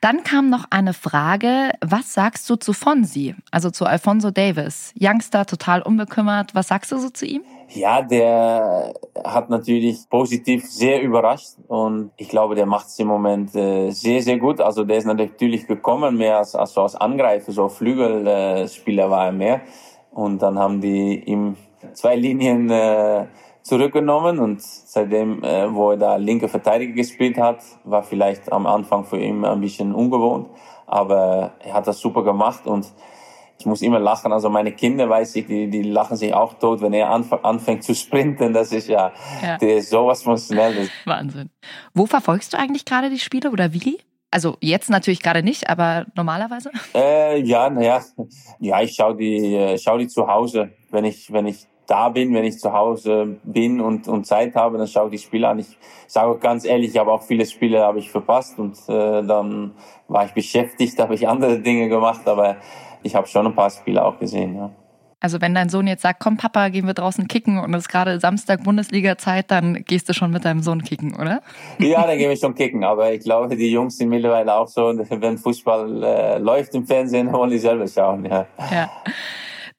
Dann 0.00 0.22
kam 0.22 0.50
noch 0.50 0.64
eine 0.70 0.92
Frage, 0.92 1.70
was 1.84 2.14
sagst 2.14 2.48
du 2.48 2.56
zu 2.56 2.72
Fonsi, 2.72 3.34
also 3.50 3.70
zu 3.70 3.84
Alfonso 3.84 4.30
Davis? 4.30 4.92
Youngster, 5.00 5.46
total 5.46 5.82
unbekümmert, 5.82 6.54
was 6.54 6.68
sagst 6.68 6.92
du 6.92 6.98
so 6.98 7.10
zu 7.10 7.26
ihm? 7.26 7.42
Ja, 7.68 8.00
der 8.00 8.94
hat 9.24 9.50
natürlich 9.50 10.08
positiv 10.08 10.64
sehr 10.66 11.02
überrascht 11.02 11.56
und 11.66 12.12
ich 12.16 12.28
glaube, 12.28 12.54
der 12.54 12.66
macht 12.66 12.86
es 12.86 12.98
im 12.98 13.08
Moment 13.08 13.54
äh, 13.56 13.90
sehr, 13.90 14.22
sehr 14.22 14.38
gut. 14.38 14.60
Also 14.60 14.84
der 14.84 14.98
ist 14.98 15.04
natürlich 15.04 15.66
gekommen 15.66 16.16
mehr 16.16 16.38
als, 16.38 16.54
als, 16.54 16.78
als 16.78 16.94
Angreifer, 16.94 17.50
so 17.50 17.68
Flügelspieler 17.68 19.10
war 19.10 19.26
er 19.26 19.32
mehr. 19.32 19.62
Und 20.16 20.40
dann 20.40 20.58
haben 20.58 20.80
die 20.80 21.22
ihm 21.24 21.56
zwei 21.92 22.16
Linien 22.16 22.70
äh, 22.70 23.26
zurückgenommen 23.60 24.38
und 24.38 24.62
seitdem, 24.62 25.44
äh, 25.44 25.70
wo 25.70 25.90
er 25.90 25.98
da 25.98 26.16
linke 26.16 26.48
Verteidiger 26.48 26.94
gespielt 26.94 27.36
hat, 27.36 27.62
war 27.84 28.02
vielleicht 28.02 28.50
am 28.50 28.66
Anfang 28.66 29.04
für 29.04 29.18
ihn 29.18 29.44
ein 29.44 29.60
bisschen 29.60 29.94
ungewohnt, 29.94 30.48
aber 30.86 31.52
er 31.58 31.74
hat 31.74 31.86
das 31.86 31.98
super 31.98 32.24
gemacht 32.24 32.66
und 32.66 32.86
ich 33.58 33.66
muss 33.66 33.82
immer 33.82 33.98
lachen. 33.98 34.32
Also 34.32 34.48
meine 34.48 34.72
Kinder, 34.72 35.06
weiß 35.06 35.36
ich, 35.36 35.48
die, 35.48 35.68
die 35.68 35.82
lachen 35.82 36.16
sich 36.16 36.32
auch 36.32 36.54
tot, 36.54 36.80
wenn 36.80 36.94
er 36.94 37.10
anf 37.10 37.34
anfängt 37.34 37.84
zu 37.84 37.94
sprinten. 37.94 38.54
Das 38.54 38.72
ist 38.72 38.88
ja, 38.88 39.12
ja. 39.42 39.58
der 39.58 39.76
ist 39.76 39.90
sowas 39.90 40.22
von 40.22 40.38
schnell. 40.38 40.88
Wahnsinn. 41.04 41.50
Wo 41.92 42.06
verfolgst 42.06 42.54
du 42.54 42.58
eigentlich 42.58 42.86
gerade 42.86 43.10
die 43.10 43.18
Spiele 43.18 43.50
oder 43.50 43.74
wie? 43.74 43.98
Also 44.36 44.58
jetzt 44.60 44.90
natürlich 44.90 45.22
gerade 45.22 45.42
nicht, 45.42 45.70
aber 45.70 46.04
normalerweise? 46.14 46.70
Äh, 46.94 47.40
ja, 47.40 47.70
naja, 47.70 48.02
ja, 48.60 48.82
ich 48.82 48.94
schaue 48.94 49.16
die, 49.16 49.54
äh, 49.54 49.78
schau 49.78 49.96
die 49.96 50.08
zu 50.08 50.26
Hause. 50.26 50.72
Wenn 50.90 51.06
ich, 51.06 51.32
wenn 51.32 51.46
ich 51.46 51.66
da 51.86 52.10
bin, 52.10 52.34
wenn 52.34 52.44
ich 52.44 52.58
zu 52.58 52.70
Hause 52.70 53.38
bin 53.44 53.80
und, 53.80 54.08
und 54.08 54.26
Zeit 54.26 54.54
habe, 54.54 54.76
dann 54.76 54.88
schaue 54.88 55.06
ich 55.06 55.22
die 55.22 55.26
Spiele 55.26 55.48
an. 55.48 55.58
Ich 55.60 55.78
sage 56.06 56.38
ganz 56.38 56.66
ehrlich, 56.66 56.90
ich 56.90 56.98
habe 56.98 57.12
auch 57.12 57.22
viele 57.22 57.46
Spiele 57.46 57.80
habe 57.80 57.98
ich 57.98 58.10
verpasst 58.10 58.58
und 58.58 58.76
äh, 58.90 59.22
dann 59.22 59.72
war 60.06 60.26
ich 60.26 60.32
beschäftigt, 60.32 60.98
habe 60.98 61.14
ich 61.14 61.26
andere 61.26 61.58
Dinge 61.58 61.88
gemacht, 61.88 62.28
aber 62.28 62.56
ich 63.02 63.14
habe 63.14 63.26
schon 63.26 63.46
ein 63.46 63.54
paar 63.54 63.70
Spiele 63.70 64.04
auch 64.04 64.18
gesehen. 64.18 64.54
Ja. 64.54 64.70
Also 65.18 65.40
wenn 65.40 65.54
dein 65.54 65.70
Sohn 65.70 65.86
jetzt 65.86 66.02
sagt, 66.02 66.20
komm 66.20 66.36
Papa, 66.36 66.68
gehen 66.68 66.86
wir 66.86 66.92
draußen 66.92 67.26
kicken 67.26 67.58
und 67.58 67.72
es 67.72 67.84
ist 67.84 67.88
gerade 67.88 68.20
Samstag 68.20 68.62
Bundesliga-Zeit, 68.64 69.50
dann 69.50 69.84
gehst 69.84 70.08
du 70.08 70.12
schon 70.12 70.30
mit 70.30 70.44
deinem 70.44 70.62
Sohn 70.62 70.82
kicken, 70.82 71.14
oder? 71.14 71.40
Ja, 71.78 72.06
dann 72.06 72.18
gehen 72.18 72.28
wir 72.28 72.36
schon 72.36 72.54
kicken. 72.54 72.84
Aber 72.84 73.12
ich 73.12 73.20
glaube, 73.20 73.56
die 73.56 73.70
Jungs 73.70 73.96
sind 73.96 74.10
mittlerweile 74.10 74.54
auch 74.54 74.68
so, 74.68 74.82
wenn 75.10 75.38
Fußball 75.38 76.02
äh, 76.02 76.38
läuft 76.38 76.74
im 76.74 76.86
Fernsehen, 76.86 77.32
wollen 77.32 77.50
die 77.50 77.58
selber 77.58 77.88
schauen. 77.88 78.26
Ja. 78.26 78.46
ja. 78.70 78.90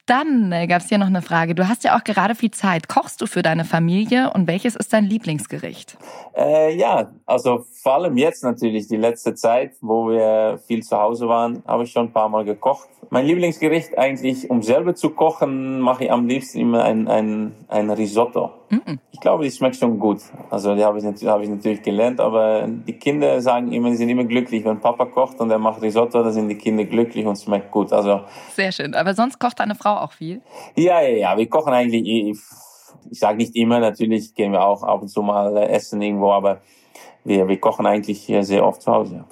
Dann 0.08 0.52
äh, 0.52 0.66
gab 0.66 0.80
es 0.80 0.88
hier 0.88 0.96
noch 0.96 1.08
eine 1.08 1.20
Frage. 1.20 1.54
Du 1.54 1.68
hast 1.68 1.84
ja 1.84 1.94
auch 1.94 2.02
gerade 2.02 2.34
viel 2.34 2.50
Zeit. 2.50 2.88
Kochst 2.88 3.20
du 3.20 3.26
für 3.26 3.42
deine 3.42 3.66
Familie 3.66 4.32
und 4.32 4.46
welches 4.46 4.74
ist 4.74 4.90
dein 4.94 5.04
Lieblingsgericht? 5.04 5.98
Äh, 6.34 6.74
ja, 6.76 7.10
also 7.26 7.66
vor 7.82 7.94
allem 7.94 8.16
jetzt 8.16 8.42
natürlich 8.42 8.88
die 8.88 8.96
letzte 8.96 9.34
Zeit, 9.34 9.72
wo 9.82 10.08
wir 10.08 10.60
viel 10.66 10.82
zu 10.82 10.96
Hause 10.96 11.28
waren, 11.28 11.62
habe 11.66 11.82
ich 11.82 11.92
schon 11.92 12.06
ein 12.06 12.12
paar 12.12 12.30
Mal 12.30 12.46
gekocht. 12.46 12.88
Mein 13.10 13.26
Lieblingsgericht 13.26 13.98
eigentlich, 13.98 14.48
um 14.48 14.62
selber 14.62 14.94
zu 14.94 15.10
kochen, 15.10 15.78
mache 15.80 16.04
ich 16.04 16.12
am 16.12 16.26
liebsten 16.26 16.58
immer 16.58 16.84
ein, 16.84 17.06
ein, 17.06 17.54
ein 17.68 17.90
Risotto. 17.90 18.50
Mm. 18.70 18.94
Ich 19.12 19.20
glaube, 19.20 19.44
die 19.44 19.50
schmeckt 19.50 19.76
schon 19.76 19.98
gut. 19.98 20.20
Also 20.50 20.74
die 20.74 20.84
habe 20.84 20.98
ich, 20.98 21.04
hab 21.26 21.40
ich 21.40 21.48
natürlich 21.48 21.82
gelernt, 21.82 22.20
aber 22.20 22.66
die 22.68 22.92
Kinder 22.92 23.40
sagen 23.40 23.72
immer, 23.72 23.90
die 23.90 23.96
sind 23.96 24.08
immer 24.08 24.24
glücklich, 24.24 24.64
wenn 24.64 24.80
Papa 24.80 25.06
kocht 25.06 25.40
und 25.40 25.50
er 25.50 25.58
macht 25.58 25.82
Risotto, 25.82 26.22
dann 26.22 26.32
sind 26.32 26.48
die 26.48 26.56
Kinder 26.56 26.84
glücklich 26.84 27.26
und 27.26 27.36
schmeckt 27.36 27.70
gut. 27.70 27.92
Also 27.92 28.20
Sehr 28.54 28.72
schön. 28.72 28.94
Aber 28.94 29.14
sonst 29.14 29.38
kocht 29.38 29.60
deine 29.60 29.74
Frau 29.74 29.97
auch 30.02 30.12
viel? 30.12 30.42
Ja, 30.76 31.00
ja, 31.00 31.16
ja. 31.16 31.36
Wir 31.36 31.48
kochen 31.48 31.72
eigentlich, 31.72 32.06
ich, 32.06 32.38
ich 33.10 33.18
sage 33.18 33.38
nicht 33.38 33.54
immer, 33.56 33.80
natürlich 33.80 34.34
gehen 34.34 34.52
wir 34.52 34.64
auch 34.64 34.82
ab 34.82 35.02
und 35.02 35.08
zu 35.08 35.22
mal 35.22 35.56
essen 35.56 36.00
irgendwo, 36.02 36.32
aber 36.32 36.60
wir, 37.24 37.48
wir 37.48 37.60
kochen 37.60 37.86
eigentlich 37.86 38.26
sehr 38.40 38.64
oft 38.64 38.82
zu 38.82 38.92
Hause. 38.92 39.24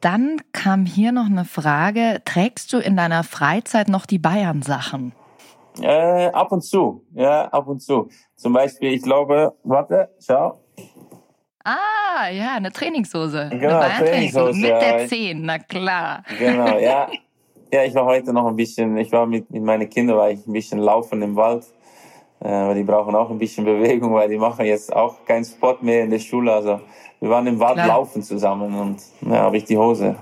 Dann 0.00 0.40
kam 0.52 0.86
hier 0.86 1.12
noch 1.12 1.26
eine 1.26 1.44
Frage, 1.44 2.22
trägst 2.24 2.72
du 2.72 2.78
in 2.78 2.96
deiner 2.96 3.24
Freizeit 3.24 3.88
noch 3.88 4.06
die 4.06 4.18
Bayern-Sachen? 4.18 5.12
Äh, 5.80 6.26
ab 6.28 6.52
und 6.52 6.62
zu, 6.62 7.04
ja, 7.14 7.46
ab 7.48 7.68
und 7.68 7.80
zu. 7.80 8.08
Zum 8.36 8.52
Beispiel, 8.52 8.92
ich 8.92 9.02
glaube, 9.02 9.54
warte, 9.64 10.10
schau. 10.24 10.60
Ah, 11.64 12.28
ja, 12.30 12.54
eine 12.56 12.72
Trainingshose. 12.72 13.48
Genau, 13.50 13.80
eine 13.80 14.04
Trainingshose, 14.04 14.58
Mit 14.58 14.70
der 14.70 15.06
10, 15.06 15.42
na 15.42 15.58
klar. 15.58 16.24
Genau, 16.38 16.78
ja. 16.78 17.08
Ja, 17.70 17.84
ich 17.84 17.94
war 17.94 18.06
heute 18.06 18.32
noch 18.32 18.46
ein 18.46 18.56
bisschen, 18.56 18.96
ich 18.96 19.12
war 19.12 19.26
mit, 19.26 19.50
mit 19.50 19.62
meinen 19.62 19.90
Kindern, 19.90 20.16
war 20.16 20.30
ich 20.30 20.46
ein 20.46 20.52
bisschen 20.52 20.78
laufen 20.78 21.20
im 21.20 21.36
Wald. 21.36 21.66
Äh, 22.40 22.74
die 22.74 22.82
brauchen 22.82 23.14
auch 23.14 23.30
ein 23.30 23.38
bisschen 23.38 23.64
Bewegung, 23.66 24.14
weil 24.14 24.28
die 24.28 24.38
machen 24.38 24.64
jetzt 24.64 24.94
auch 24.94 25.24
keinen 25.26 25.44
Sport 25.44 25.82
mehr 25.82 26.04
in 26.04 26.10
der 26.10 26.18
Schule. 26.18 26.52
Also 26.52 26.80
wir 27.20 27.28
waren 27.28 27.46
im 27.46 27.60
Wald 27.60 27.74
Klar. 27.74 27.88
laufen 27.88 28.22
zusammen 28.22 28.74
und 28.74 29.02
ja, 29.20 29.40
habe 29.40 29.58
ich 29.58 29.64
die 29.64 29.76
Hose 29.76 30.16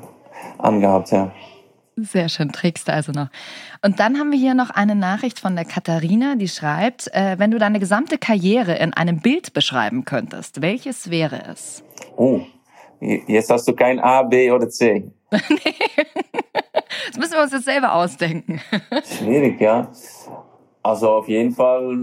angehabt, 0.58 1.12
ja. 1.12 1.30
Sehr 1.98 2.28
schön, 2.28 2.52
trägst 2.52 2.88
du 2.88 2.92
also 2.92 3.12
noch. 3.12 3.28
Und 3.82 4.00
dann 4.00 4.18
haben 4.18 4.30
wir 4.30 4.38
hier 4.38 4.52
noch 4.54 4.68
eine 4.68 4.94
Nachricht 4.94 5.38
von 5.38 5.56
der 5.56 5.64
Katharina, 5.64 6.34
die 6.34 6.48
schreibt, 6.48 7.08
äh, 7.14 7.38
wenn 7.38 7.50
du 7.50 7.58
deine 7.58 7.78
gesamte 7.78 8.18
Karriere 8.18 8.74
in 8.74 8.92
einem 8.92 9.20
Bild 9.20 9.54
beschreiben 9.54 10.04
könntest, 10.04 10.60
welches 10.60 11.10
wäre 11.10 11.42
es? 11.50 11.82
Oh, 12.16 12.40
jetzt 13.00 13.50
hast 13.50 13.66
du 13.68 13.72
kein 13.72 13.98
A, 13.98 14.24
B 14.24 14.50
oder 14.50 14.68
C. 14.68 15.10
Das 17.08 17.18
müssen 17.18 17.32
wir 17.32 17.42
uns 17.42 17.52
jetzt 17.52 17.64
selber 17.64 17.94
ausdenken. 17.94 18.60
Schwierig, 19.18 19.60
ja. 19.60 19.88
Also 20.82 21.10
auf 21.10 21.28
jeden 21.28 21.52
Fall 21.52 21.96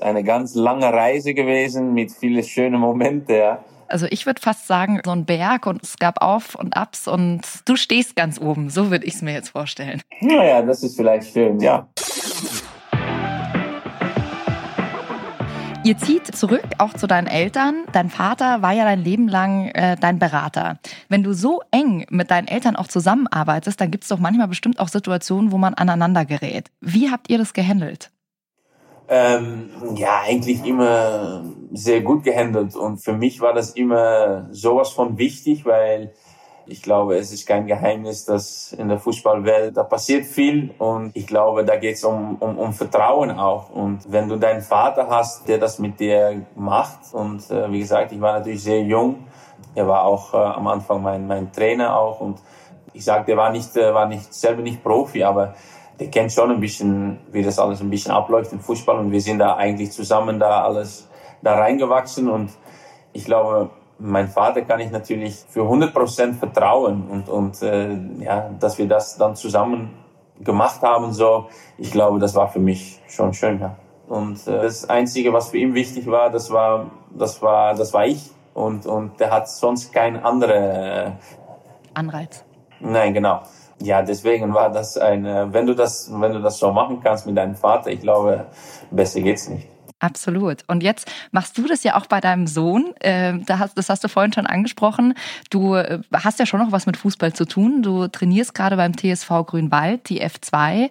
eine 0.00 0.24
ganz 0.24 0.54
lange 0.54 0.90
Reise 0.92 1.34
gewesen 1.34 1.92
mit 1.92 2.10
vielen 2.10 2.42
schönen 2.42 2.80
Momenten, 2.80 3.34
ja. 3.34 3.62
Also 3.86 4.06
ich 4.08 4.24
würde 4.24 4.40
fast 4.40 4.66
sagen, 4.66 5.00
so 5.04 5.10
ein 5.10 5.24
Berg 5.24 5.66
und 5.66 5.82
es 5.82 5.98
gab 5.98 6.22
Auf 6.22 6.54
und 6.54 6.76
Abs 6.76 7.08
und 7.08 7.42
du 7.64 7.74
stehst 7.76 8.14
ganz 8.14 8.40
oben. 8.40 8.70
So 8.70 8.90
würde 8.90 9.04
ich 9.04 9.14
es 9.14 9.22
mir 9.22 9.32
jetzt 9.32 9.50
vorstellen. 9.50 10.00
Naja, 10.20 10.62
das 10.62 10.82
ist 10.82 10.96
vielleicht 10.96 11.32
schön, 11.32 11.58
ja. 11.60 11.88
Ihr 15.82 15.96
zieht 15.96 16.26
zurück, 16.36 16.68
auch 16.76 16.92
zu 16.92 17.06
deinen 17.06 17.26
Eltern. 17.26 17.84
Dein 17.94 18.10
Vater 18.10 18.60
war 18.60 18.72
ja 18.72 18.84
dein 18.84 19.02
Leben 19.02 19.28
lang 19.28 19.68
äh, 19.68 19.96
dein 19.98 20.18
Berater. 20.18 20.78
Wenn 21.08 21.22
du 21.22 21.32
so 21.32 21.62
eng 21.70 22.04
mit 22.10 22.30
deinen 22.30 22.48
Eltern 22.48 22.76
auch 22.76 22.86
zusammenarbeitest, 22.86 23.80
dann 23.80 23.90
gibt 23.90 24.04
es 24.04 24.08
doch 24.08 24.18
manchmal 24.18 24.46
bestimmt 24.46 24.78
auch 24.78 24.88
Situationen, 24.88 25.52
wo 25.52 25.58
man 25.58 25.72
aneinander 25.72 26.26
gerät. 26.26 26.70
Wie 26.82 27.10
habt 27.10 27.30
ihr 27.30 27.38
das 27.38 27.54
gehandelt? 27.54 28.10
Ähm, 29.08 29.70
ja, 29.96 30.20
eigentlich 30.22 30.66
immer 30.66 31.46
sehr 31.72 32.02
gut 32.02 32.24
gehandelt. 32.24 32.76
Und 32.76 32.98
für 32.98 33.14
mich 33.14 33.40
war 33.40 33.54
das 33.54 33.70
immer 33.70 34.48
sowas 34.52 34.90
von 34.90 35.16
wichtig, 35.16 35.64
weil 35.64 36.12
ich 36.70 36.82
glaube, 36.82 37.16
es 37.16 37.32
ist 37.32 37.46
kein 37.46 37.66
Geheimnis, 37.66 38.24
dass 38.24 38.72
in 38.72 38.88
der 38.88 38.98
Fußballwelt, 38.98 39.76
da 39.76 39.82
passiert 39.82 40.24
viel 40.24 40.72
und 40.78 41.10
ich 41.14 41.26
glaube, 41.26 41.64
da 41.64 41.76
geht 41.76 41.96
es 41.96 42.04
um, 42.04 42.36
um, 42.36 42.58
um 42.58 42.72
Vertrauen 42.72 43.32
auch. 43.32 43.70
Und 43.70 44.10
wenn 44.10 44.28
du 44.28 44.36
deinen 44.36 44.62
Vater 44.62 45.08
hast, 45.10 45.48
der 45.48 45.58
das 45.58 45.80
mit 45.80 45.98
dir 45.98 46.46
macht 46.54 47.12
und 47.12 47.50
äh, 47.50 47.70
wie 47.72 47.80
gesagt, 47.80 48.12
ich 48.12 48.20
war 48.20 48.38
natürlich 48.38 48.62
sehr 48.62 48.82
jung, 48.82 49.26
er 49.74 49.88
war 49.88 50.04
auch 50.04 50.32
äh, 50.32 50.36
am 50.36 50.68
Anfang 50.68 51.02
mein, 51.02 51.26
mein 51.26 51.52
Trainer 51.52 51.98
auch 51.98 52.20
und 52.20 52.38
ich 52.92 53.04
sag, 53.04 53.26
der 53.26 53.36
war 53.36 53.50
nicht, 53.50 53.76
äh, 53.76 53.92
war 53.92 54.06
nicht 54.06 54.32
selber 54.32 54.62
nicht 54.62 54.82
Profi, 54.82 55.24
aber 55.24 55.54
der 55.98 56.08
kennt 56.08 56.30
schon 56.30 56.52
ein 56.52 56.60
bisschen, 56.60 57.18
wie 57.32 57.42
das 57.42 57.58
alles 57.58 57.80
ein 57.80 57.90
bisschen 57.90 58.12
abläuft 58.12 58.52
im 58.52 58.60
Fußball 58.60 58.96
und 58.96 59.10
wir 59.10 59.20
sind 59.20 59.40
da 59.40 59.56
eigentlich 59.56 59.90
zusammen 59.90 60.38
da 60.38 60.62
alles 60.62 61.08
da 61.42 61.56
reingewachsen 61.56 62.28
und 62.28 62.50
ich 63.12 63.24
glaube, 63.24 63.70
mein 64.00 64.28
Vater 64.28 64.62
kann 64.62 64.80
ich 64.80 64.90
natürlich 64.90 65.44
für 65.48 65.62
100% 65.62 66.34
vertrauen 66.34 67.04
und, 67.08 67.28
und 67.28 67.62
äh, 67.62 67.96
ja, 68.20 68.50
dass 68.58 68.78
wir 68.78 68.88
das 68.88 69.16
dann 69.16 69.36
zusammen 69.36 69.90
gemacht 70.40 70.82
haben, 70.82 71.12
so, 71.12 71.48
ich 71.76 71.90
glaube, 71.90 72.18
das 72.18 72.34
war 72.34 72.48
für 72.48 72.60
mich 72.60 73.00
schon 73.08 73.34
schön, 73.34 73.60
ja. 73.60 73.76
Und 74.08 74.46
äh, 74.48 74.62
das 74.62 74.88
Einzige, 74.88 75.32
was 75.32 75.50
für 75.50 75.58
ihn 75.58 75.74
wichtig 75.74 76.06
war, 76.06 76.30
das 76.30 76.50
war, 76.50 76.90
das 77.10 77.40
war, 77.42 77.74
das 77.74 77.92
war 77.92 78.06
ich 78.06 78.30
und, 78.54 78.86
und 78.86 79.20
der 79.20 79.30
hat 79.30 79.48
sonst 79.48 79.92
kein 79.92 80.22
andere, 80.22 80.54
äh, 80.54 81.10
Anreiz. 81.94 82.44
Nein, 82.80 83.14
genau. 83.14 83.42
Ja, 83.82 84.02
deswegen 84.02 84.52
war 84.52 84.70
das 84.70 84.98
ein, 84.98 85.24
wenn 85.52 85.66
du 85.66 85.74
das, 85.74 86.10
wenn 86.12 86.32
du 86.32 86.40
das 86.40 86.58
so 86.58 86.70
machen 86.70 87.00
kannst 87.02 87.26
mit 87.26 87.36
deinem 87.36 87.54
Vater, 87.54 87.90
ich 87.90 88.00
glaube, 88.00 88.46
besser 88.90 89.20
geht's 89.20 89.48
nicht. 89.48 89.68
Absolut. 90.00 90.64
Und 90.66 90.82
jetzt 90.82 91.10
machst 91.30 91.58
du 91.58 91.66
das 91.66 91.84
ja 91.84 91.94
auch 91.94 92.06
bei 92.06 92.20
deinem 92.20 92.46
Sohn. 92.46 92.94
Äh, 93.00 93.34
hast, 93.50 93.76
das 93.76 93.90
hast 93.90 94.02
du 94.02 94.08
vorhin 94.08 94.32
schon 94.32 94.46
angesprochen. 94.46 95.12
Du 95.50 95.74
äh, 95.74 96.00
hast 96.12 96.38
ja 96.38 96.46
schon 96.46 96.58
noch 96.60 96.72
was 96.72 96.86
mit 96.86 96.96
Fußball 96.96 97.34
zu 97.34 97.44
tun. 97.44 97.82
Du 97.82 98.08
trainierst 98.08 98.54
gerade 98.54 98.76
beim 98.76 98.96
TSV 98.96 99.28
Grünwald, 99.46 100.08
die 100.08 100.22
F2, 100.24 100.90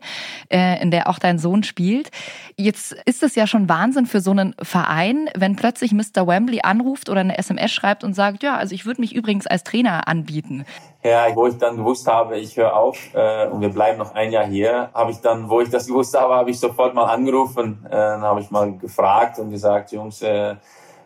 äh, 0.49 0.81
in 0.81 0.91
der 0.91 1.09
auch 1.09 1.17
dein 1.17 1.39
Sohn 1.39 1.63
spielt. 1.63 2.11
Jetzt 2.55 2.93
ist 3.05 3.23
es 3.23 3.33
ja 3.33 3.47
schon 3.47 3.67
Wahnsinn 3.67 4.05
für 4.05 4.21
so 4.21 4.29
einen 4.29 4.53
Verein, 4.61 5.27
wenn 5.35 5.55
plötzlich 5.55 5.91
Mr. 5.91 6.27
Wembley 6.27 6.61
anruft 6.61 7.09
oder 7.09 7.21
eine 7.21 7.37
SMS 7.39 7.71
schreibt 7.71 8.03
und 8.03 8.13
sagt, 8.13 8.43
ja, 8.43 8.57
also 8.57 8.75
ich 8.75 8.85
würde 8.85 9.01
mich 9.01 9.15
übrigens 9.15 9.47
als 9.47 9.63
Trainer 9.63 10.07
anbieten. 10.07 10.65
Ja, 11.01 11.33
wo 11.33 11.47
ich 11.47 11.57
dann 11.57 11.77
gewusst 11.77 12.07
habe, 12.07 12.38
ich 12.38 12.57
höre 12.57 12.75
auf 12.75 12.97
äh, 13.13 13.47
und 13.47 13.62
wir 13.62 13.69
bleiben 13.69 13.97
noch 13.97 14.13
ein 14.15 14.33
Jahr 14.33 14.45
hier, 14.45 14.89
habe 14.93 15.12
ich 15.12 15.21
dann, 15.21 15.49
wo 15.49 15.62
ich 15.62 15.69
das 15.69 15.88
gewusst 15.88 16.17
habe, 16.19 16.35
habe 16.35 16.49
ich 16.49 16.59
sofort 16.59 16.93
mal 16.93 17.05
angerufen, 17.05 17.85
äh, 17.88 17.91
dann 17.91 18.21
habe 18.21 18.41
ich 18.41 18.51
mal 18.51 18.77
gefragt 18.77 19.39
und 19.39 19.49
gesagt, 19.49 19.93
Jungs, 19.93 20.21
äh, 20.21 20.55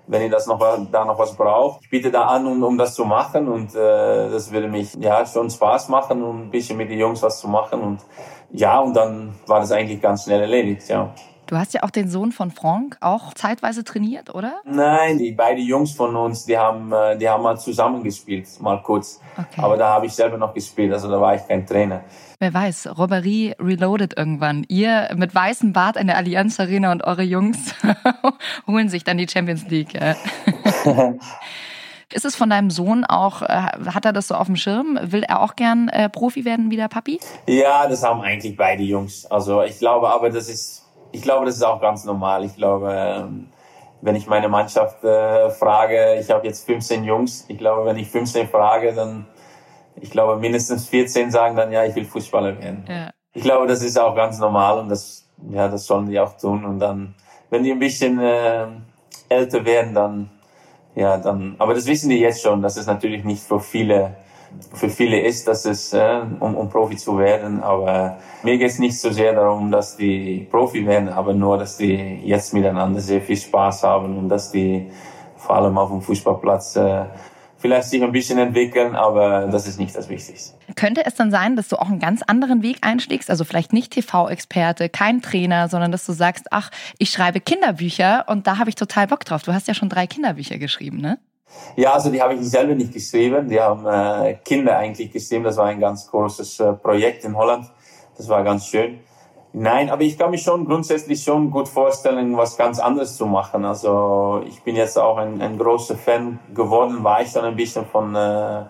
wenn 0.07 0.21
ihr 0.23 0.31
das 0.31 0.47
noch 0.47 0.59
da 0.91 1.05
noch 1.05 1.19
was 1.19 1.35
braucht, 1.35 1.81
ich 1.83 1.89
biete 1.91 2.09
da 2.09 2.23
an, 2.23 2.47
um, 2.47 2.63
um 2.63 2.77
das 2.77 2.95
zu 2.95 3.05
machen 3.05 3.47
und 3.47 3.75
äh, 3.75 4.31
das 4.31 4.51
würde 4.51 4.67
mich 4.67 4.95
ja 4.95 5.25
schon 5.27 5.51
Spaß 5.51 5.89
machen, 5.89 6.23
um 6.23 6.47
ein 6.47 6.49
bisschen 6.49 6.75
mit 6.75 6.89
den 6.89 6.97
Jungs 6.97 7.21
was 7.21 7.39
zu 7.39 7.47
machen 7.47 7.81
und 7.81 7.99
ja 8.51 8.79
und 8.79 8.95
dann 8.95 9.35
war 9.45 9.59
das 9.59 9.71
eigentlich 9.71 10.01
ganz 10.01 10.23
schnell 10.23 10.41
erledigt, 10.41 10.89
ja. 10.89 11.13
Du 11.47 11.57
hast 11.57 11.73
ja 11.73 11.83
auch 11.83 11.89
den 11.89 12.09
Sohn 12.09 12.31
von 12.31 12.51
Franck 12.51 12.97
auch 13.01 13.33
zeitweise 13.33 13.83
trainiert, 13.83 14.33
oder? 14.33 14.61
Nein, 14.63 15.17
die 15.17 15.31
beiden 15.31 15.63
Jungs 15.63 15.91
von 15.91 16.15
uns, 16.15 16.45
die 16.45 16.57
haben, 16.57 16.91
äh, 16.93 17.17
die 17.17 17.27
haben 17.27 17.43
mal 17.43 17.57
zusammen 17.57 18.01
gespielt, 18.03 18.47
mal 18.61 18.81
kurz. 18.81 19.19
Okay. 19.33 19.61
Aber 19.61 19.75
da 19.75 19.89
habe 19.93 20.05
ich 20.05 20.13
selber 20.13 20.37
noch 20.37 20.53
gespielt, 20.53 20.93
also 20.93 21.09
da 21.09 21.19
war 21.19 21.35
ich 21.35 21.45
kein 21.47 21.65
Trainer. 21.65 22.03
Wer 22.39 22.53
weiß, 22.53 22.97
Robberie 22.97 23.55
reloaded 23.59 24.17
irgendwann. 24.17 24.65
Ihr 24.67 25.09
mit 25.15 25.33
weißem 25.33 25.73
Bart 25.73 25.97
in 25.97 26.07
der 26.07 26.17
Allianz 26.17 26.59
Arena 26.59 26.91
und 26.91 27.03
eure 27.03 27.23
Jungs 27.23 27.75
holen 28.67 28.89
sich 28.89 29.03
dann 29.03 29.17
die 29.17 29.27
Champions 29.27 29.67
League. 29.67 29.93
Ja. 29.93 30.15
Ist 32.13 32.25
es 32.25 32.35
von 32.35 32.49
deinem 32.49 32.69
Sohn 32.69 33.05
auch, 33.05 33.41
äh, 33.41 33.45
hat 33.45 34.05
er 34.05 34.13
das 34.13 34.27
so 34.27 34.35
auf 34.35 34.45
dem 34.45 34.55
Schirm? 34.55 34.99
Will 35.01 35.23
er 35.23 35.41
auch 35.41 35.55
gern 35.55 35.89
äh, 35.89 36.09
Profi 36.09 36.45
werden 36.45 36.69
wie 36.69 36.75
der 36.75 36.87
Papi? 36.87 37.19
Ja, 37.47 37.87
das 37.87 38.03
haben 38.03 38.21
eigentlich 38.21 38.55
beide 38.55 38.83
Jungs. 38.83 39.25
Also 39.25 39.63
ich 39.63 39.79
glaube, 39.79 40.09
aber 40.09 40.29
das 40.29 40.47
ist, 40.47 40.82
ich 41.13 41.21
glaube, 41.21 41.45
das 41.45 41.55
ist 41.55 41.63
auch 41.63 41.79
ganz 41.79 42.03
normal. 42.05 42.43
Ich 42.43 42.55
glaube, 42.55 42.91
ähm, 42.91 43.47
wenn 44.01 44.15
ich 44.15 44.27
meine 44.27 44.49
Mannschaft 44.49 45.03
äh, 45.03 45.49
frage, 45.51 46.17
ich 46.19 46.29
habe 46.31 46.45
jetzt 46.45 46.65
15 46.65 47.03
Jungs. 47.03 47.45
Ich 47.47 47.57
glaube, 47.57 47.85
wenn 47.85 47.97
ich 47.97 48.09
15 48.09 48.49
frage, 48.49 48.93
dann, 48.93 49.27
ich 49.95 50.09
glaube, 50.09 50.37
mindestens 50.37 50.87
14 50.87 51.31
sagen 51.31 51.55
dann, 51.55 51.71
ja, 51.71 51.85
ich 51.85 51.95
will 51.95 52.03
Fußballer 52.03 52.59
werden. 52.59 52.83
Ja. 52.89 53.11
Ich 53.31 53.43
glaube, 53.43 53.67
das 53.67 53.83
ist 53.83 53.97
auch 53.97 54.15
ganz 54.15 54.39
normal 54.39 54.79
und 54.79 54.89
das, 54.89 55.29
ja, 55.51 55.67
das 55.67 55.85
sollen 55.85 56.07
die 56.07 56.19
auch 56.19 56.35
tun. 56.35 56.65
Und 56.65 56.79
dann, 56.79 57.13
wenn 57.51 57.63
die 57.63 57.71
ein 57.71 57.79
bisschen 57.79 58.19
äh, 58.19 58.67
älter 59.29 59.63
werden, 59.63 59.93
dann, 59.93 60.31
ja, 60.95 61.17
dann, 61.17 61.55
aber 61.59 61.75
das 61.75 61.85
wissen 61.85 62.09
die 62.09 62.19
jetzt 62.19 62.41
schon, 62.41 62.63
dass 62.63 62.75
es 62.75 62.87
natürlich 62.87 63.23
nicht 63.23 63.43
für 63.43 63.59
viele, 63.59 64.15
für 64.73 64.89
viele 64.89 65.19
ist, 65.21 65.47
dass 65.47 65.65
es, 65.65 65.93
äh, 65.93 66.21
um, 66.39 66.55
um 66.55 66.69
Profi 66.69 66.97
zu 66.97 67.17
werden. 67.17 67.61
Aber 67.61 68.17
mir 68.43 68.57
geht 68.57 68.69
es 68.69 68.79
nicht 68.79 68.99
so 68.99 69.11
sehr 69.11 69.33
darum, 69.33 69.71
dass 69.71 69.97
die 69.97 70.47
Profi 70.49 70.85
werden, 70.85 71.09
aber 71.09 71.33
nur, 71.33 71.57
dass 71.57 71.77
die 71.77 72.21
jetzt 72.23 72.53
miteinander 72.53 72.99
sehr 72.99 73.21
viel 73.21 73.37
Spaß 73.37 73.83
haben 73.83 74.17
und 74.17 74.29
dass 74.29 74.51
die 74.51 74.91
vor 75.37 75.55
allem 75.55 75.77
auf 75.77 75.89
dem 75.89 76.01
Fußballplatz 76.01 76.75
äh, 76.77 77.05
vielleicht 77.63 77.89
sich 77.89 78.03
ein 78.03 78.11
bisschen 78.11 78.39
entwickeln, 78.39 78.93
aber 78.93 79.47
das 79.47 79.67
ist 79.67 79.79
nicht 79.79 79.95
das 79.95 80.09
Wichtigste. 80.09 80.53
Könnte 80.75 81.05
es 81.05 81.15
dann 81.15 81.31
sein, 81.31 81.55
dass 81.55 81.69
du 81.69 81.77
auch 81.77 81.87
einen 81.87 81.99
ganz 81.99 82.21
anderen 82.21 82.61
Weg 82.61 82.79
einschlägst? 82.81 83.29
Also 83.29 83.45
vielleicht 83.45 83.71
nicht 83.71 83.93
TV-Experte, 83.93 84.89
kein 84.89 85.21
Trainer, 85.21 85.69
sondern 85.69 85.91
dass 85.91 86.05
du 86.05 86.11
sagst, 86.11 86.47
ach, 86.51 86.71
ich 86.97 87.09
schreibe 87.09 87.39
Kinderbücher 87.39 88.25
und 88.27 88.47
da 88.47 88.57
habe 88.57 88.69
ich 88.69 88.75
total 88.75 89.07
Bock 89.07 89.23
drauf. 89.23 89.43
Du 89.43 89.53
hast 89.53 89.69
ja 89.69 89.73
schon 89.73 89.87
drei 89.87 90.07
Kinderbücher 90.07 90.57
geschrieben, 90.57 90.97
ne? 90.97 91.19
Ja, 91.75 91.93
also 91.93 92.09
die 92.11 92.21
habe 92.21 92.35
ich 92.35 92.41
selber 92.41 92.75
nicht 92.75 92.93
geschrieben. 92.93 93.47
Die 93.49 93.59
haben 93.59 93.85
äh, 93.85 94.35
Kinder 94.45 94.77
eigentlich 94.77 95.11
geschrieben. 95.11 95.43
Das 95.43 95.57
war 95.57 95.65
ein 95.65 95.79
ganz 95.79 96.09
großes 96.09 96.59
äh, 96.59 96.73
Projekt 96.73 97.25
in 97.25 97.35
Holland. 97.35 97.65
Das 98.17 98.29
war 98.29 98.43
ganz 98.43 98.67
schön. 98.67 98.99
Nein, 99.55 99.91
aber 99.91 100.01
ich 100.01 100.17
kann 100.17 100.31
mich 100.31 100.41
schon 100.41 100.65
grundsätzlich 100.65 101.23
schon 101.23 101.51
gut 101.51 101.67
vorstellen, 101.67 102.35
was 102.35 102.57
ganz 102.57 102.79
anderes 102.79 103.17
zu 103.17 103.27
machen. 103.27 103.65
Also 103.65 104.41
ich 104.47 104.63
bin 104.63 104.75
jetzt 104.75 104.97
auch 104.97 105.17
ein, 105.17 105.41
ein 105.41 105.59
großer 105.59 105.95
Fan 105.95 106.39
geworden, 106.55 107.03
war 107.03 107.21
ich 107.21 107.31
dann 107.33 107.45
ein 107.45 107.55
bisschen 107.55 107.85
von 107.85 108.15
äh, 108.15 108.63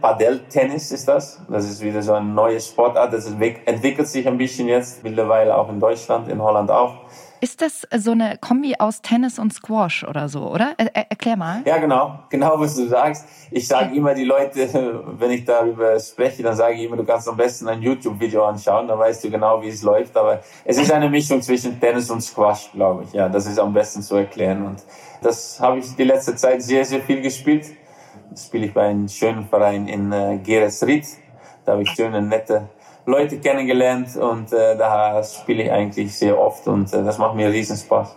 Padel-Tennis 0.00 0.92
ist 0.92 1.08
das. 1.08 1.40
Das 1.48 1.64
ist 1.64 1.82
wieder 1.82 2.00
so 2.02 2.14
eine 2.14 2.26
neue 2.26 2.60
Sportart. 2.60 3.12
Das 3.12 3.28
entwick- 3.28 3.66
entwickelt 3.66 4.06
sich 4.08 4.26
ein 4.26 4.38
bisschen 4.38 4.68
jetzt, 4.68 5.02
mittlerweile 5.02 5.56
auch 5.56 5.68
in 5.68 5.80
Deutschland, 5.80 6.28
in 6.28 6.40
Holland 6.40 6.70
auch. 6.70 6.94
Ist 7.40 7.62
das 7.62 7.86
so 7.96 8.12
eine 8.12 8.38
Kombi 8.38 8.74
aus 8.78 9.02
Tennis 9.02 9.38
und 9.38 9.52
Squash 9.52 10.04
oder 10.04 10.28
so, 10.28 10.50
oder? 10.50 10.74
Er, 10.76 10.94
er, 10.94 11.10
erklär 11.10 11.36
mal. 11.36 11.62
Ja, 11.64 11.78
genau, 11.78 12.20
genau, 12.28 12.58
was 12.60 12.76
du 12.76 12.86
sagst. 12.86 13.26
Ich 13.50 13.66
sage 13.66 13.94
immer 13.94 14.14
die 14.14 14.24
Leute, 14.24 15.02
wenn 15.18 15.30
ich 15.30 15.44
darüber 15.44 15.98
spreche, 15.98 16.42
dann 16.42 16.56
sage 16.56 16.74
ich 16.74 16.82
immer, 16.82 16.96
du 16.96 17.04
kannst 17.04 17.28
am 17.28 17.36
besten 17.36 17.68
ein 17.68 17.82
YouTube-Video 17.82 18.44
anschauen, 18.44 18.88
dann 18.88 18.98
weißt 18.98 19.24
du 19.24 19.30
genau, 19.30 19.62
wie 19.62 19.68
es 19.68 19.82
läuft. 19.82 20.16
Aber 20.16 20.40
es 20.64 20.78
ist 20.78 20.92
eine 20.92 21.08
Mischung 21.08 21.40
zwischen 21.42 21.80
Tennis 21.80 22.10
und 22.10 22.20
Squash, 22.20 22.72
glaube 22.72 23.04
ich. 23.04 23.12
Ja, 23.12 23.28
das 23.28 23.46
ist 23.46 23.58
am 23.58 23.72
besten 23.72 24.02
zu 24.02 24.16
erklären. 24.16 24.64
Und 24.64 24.82
das 25.22 25.60
habe 25.60 25.78
ich 25.78 25.94
die 25.96 26.04
letzte 26.04 26.36
Zeit 26.36 26.62
sehr, 26.62 26.84
sehr 26.84 27.00
viel 27.00 27.20
gespielt. 27.20 27.66
Das 28.30 28.46
spiele 28.46 28.66
ich 28.66 28.74
bei 28.74 28.88
einem 28.88 29.08
schönen 29.08 29.46
Verein 29.46 29.88
in 29.88 30.12
äh, 30.12 30.38
Geresried. 30.38 31.06
Da 31.64 31.72
habe 31.72 31.82
ich 31.82 31.90
schöne, 31.90 32.22
nette 32.22 32.68
Leute 33.10 33.38
kennengelernt 33.38 34.16
und 34.16 34.52
äh, 34.52 34.76
da 34.76 35.22
spiele 35.22 35.64
ich 35.64 35.70
eigentlich 35.70 36.16
sehr 36.16 36.38
oft 36.38 36.66
und 36.68 36.92
äh, 36.92 37.04
das 37.04 37.18
macht 37.18 37.34
mir 37.34 37.50
riesen 37.50 37.76
Spaß. 37.76 38.16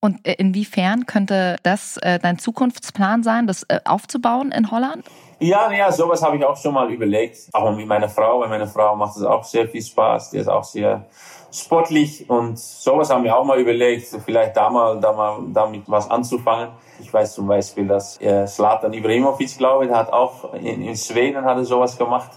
Und 0.00 0.26
äh, 0.26 0.34
inwiefern 0.34 1.06
könnte 1.06 1.56
das 1.62 1.96
äh, 1.96 2.18
dein 2.18 2.38
Zukunftsplan 2.38 3.22
sein, 3.22 3.46
das 3.46 3.64
äh, 3.64 3.80
aufzubauen 3.84 4.52
in 4.52 4.70
Holland? 4.70 5.04
Ja, 5.38 5.70
ja, 5.72 5.90
sowas 5.92 6.22
habe 6.22 6.36
ich 6.36 6.44
auch 6.44 6.56
schon 6.56 6.74
mal 6.74 6.90
überlegt. 6.90 7.36
Auch 7.52 7.74
mit 7.76 7.86
meiner 7.86 8.08
Frau, 8.08 8.40
weil 8.40 8.48
meine 8.48 8.66
Frau 8.66 8.94
macht 8.96 9.16
es 9.16 9.22
auch 9.22 9.44
sehr 9.44 9.68
viel 9.68 9.82
Spaß. 9.82 10.30
Die 10.30 10.38
ist 10.38 10.48
auch 10.48 10.64
sehr 10.64 11.06
sportlich 11.52 12.28
und 12.28 12.58
sowas 12.58 13.10
haben 13.10 13.24
wir 13.24 13.36
auch 13.36 13.44
mal 13.44 13.58
überlegt, 13.58 14.06
vielleicht 14.24 14.56
da 14.56 14.70
mal, 14.70 15.00
da 15.00 15.12
mal 15.12 15.38
damit 15.52 15.82
was 15.86 16.10
anzufangen. 16.10 16.68
Ich 17.00 17.12
weiß 17.12 17.34
zum 17.34 17.46
Beispiel, 17.46 17.86
dass 17.86 18.20
äh, 18.20 18.46
Slatan 18.46 18.92
Ibrahimovic, 18.92 19.58
glaube 19.58 19.86
ich, 19.86 19.90
hat 19.90 20.12
auch 20.12 20.54
in, 20.54 20.82
in 20.82 20.96
Schweden 20.96 21.44
hat 21.44 21.56
er 21.56 21.64
sowas 21.64 21.96
gemacht. 21.96 22.30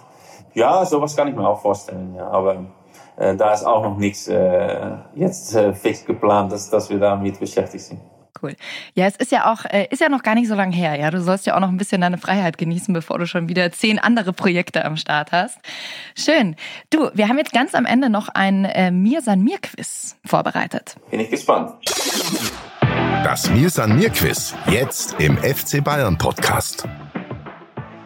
Ja, 0.53 0.85
sowas 0.85 1.15
kann 1.15 1.27
ich 1.27 1.35
mir 1.35 1.47
auch 1.47 1.61
vorstellen, 1.61 2.15
ja. 2.15 2.27
Aber 2.27 2.65
äh, 3.17 3.35
da 3.35 3.53
ist 3.53 3.63
auch 3.63 3.83
noch 3.83 3.97
nichts 3.97 4.27
äh, 4.27 4.97
jetzt 5.15 5.55
äh, 5.55 5.73
fix 5.73 6.05
geplant, 6.05 6.51
dass, 6.51 6.69
dass 6.69 6.89
wir 6.89 6.99
damit 6.99 7.39
beschäftigt 7.39 7.83
sind. 7.83 7.99
Cool. 8.41 8.55
Ja, 8.93 9.05
es 9.05 9.15
ist 9.17 9.31
ja 9.31 9.51
auch, 9.51 9.65
äh, 9.65 9.87
ist 9.89 10.01
ja 10.01 10.09
noch 10.09 10.23
gar 10.23 10.35
nicht 10.35 10.47
so 10.47 10.55
lange 10.55 10.75
her, 10.75 10.95
ja. 10.95 11.11
Du 11.11 11.21
sollst 11.21 11.45
ja 11.45 11.55
auch 11.55 11.59
noch 11.59 11.69
ein 11.69 11.77
bisschen 11.77 12.01
deine 12.01 12.17
Freiheit 12.17 12.57
genießen, 12.57 12.93
bevor 12.93 13.19
du 13.19 13.25
schon 13.25 13.49
wieder 13.49 13.71
zehn 13.71 13.99
andere 13.99 14.33
Projekte 14.33 14.85
am 14.85 14.95
Start 14.97 15.31
hast. 15.31 15.57
Schön. 16.15 16.55
Du, 16.89 17.09
wir 17.13 17.27
haben 17.27 17.37
jetzt 17.37 17.51
ganz 17.51 17.75
am 17.75 17.85
Ende 17.85 18.09
noch 18.09 18.29
ein 18.29 18.65
äh, 18.65 18.91
Mir 18.91 19.21
san 19.21 19.43
mir 19.43 19.59
Quiz 19.59 20.15
vorbereitet. 20.25 20.95
Bin 21.11 21.19
ich 21.19 21.29
gespannt. 21.29 21.73
Das 23.23 23.49
Mir 23.49 23.69
san 23.69 23.97
mir 23.97 24.09
Quiz. 24.09 24.55
Jetzt 24.67 25.19
im 25.19 25.37
FC 25.37 25.83
Bayern 25.83 26.17
Podcast. 26.17 26.87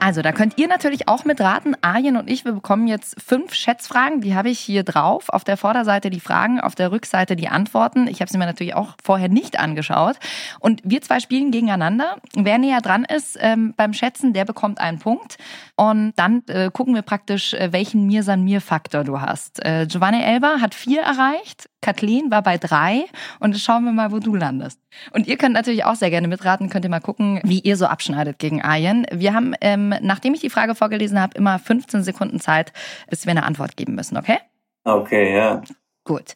Also, 0.05 0.21
da 0.21 0.33
könnt 0.33 0.57
ihr 0.57 0.67
natürlich 0.67 1.07
auch 1.07 1.23
mitraten. 1.23 1.77
Arjen 1.79 2.17
und 2.17 2.29
ich, 2.29 2.43
wir 2.43 2.51
bekommen 2.51 2.87
jetzt 2.87 3.15
fünf 3.25 3.53
Schätzfragen. 3.53 4.19
Die 4.19 4.35
habe 4.35 4.49
ich 4.49 4.59
hier 4.59 4.83
drauf. 4.83 5.29
Auf 5.29 5.45
der 5.45 5.55
Vorderseite 5.55 6.09
die 6.09 6.19
Fragen, 6.19 6.59
auf 6.59 6.75
der 6.75 6.91
Rückseite 6.91 7.37
die 7.37 7.47
Antworten. 7.47 8.07
Ich 8.07 8.19
habe 8.19 8.29
sie 8.29 8.37
mir 8.37 8.45
natürlich 8.45 8.75
auch 8.75 8.95
vorher 9.01 9.29
nicht 9.29 9.57
angeschaut. 9.57 10.17
Und 10.59 10.81
wir 10.83 11.01
zwei 11.01 11.21
spielen 11.21 11.51
gegeneinander. 11.51 12.17
Wer 12.35 12.57
näher 12.57 12.81
dran 12.81 13.05
ist 13.05 13.37
ähm, 13.39 13.75
beim 13.77 13.93
Schätzen, 13.93 14.33
der 14.33 14.43
bekommt 14.43 14.81
einen 14.81 14.99
Punkt. 14.99 15.37
Und 15.77 16.11
dann 16.17 16.43
äh, 16.49 16.69
gucken 16.69 16.95
wir 16.95 17.01
praktisch, 17.01 17.53
äh, 17.53 17.71
welchen 17.71 18.05
Mir-San-Mir-Faktor 18.05 19.05
du 19.05 19.21
hast. 19.21 19.65
Äh, 19.65 19.87
Giovanni 19.87 20.21
Elba 20.21 20.57
hat 20.59 20.75
vier 20.75 21.01
erreicht. 21.01 21.69
Kathleen 21.83 22.31
war 22.31 22.41
bei 22.41 22.57
drei 22.57 23.05
und 23.39 23.51
jetzt 23.51 23.63
schauen 23.63 23.83
wir 23.83 23.91
mal, 23.91 24.11
wo 24.11 24.19
du 24.19 24.35
landest. 24.35 24.79
Und 25.11 25.27
ihr 25.27 25.37
könnt 25.37 25.53
natürlich 25.53 25.85
auch 25.85 25.95
sehr 25.95 26.09
gerne 26.09 26.27
mitraten, 26.27 26.69
könnt 26.69 26.85
ihr 26.85 26.89
mal 26.89 26.99
gucken, 26.99 27.41
wie 27.43 27.59
ihr 27.59 27.77
so 27.77 27.85
abschneidet 27.85 28.39
gegen 28.39 28.61
Arjen. 28.61 29.05
Wir 29.11 29.33
haben, 29.33 29.53
ähm, 29.61 29.92
nachdem 30.01 30.33
ich 30.33 30.41
die 30.41 30.49
Frage 30.49 30.75
vorgelesen 30.75 31.19
habe, 31.19 31.37
immer 31.37 31.59
15 31.59 32.03
Sekunden 32.03 32.39
Zeit, 32.39 32.73
bis 33.09 33.25
wir 33.25 33.31
eine 33.31 33.43
Antwort 33.43 33.77
geben 33.77 33.95
müssen, 33.95 34.17
okay? 34.17 34.37
Okay, 34.83 35.35
ja. 35.35 35.61
Gut. 36.03 36.33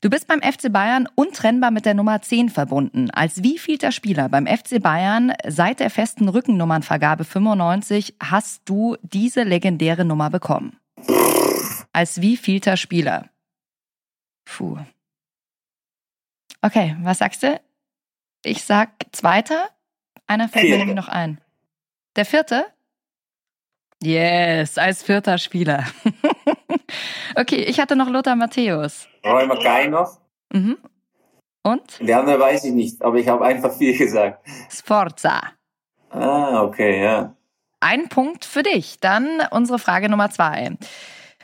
Du 0.00 0.08
bist 0.08 0.26
beim 0.26 0.40
FC 0.40 0.72
Bayern 0.72 1.08
untrennbar 1.14 1.70
mit 1.70 1.84
der 1.84 1.92
Nummer 1.92 2.22
10 2.22 2.48
verbunden. 2.48 3.10
Als 3.10 3.42
wievielter 3.42 3.92
Spieler 3.92 4.30
beim 4.30 4.46
FC 4.46 4.82
Bayern 4.82 5.34
seit 5.46 5.80
der 5.80 5.90
festen 5.90 6.28
Rückennummernvergabe 6.28 7.24
95 7.24 8.14
hast 8.18 8.62
du 8.64 8.96
diese 9.02 9.42
legendäre 9.42 10.06
Nummer 10.06 10.30
bekommen? 10.30 10.78
Als 11.92 12.22
wievielter 12.22 12.78
Spieler? 12.78 13.28
Puh. 14.46 14.78
Okay, 16.62 16.96
was 17.02 17.18
sagst 17.18 17.42
du? 17.42 17.60
Ich 18.42 18.64
sag 18.64 18.90
zweiter. 19.12 19.68
Einer 20.26 20.48
fällt 20.48 20.70
mir 20.70 20.78
nämlich 20.78 20.96
noch 20.96 21.08
ein. 21.08 21.40
Der 22.16 22.24
vierte? 22.24 22.66
Yes, 24.02 24.78
als 24.78 25.02
vierter 25.02 25.38
Spieler. 25.38 25.84
okay, 27.36 27.62
ich 27.64 27.78
hatte 27.78 27.96
noch 27.96 28.08
Lothar 28.08 28.34
Matthäus. 28.34 29.06
Roy 29.24 29.46
Mackay 29.46 29.88
noch. 29.88 30.18
Mhm. 30.52 30.78
Und? 31.62 32.00
Andere 32.00 32.40
weiß 32.40 32.64
ich 32.64 32.72
nicht, 32.72 33.02
aber 33.02 33.16
ich 33.16 33.28
habe 33.28 33.44
einfach 33.44 33.72
vier 33.76 33.96
gesagt. 33.96 34.46
Sforza. 34.70 35.40
Ah, 36.08 36.62
okay, 36.62 37.02
ja. 37.02 37.34
Ein 37.80 38.08
Punkt 38.08 38.44
für 38.44 38.62
dich. 38.62 38.98
Dann 39.00 39.42
unsere 39.50 39.78
Frage 39.78 40.08
Nummer 40.08 40.30
zwei. 40.30 40.76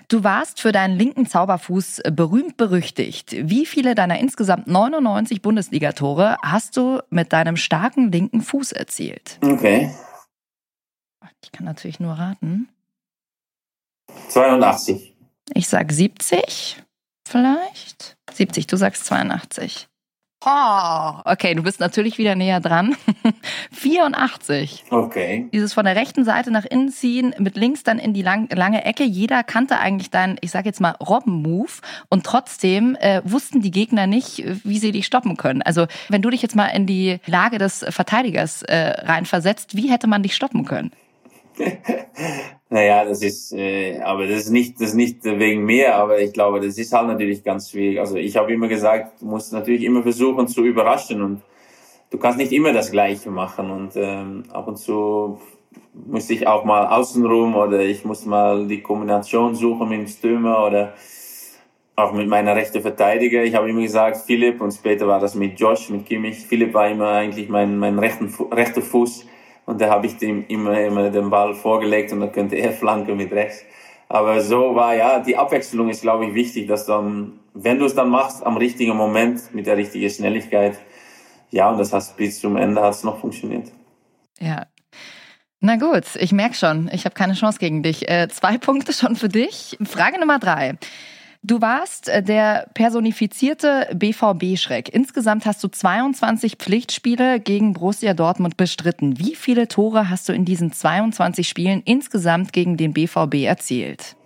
Du 0.08 0.22
warst 0.22 0.60
für 0.60 0.72
deinen 0.72 0.96
linken 0.96 1.26
Zauberfuß 1.26 2.02
berühmt 2.12 2.56
berüchtigt. 2.56 3.34
Wie 3.38 3.66
viele 3.66 3.94
deiner 3.94 4.18
insgesamt 4.18 4.68
99 4.68 5.42
Bundesligatore 5.42 6.36
hast 6.42 6.76
du 6.76 7.00
mit 7.10 7.32
deinem 7.32 7.56
starken 7.56 8.12
linken 8.12 8.40
Fuß 8.40 8.72
erzielt? 8.72 9.38
Okay. 9.42 9.90
Ich 11.46 11.52
kann 11.52 11.64
natürlich 11.64 12.00
nur 12.00 12.14
raten. 12.14 12.68
82. 14.30 15.14
Ich 15.54 15.68
sag 15.68 15.92
70, 15.92 16.82
vielleicht. 17.24 18.16
70, 18.32 18.66
du 18.66 18.76
sagst 18.76 19.04
82. 19.04 19.86
Oh, 20.44 21.12
okay, 21.24 21.54
du 21.54 21.62
bist 21.62 21.78
natürlich 21.78 22.18
wieder 22.18 22.34
näher 22.34 22.58
dran. 22.58 22.96
84. 23.72 24.86
Okay. 24.90 25.48
Dieses 25.52 25.72
von 25.72 25.84
der 25.84 25.94
rechten 25.94 26.24
Seite 26.24 26.50
nach 26.50 26.64
innen 26.64 26.90
ziehen, 26.90 27.32
mit 27.38 27.56
links 27.56 27.84
dann 27.84 28.00
in 28.00 28.12
die 28.12 28.22
lang, 28.22 28.48
lange 28.52 28.84
Ecke. 28.84 29.04
Jeder 29.04 29.44
kannte 29.44 29.78
eigentlich 29.78 30.10
deinen, 30.10 30.38
ich 30.40 30.50
sag 30.50 30.66
jetzt 30.66 30.80
mal, 30.80 30.96
Robben-Move. 31.00 31.70
Und 32.08 32.26
trotzdem 32.26 32.96
äh, 32.96 33.22
wussten 33.24 33.60
die 33.60 33.70
Gegner 33.70 34.08
nicht, 34.08 34.42
wie 34.64 34.78
sie 34.78 34.90
dich 34.90 35.06
stoppen 35.06 35.36
können. 35.36 35.62
Also, 35.62 35.86
wenn 36.08 36.22
du 36.22 36.30
dich 36.30 36.42
jetzt 36.42 36.56
mal 36.56 36.66
in 36.66 36.86
die 36.86 37.20
Lage 37.26 37.58
des 37.58 37.84
Verteidigers 37.88 38.62
äh, 38.62 38.76
reinversetzt, 38.76 39.76
wie 39.76 39.90
hätte 39.90 40.08
man 40.08 40.24
dich 40.24 40.34
stoppen 40.34 40.64
können? 40.64 40.90
Naja, 42.68 43.04
das 43.04 43.22
ist, 43.22 43.52
äh, 43.52 44.00
aber 44.00 44.26
das 44.26 44.40
ist 44.40 44.50
nicht, 44.50 44.80
das 44.80 44.88
ist 44.88 44.94
nicht 44.94 45.24
wegen 45.24 45.64
mir, 45.64 45.94
aber 45.94 46.18
ich 46.20 46.32
glaube, 46.32 46.58
das 46.60 46.76
ist 46.78 46.92
halt 46.92 47.06
natürlich 47.06 47.44
ganz 47.44 47.70
schwierig. 47.70 48.00
Also 48.00 48.16
ich 48.16 48.36
habe 48.36 48.52
immer 48.52 48.66
gesagt, 48.66 49.20
du 49.20 49.26
musst 49.26 49.52
natürlich 49.52 49.84
immer 49.84 50.02
versuchen 50.02 50.48
zu 50.48 50.64
überraschen 50.64 51.22
und 51.22 51.42
du 52.10 52.18
kannst 52.18 52.38
nicht 52.38 52.50
immer 52.50 52.72
das 52.72 52.90
Gleiche 52.90 53.30
machen 53.30 53.70
und 53.70 53.92
ähm, 53.94 54.42
ab 54.52 54.66
und 54.66 54.78
zu 54.78 55.38
musste 55.94 56.34
ich 56.34 56.48
auch 56.48 56.64
mal 56.64 56.88
außenrum 56.88 57.54
oder 57.54 57.80
ich 57.80 58.04
muss 58.04 58.26
mal 58.26 58.66
die 58.66 58.82
Kombination 58.82 59.54
suchen 59.54 59.88
mit 59.88 60.00
dem 60.00 60.06
Stürmer 60.08 60.66
oder 60.66 60.94
auch 61.94 62.12
mit 62.12 62.28
meiner 62.28 62.56
rechten 62.56 62.82
Verteidiger. 62.82 63.44
Ich 63.44 63.54
habe 63.54 63.70
immer 63.70 63.82
gesagt, 63.82 64.16
Philipp 64.18 64.60
und 64.60 64.72
später 64.72 65.06
war 65.06 65.20
das 65.20 65.36
mit 65.36 65.58
Josh, 65.58 65.88
mit 65.88 66.04
Kimmich. 66.04 66.38
Philipp 66.38 66.74
war 66.74 66.88
immer 66.90 67.10
eigentlich 67.10 67.48
mein, 67.48 67.78
mein 67.78 67.98
rechten, 67.98 68.34
rechter 68.52 68.82
Fuß 68.82 69.24
und 69.66 69.80
da 69.80 69.90
habe 69.90 70.06
ich 70.06 70.16
dem 70.16 70.46
immer, 70.46 70.80
immer 70.80 71.10
den 71.10 71.28
Ball 71.28 71.54
vorgelegt 71.54 72.12
und 72.12 72.20
dann 72.20 72.32
könnte 72.32 72.56
er 72.56 72.72
flanken 72.72 73.16
mit 73.16 73.32
rechts. 73.32 73.64
Aber 74.08 74.40
so 74.40 74.74
war 74.74 74.94
ja, 74.94 75.18
die 75.18 75.36
Abwechslung 75.36 75.88
ist, 75.90 76.02
glaube 76.02 76.26
ich, 76.26 76.34
wichtig, 76.34 76.68
dass 76.68 76.86
dann, 76.86 77.40
wenn 77.54 77.78
du 77.78 77.84
es 77.84 77.94
dann 77.94 78.08
machst, 78.08 78.46
am 78.46 78.56
richtigen 78.56 78.96
Moment, 78.96 79.52
mit 79.52 79.66
der 79.66 79.76
richtigen 79.76 80.08
Schnelligkeit, 80.08 80.78
ja, 81.50 81.70
und 81.70 81.78
das 81.78 81.92
hat 81.92 82.16
bis 82.16 82.40
zum 82.40 82.56
Ende 82.56 82.80
hat's 82.80 83.04
noch 83.04 83.18
funktioniert. 83.18 83.72
Ja. 84.38 84.66
Na 85.60 85.76
gut, 85.76 86.04
ich 86.16 86.32
merk 86.32 86.54
schon, 86.54 86.88
ich 86.92 87.04
habe 87.04 87.14
keine 87.14 87.32
Chance 87.32 87.58
gegen 87.58 87.82
dich. 87.82 88.08
Äh, 88.08 88.28
zwei 88.28 88.58
Punkte 88.58 88.92
schon 88.92 89.16
für 89.16 89.28
dich. 89.28 89.76
Frage 89.84 90.20
Nummer 90.20 90.38
drei. 90.38 90.74
Du 91.46 91.60
warst 91.60 92.08
äh, 92.08 92.24
der 92.24 92.66
personifizierte 92.74 93.88
BVB-Schreck. 93.94 94.92
Insgesamt 94.92 95.46
hast 95.46 95.62
du 95.62 95.68
22 95.68 96.56
Pflichtspiele 96.56 97.38
gegen 97.38 97.72
Borussia 97.72 98.14
Dortmund 98.14 98.56
bestritten. 98.56 99.20
Wie 99.20 99.36
viele 99.36 99.68
Tore 99.68 100.10
hast 100.10 100.28
du 100.28 100.32
in 100.32 100.44
diesen 100.44 100.72
22 100.72 101.48
Spielen 101.48 101.82
insgesamt 101.84 102.52
gegen 102.52 102.76
den 102.76 102.92
BVB 102.92 103.44
erzielt? 103.44 104.16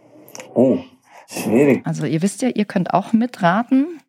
Oh, 0.55 0.79
schwierig. 1.29 1.87
Also 1.87 2.07
ihr 2.07 2.23
wisst 2.23 2.41
ja, 2.41 2.49
ihr 2.49 2.64
könnt 2.64 2.95
auch 2.95 3.12
mitraten. 3.12 4.01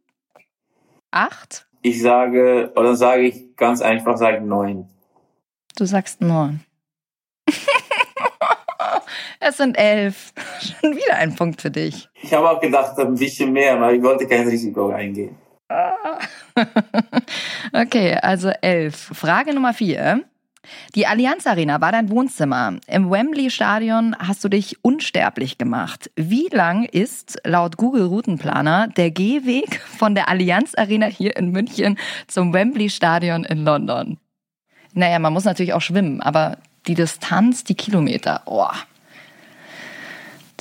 Acht? 1.12 1.68
Ich 1.82 2.01
sage, 2.01 2.72
oder 2.78 2.95
sage 2.95 3.24
ich 3.24 3.57
ganz 3.57 3.82
einfach, 3.82 4.16
sage 4.16 4.39
neun. 4.39 4.88
Du 5.76 5.84
sagst 5.84 6.22
neun. 6.22 6.62
Es 9.42 9.58
sind 9.58 9.78
elf. 9.78 10.34
Schon 10.82 10.96
wieder 10.96 11.16
ein 11.16 11.36
Punkt 11.36 11.62
für 11.62 11.72
dich. 11.72 12.08
Ich 12.22 12.34
habe 12.34 12.50
auch 12.50 12.62
gedacht, 12.62 12.98
ein 12.98 13.16
bisschen 13.16 13.52
mehr, 13.52 13.76
aber 13.76 13.94
ich 13.94 14.02
wollte 14.02 14.28
kein 14.28 14.48
Risiko 14.48 14.89
eingehen. 14.89 15.36
okay, 17.74 18.18
also 18.22 18.50
elf. 18.62 19.12
Frage 19.14 19.54
Nummer 19.54 19.74
vier. 19.74 20.24
Die 20.96 21.08
Allianz 21.08 21.48
Arena 21.48 21.82
war 21.82 21.92
dein 21.92 22.10
Wohnzimmer. 22.10 22.78
Im 22.88 23.10
Wembley 23.10 23.50
Stadion 23.50 24.16
hast 24.20 24.44
du 24.44 24.50
dich 24.50 24.84
unsterblich 24.84 25.58
gemacht. 25.58 26.12
Wie 26.16 26.50
lang 26.52 26.86
ist 26.86 27.39
laut 27.46 27.78
Google 27.78 28.06
Routenplaner 28.06 28.88
der 28.89 29.12
Gehweg 29.12 29.80
von 29.80 30.14
der 30.14 30.30
Allianz 30.30 30.76
Arena 30.76 31.08
hier 31.08 31.36
in 31.36 31.52
München 31.52 31.98
zum 32.28 32.54
Wembley 32.54 32.89
Stadion 32.89 33.44
in 33.44 33.64
London? 33.64 34.20
Naja, 34.94 35.20
man 35.20 35.34
muss 35.34 35.46
natürlich 35.46 35.74
auch 35.74 35.82
schwimmen, 35.82 36.22
aber 36.22 36.58
die 36.86 36.96
Distanz, 36.96 37.64
die 37.64 37.76
Kilometer, 37.76 38.42
oh. 38.46 38.68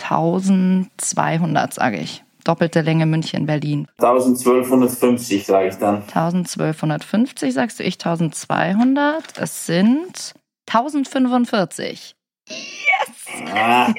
1200, 0.03 1.75
sage 1.75 1.99
ich. 1.99 2.25
Doppelte 2.45 2.81
Länge 2.81 3.07
München, 3.07 3.47
Berlin. 3.47 3.87
1250, 3.99 5.45
sage 5.45 5.69
ich 5.69 5.75
dann. 5.77 5.97
1250 6.03 7.53
sagst 7.53 7.79
du, 7.81 7.85
ich 7.85 7.95
1200. 7.95 9.39
Es 9.39 9.67
sind 9.67 10.35
1045. 10.67 12.15
Ah, 13.55 13.89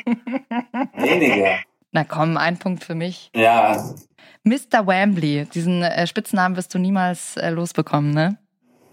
weniger. 0.95 1.60
Na 1.91 2.04
komm, 2.04 2.38
ein 2.38 2.58
Punkt 2.58 2.84
für 2.84 2.95
mich. 2.95 3.30
Ja, 3.36 3.78
Mr. 4.43 4.88
Wembley, 4.88 5.45
diesen 5.54 5.84
äh, 5.84 6.08
Spitznamen 6.08 6.56
wirst 6.58 6.74
du 6.74 6.80
niemals 6.80 7.38
äh, 7.38 7.52
losbekommen, 7.52 8.12
ne? 8.12 8.38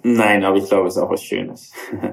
Nein, 0.03 0.45
aber 0.45 0.57
ich 0.57 0.69
glaube, 0.69 0.89
es 0.89 0.97
ist 0.97 1.03
auch 1.03 1.11
was 1.11 1.23
Schönes. 1.23 1.73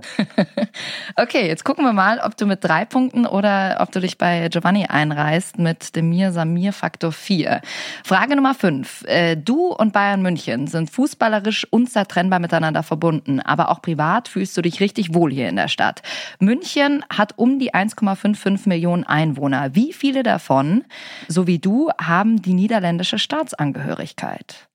Okay, 1.18 1.48
jetzt 1.48 1.64
gucken 1.64 1.86
wir 1.86 1.94
mal, 1.94 2.20
ob 2.20 2.36
du 2.36 2.46
mit 2.46 2.62
drei 2.62 2.84
Punkten 2.84 3.26
oder 3.26 3.78
ob 3.80 3.90
du 3.94 4.02
dich 4.02 4.18
bei 4.18 4.50
Giovanni 4.50 4.86
einreißt 4.88 5.58
mit 5.60 5.96
dem 5.96 6.10
Mir 6.10 6.34
Samir 6.34 6.74
Faktor 6.74 7.14
4. 7.14 7.62
Frage 8.04 8.36
Nummer 8.36 8.54
5. 8.54 9.06
Du 9.38 9.68
und 9.68 9.94
Bayern 9.94 10.22
München 10.22 10.68
sind 10.68 10.90
fußballerisch 10.90 11.68
unzertrennbar 11.72 12.40
miteinander 12.40 12.84
verbunden, 12.84 13.40
aber 13.40 13.70
auch 13.70 13.82
privat 13.82 14.28
fühlst 14.28 14.58
du 14.58 14.62
dich 14.62 14.82
richtig 14.82 15.14
wohl 15.14 15.32
hier 15.32 15.48
in 15.48 15.56
der 15.56 15.70
Stadt. 15.70 16.02
München 16.40 17.06
hat 17.10 17.38
um 17.38 17.60
die 17.60 17.74
1,55 17.74 18.68
Millionen 18.68 19.06
Einwohner. 19.06 19.74
Wie 19.74 19.94
viele 19.94 20.24
davon, 20.24 20.84
so 21.30 21.48
wie 21.48 21.60
du, 21.60 21.92
haben 21.98 22.42
die 22.42 22.54
niederländische 22.54 23.20
Staatsangehörigkeit? 23.20 24.68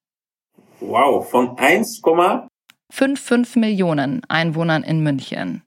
Wow, 0.81 1.29
von 1.29 1.59
1, 1.59 2.01
5,5 2.93 3.59
Millionen 3.59 4.22
Einwohnern 4.28 4.82
in 4.82 5.03
München. 5.03 5.62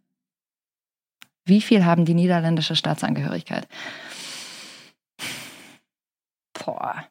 Wie 1.45 1.61
viel 1.61 1.85
haben 1.85 2.05
die 2.05 2.13
niederländische 2.13 2.75
Staatsangehörigkeit? 2.75 3.67
Boah. 6.53 7.05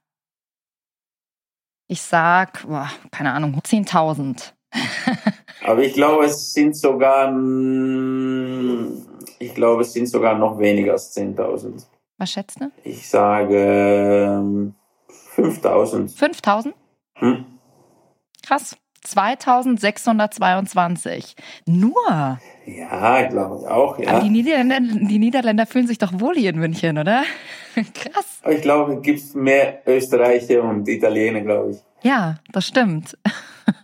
Ich 1.89 2.01
sag, 2.01 2.67
boah, 2.67 2.91
keine 3.11 3.33
Ahnung, 3.33 3.61
10.000. 3.61 4.53
aber 5.65 5.83
ich 5.83 5.93
glaube, 5.93 6.25
es 6.25 6.55
sind 6.55 6.75
sogar, 6.75 7.29
ich 9.39 9.55
glaube, 9.55 9.83
es 9.83 9.93
sind 9.93 10.07
sogar 10.07 10.39
noch 10.39 10.59
weniger 10.59 10.93
als 10.93 11.15
10.000. 11.15 11.85
Was 12.17 12.31
schätzt 12.31 12.61
du? 12.61 12.71
Ich 12.85 13.09
sage 13.09 13.57
ähm, 13.57 14.75
5.000. 15.37 16.17
5.000? 16.17 16.73
Hm? 17.19 17.45
Krass. 18.43 18.77
2622. 19.03 21.37
Nur. 21.67 22.39
Ja, 22.67 23.23
glaube 23.29 23.59
ich 23.61 23.69
auch, 23.69 23.95
Aber 23.95 24.03
ja. 24.03 24.21
die 24.21 24.31
Niederländer, 24.31 24.81
die 24.81 25.19
Niederländer 25.19 25.67
fühlen 25.67 25.87
sich 25.87 25.99
doch 25.99 26.19
wohl 26.21 26.37
hier 26.37 26.51
in 26.51 26.59
München, 26.59 26.99
oder? 26.99 27.23
Krass. 27.75 28.41
Aber 28.43 28.53
ich 28.53 28.63
glaube, 28.63 28.95
es 28.95 29.03
gibt 29.03 29.35
mehr 29.35 29.83
Österreicher 29.87 30.63
und 30.63 30.89
Italiener, 30.89 31.41
glaube 31.41 31.73
ich. 31.73 31.79
Ja, 32.03 32.37
das 32.53 32.67
stimmt. 32.67 33.17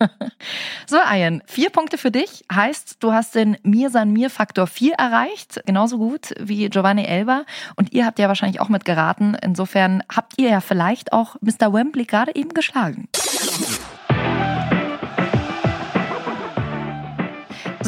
so, 0.86 0.98
Ayen, 0.98 1.42
vier 1.46 1.70
Punkte 1.70 1.98
für 1.98 2.10
dich. 2.10 2.44
Heißt, 2.52 2.96
du 3.00 3.12
hast 3.12 3.34
den 3.34 3.56
Mir 3.62 3.90
San 3.90 4.12
Mir 4.12 4.30
Faktor 4.30 4.66
4 4.66 4.94
erreicht. 4.94 5.60
Genauso 5.66 5.98
gut 5.98 6.34
wie 6.40 6.68
Giovanni 6.68 7.04
Elba. 7.04 7.44
Und 7.76 7.92
ihr 7.92 8.06
habt 8.06 8.18
ja 8.18 8.28
wahrscheinlich 8.28 8.60
auch 8.60 8.68
mitgeraten. 8.68 9.36
Insofern 9.40 10.02
habt 10.14 10.34
ihr 10.36 10.50
ja 10.50 10.60
vielleicht 10.60 11.12
auch 11.12 11.36
Mr. 11.40 11.72
Wembley 11.72 12.04
gerade 12.04 12.34
eben 12.34 12.50
geschlagen. 12.50 13.08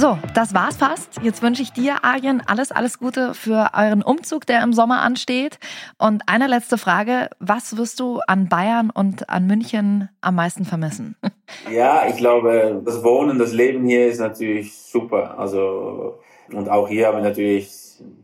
So, 0.01 0.17
das 0.35 0.55
war's 0.55 0.79
fast. 0.79 1.21
Jetzt 1.23 1.43
wünsche 1.43 1.61
ich 1.61 1.75
dir, 1.75 2.05
Arjen, 2.05 2.43
alles, 2.47 2.73
alles 2.73 2.99
Gute 2.99 3.35
für 3.35 3.73
euren 3.77 4.01
Umzug, 4.03 4.47
der 4.47 4.63
im 4.63 4.73
Sommer 4.73 5.03
ansteht. 5.03 5.59
Und 5.99 6.23
eine 6.25 6.47
letzte 6.47 6.79
Frage. 6.79 7.29
Was 7.39 7.77
wirst 7.77 8.01
du 8.01 8.21
an 8.27 8.49
Bayern 8.49 8.89
und 8.89 9.29
an 9.29 9.47
München 9.47 10.09
am 10.23 10.37
meisten 10.37 10.65
vermissen? 10.65 11.17
Ja, 11.71 12.05
ich 12.09 12.17
glaube, 12.17 12.81
das 12.83 13.05
Wohnen, 13.05 13.39
das 13.39 13.53
Leben 13.53 13.85
hier 13.85 14.07
ist 14.07 14.21
natürlich 14.21 14.73
super. 14.73 15.37
Also, 15.37 16.21
und 16.51 16.71
auch 16.71 16.89
hier 16.89 17.09
haben 17.09 17.19
wir 17.19 17.25
natürlich, 17.25 17.69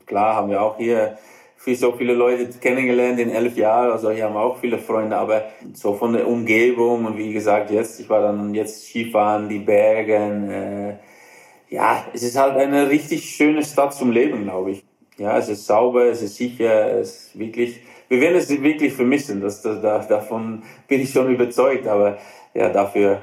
klar 0.06 0.36
haben 0.36 0.48
wir 0.48 0.62
auch 0.62 0.78
hier 0.78 1.18
viel, 1.56 1.76
so 1.76 1.92
viele 1.92 2.14
Leute 2.14 2.48
kennengelernt 2.58 3.18
in 3.18 3.30
elf 3.30 3.56
Jahren. 3.56 3.90
Also 3.90 4.12
hier 4.12 4.24
haben 4.24 4.34
wir 4.34 4.40
auch 4.40 4.58
viele 4.58 4.78
Freunde, 4.78 5.16
aber 5.16 5.42
so 5.74 5.92
von 5.92 6.14
der 6.14 6.26
Umgebung 6.26 7.04
und 7.04 7.18
wie 7.18 7.32
gesagt, 7.32 7.70
jetzt, 7.70 8.00
ich 8.00 8.08
war 8.08 8.22
dann 8.22 8.54
jetzt 8.54 8.86
Skifahren, 8.86 9.48
die 9.48 9.58
Bergen, 9.58 10.50
äh, 10.50 10.94
ja, 11.68 12.04
es 12.12 12.22
ist 12.22 12.38
halt 12.38 12.56
eine 12.56 12.88
richtig 12.88 13.28
schöne 13.30 13.64
Stadt 13.64 13.94
zum 13.94 14.10
Leben, 14.10 14.44
glaube 14.44 14.72
ich. 14.72 14.84
Ja, 15.18 15.38
es 15.38 15.48
ist 15.48 15.66
sauber, 15.66 16.04
es 16.04 16.22
ist 16.22 16.36
sicher, 16.36 16.98
es 16.98 17.28
ist 17.28 17.38
wirklich, 17.38 17.80
wir 18.08 18.20
werden 18.20 18.36
es 18.36 18.50
wirklich 18.50 18.92
vermissen, 18.92 19.40
das, 19.40 19.62
das, 19.62 19.80
da, 19.80 19.98
davon 20.00 20.62
bin 20.88 21.00
ich 21.00 21.10
schon 21.10 21.32
überzeugt, 21.32 21.86
aber 21.86 22.18
ja, 22.52 22.68
dafür 22.68 23.22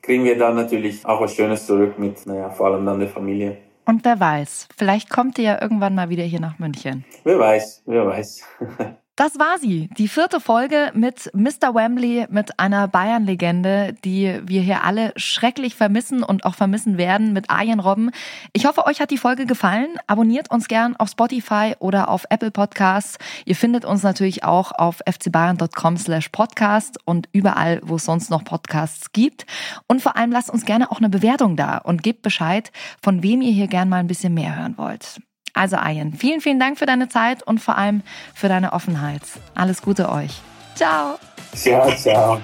kriegen 0.00 0.24
wir 0.24 0.38
dann 0.38 0.56
natürlich 0.56 1.04
auch 1.04 1.20
was 1.20 1.34
Schönes 1.34 1.66
zurück 1.66 1.98
mit, 1.98 2.26
naja, 2.26 2.48
vor 2.50 2.68
allem 2.68 2.86
dann 2.86 3.00
der 3.00 3.08
Familie. 3.08 3.58
Und 3.84 4.04
wer 4.04 4.18
weiß, 4.18 4.68
vielleicht 4.76 5.10
kommt 5.10 5.38
ihr 5.38 5.44
ja 5.44 5.62
irgendwann 5.62 5.94
mal 5.94 6.08
wieder 6.08 6.24
hier 6.24 6.40
nach 6.40 6.58
München. 6.58 7.04
Wer 7.24 7.38
weiß, 7.38 7.82
wer 7.86 8.06
weiß. 8.06 8.44
Das 9.16 9.38
war 9.38 9.58
sie, 9.58 9.88
die 9.96 10.08
vierte 10.08 10.40
Folge 10.40 10.90
mit 10.92 11.30
Mr. 11.32 11.74
Wembley, 11.74 12.26
mit 12.28 12.60
einer 12.60 12.86
Bayern-Legende, 12.86 13.94
die 14.04 14.42
wir 14.44 14.60
hier 14.60 14.84
alle 14.84 15.14
schrecklich 15.16 15.74
vermissen 15.74 16.22
und 16.22 16.44
auch 16.44 16.54
vermissen 16.54 16.98
werden, 16.98 17.32
mit 17.32 17.48
Arjen 17.48 17.80
Robben. 17.80 18.10
Ich 18.52 18.66
hoffe, 18.66 18.84
euch 18.84 19.00
hat 19.00 19.10
die 19.10 19.16
Folge 19.16 19.46
gefallen. 19.46 19.88
Abonniert 20.06 20.50
uns 20.50 20.68
gern 20.68 20.96
auf 20.96 21.08
Spotify 21.08 21.74
oder 21.78 22.10
auf 22.10 22.26
Apple 22.28 22.50
Podcasts. 22.50 23.16
Ihr 23.46 23.56
findet 23.56 23.86
uns 23.86 24.02
natürlich 24.02 24.44
auch 24.44 24.72
auf 24.72 25.00
fcbayern.com 25.06 25.96
slash 25.96 26.28
podcast 26.28 26.98
und 27.06 27.26
überall, 27.32 27.80
wo 27.84 27.96
es 27.96 28.04
sonst 28.04 28.28
noch 28.28 28.44
Podcasts 28.44 29.12
gibt. 29.12 29.46
Und 29.86 30.02
vor 30.02 30.18
allem 30.18 30.30
lasst 30.30 30.50
uns 30.50 30.66
gerne 30.66 30.92
auch 30.92 30.98
eine 30.98 31.08
Bewertung 31.08 31.56
da 31.56 31.78
und 31.78 32.02
gebt 32.02 32.20
Bescheid, 32.20 32.70
von 33.02 33.22
wem 33.22 33.40
ihr 33.40 33.52
hier 33.52 33.68
gern 33.68 33.88
mal 33.88 33.96
ein 33.96 34.08
bisschen 34.08 34.34
mehr 34.34 34.58
hören 34.58 34.76
wollt. 34.76 35.22
Also 35.56 35.76
Ayen, 35.76 36.12
vielen, 36.12 36.42
vielen 36.42 36.60
Dank 36.60 36.78
für 36.78 36.84
deine 36.84 37.08
Zeit 37.08 37.42
und 37.42 37.60
vor 37.60 37.78
allem 37.78 38.02
für 38.34 38.48
deine 38.48 38.74
Offenheit. 38.74 39.22
Alles 39.54 39.80
Gute 39.80 40.10
euch. 40.10 40.42
Ciao. 40.74 41.18
Ciao, 41.54 41.90
ciao. 41.96 42.40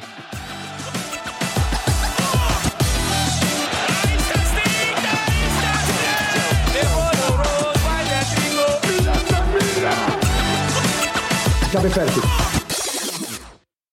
Da 11.73 11.81
ist 11.81 11.97
das 11.97 12.52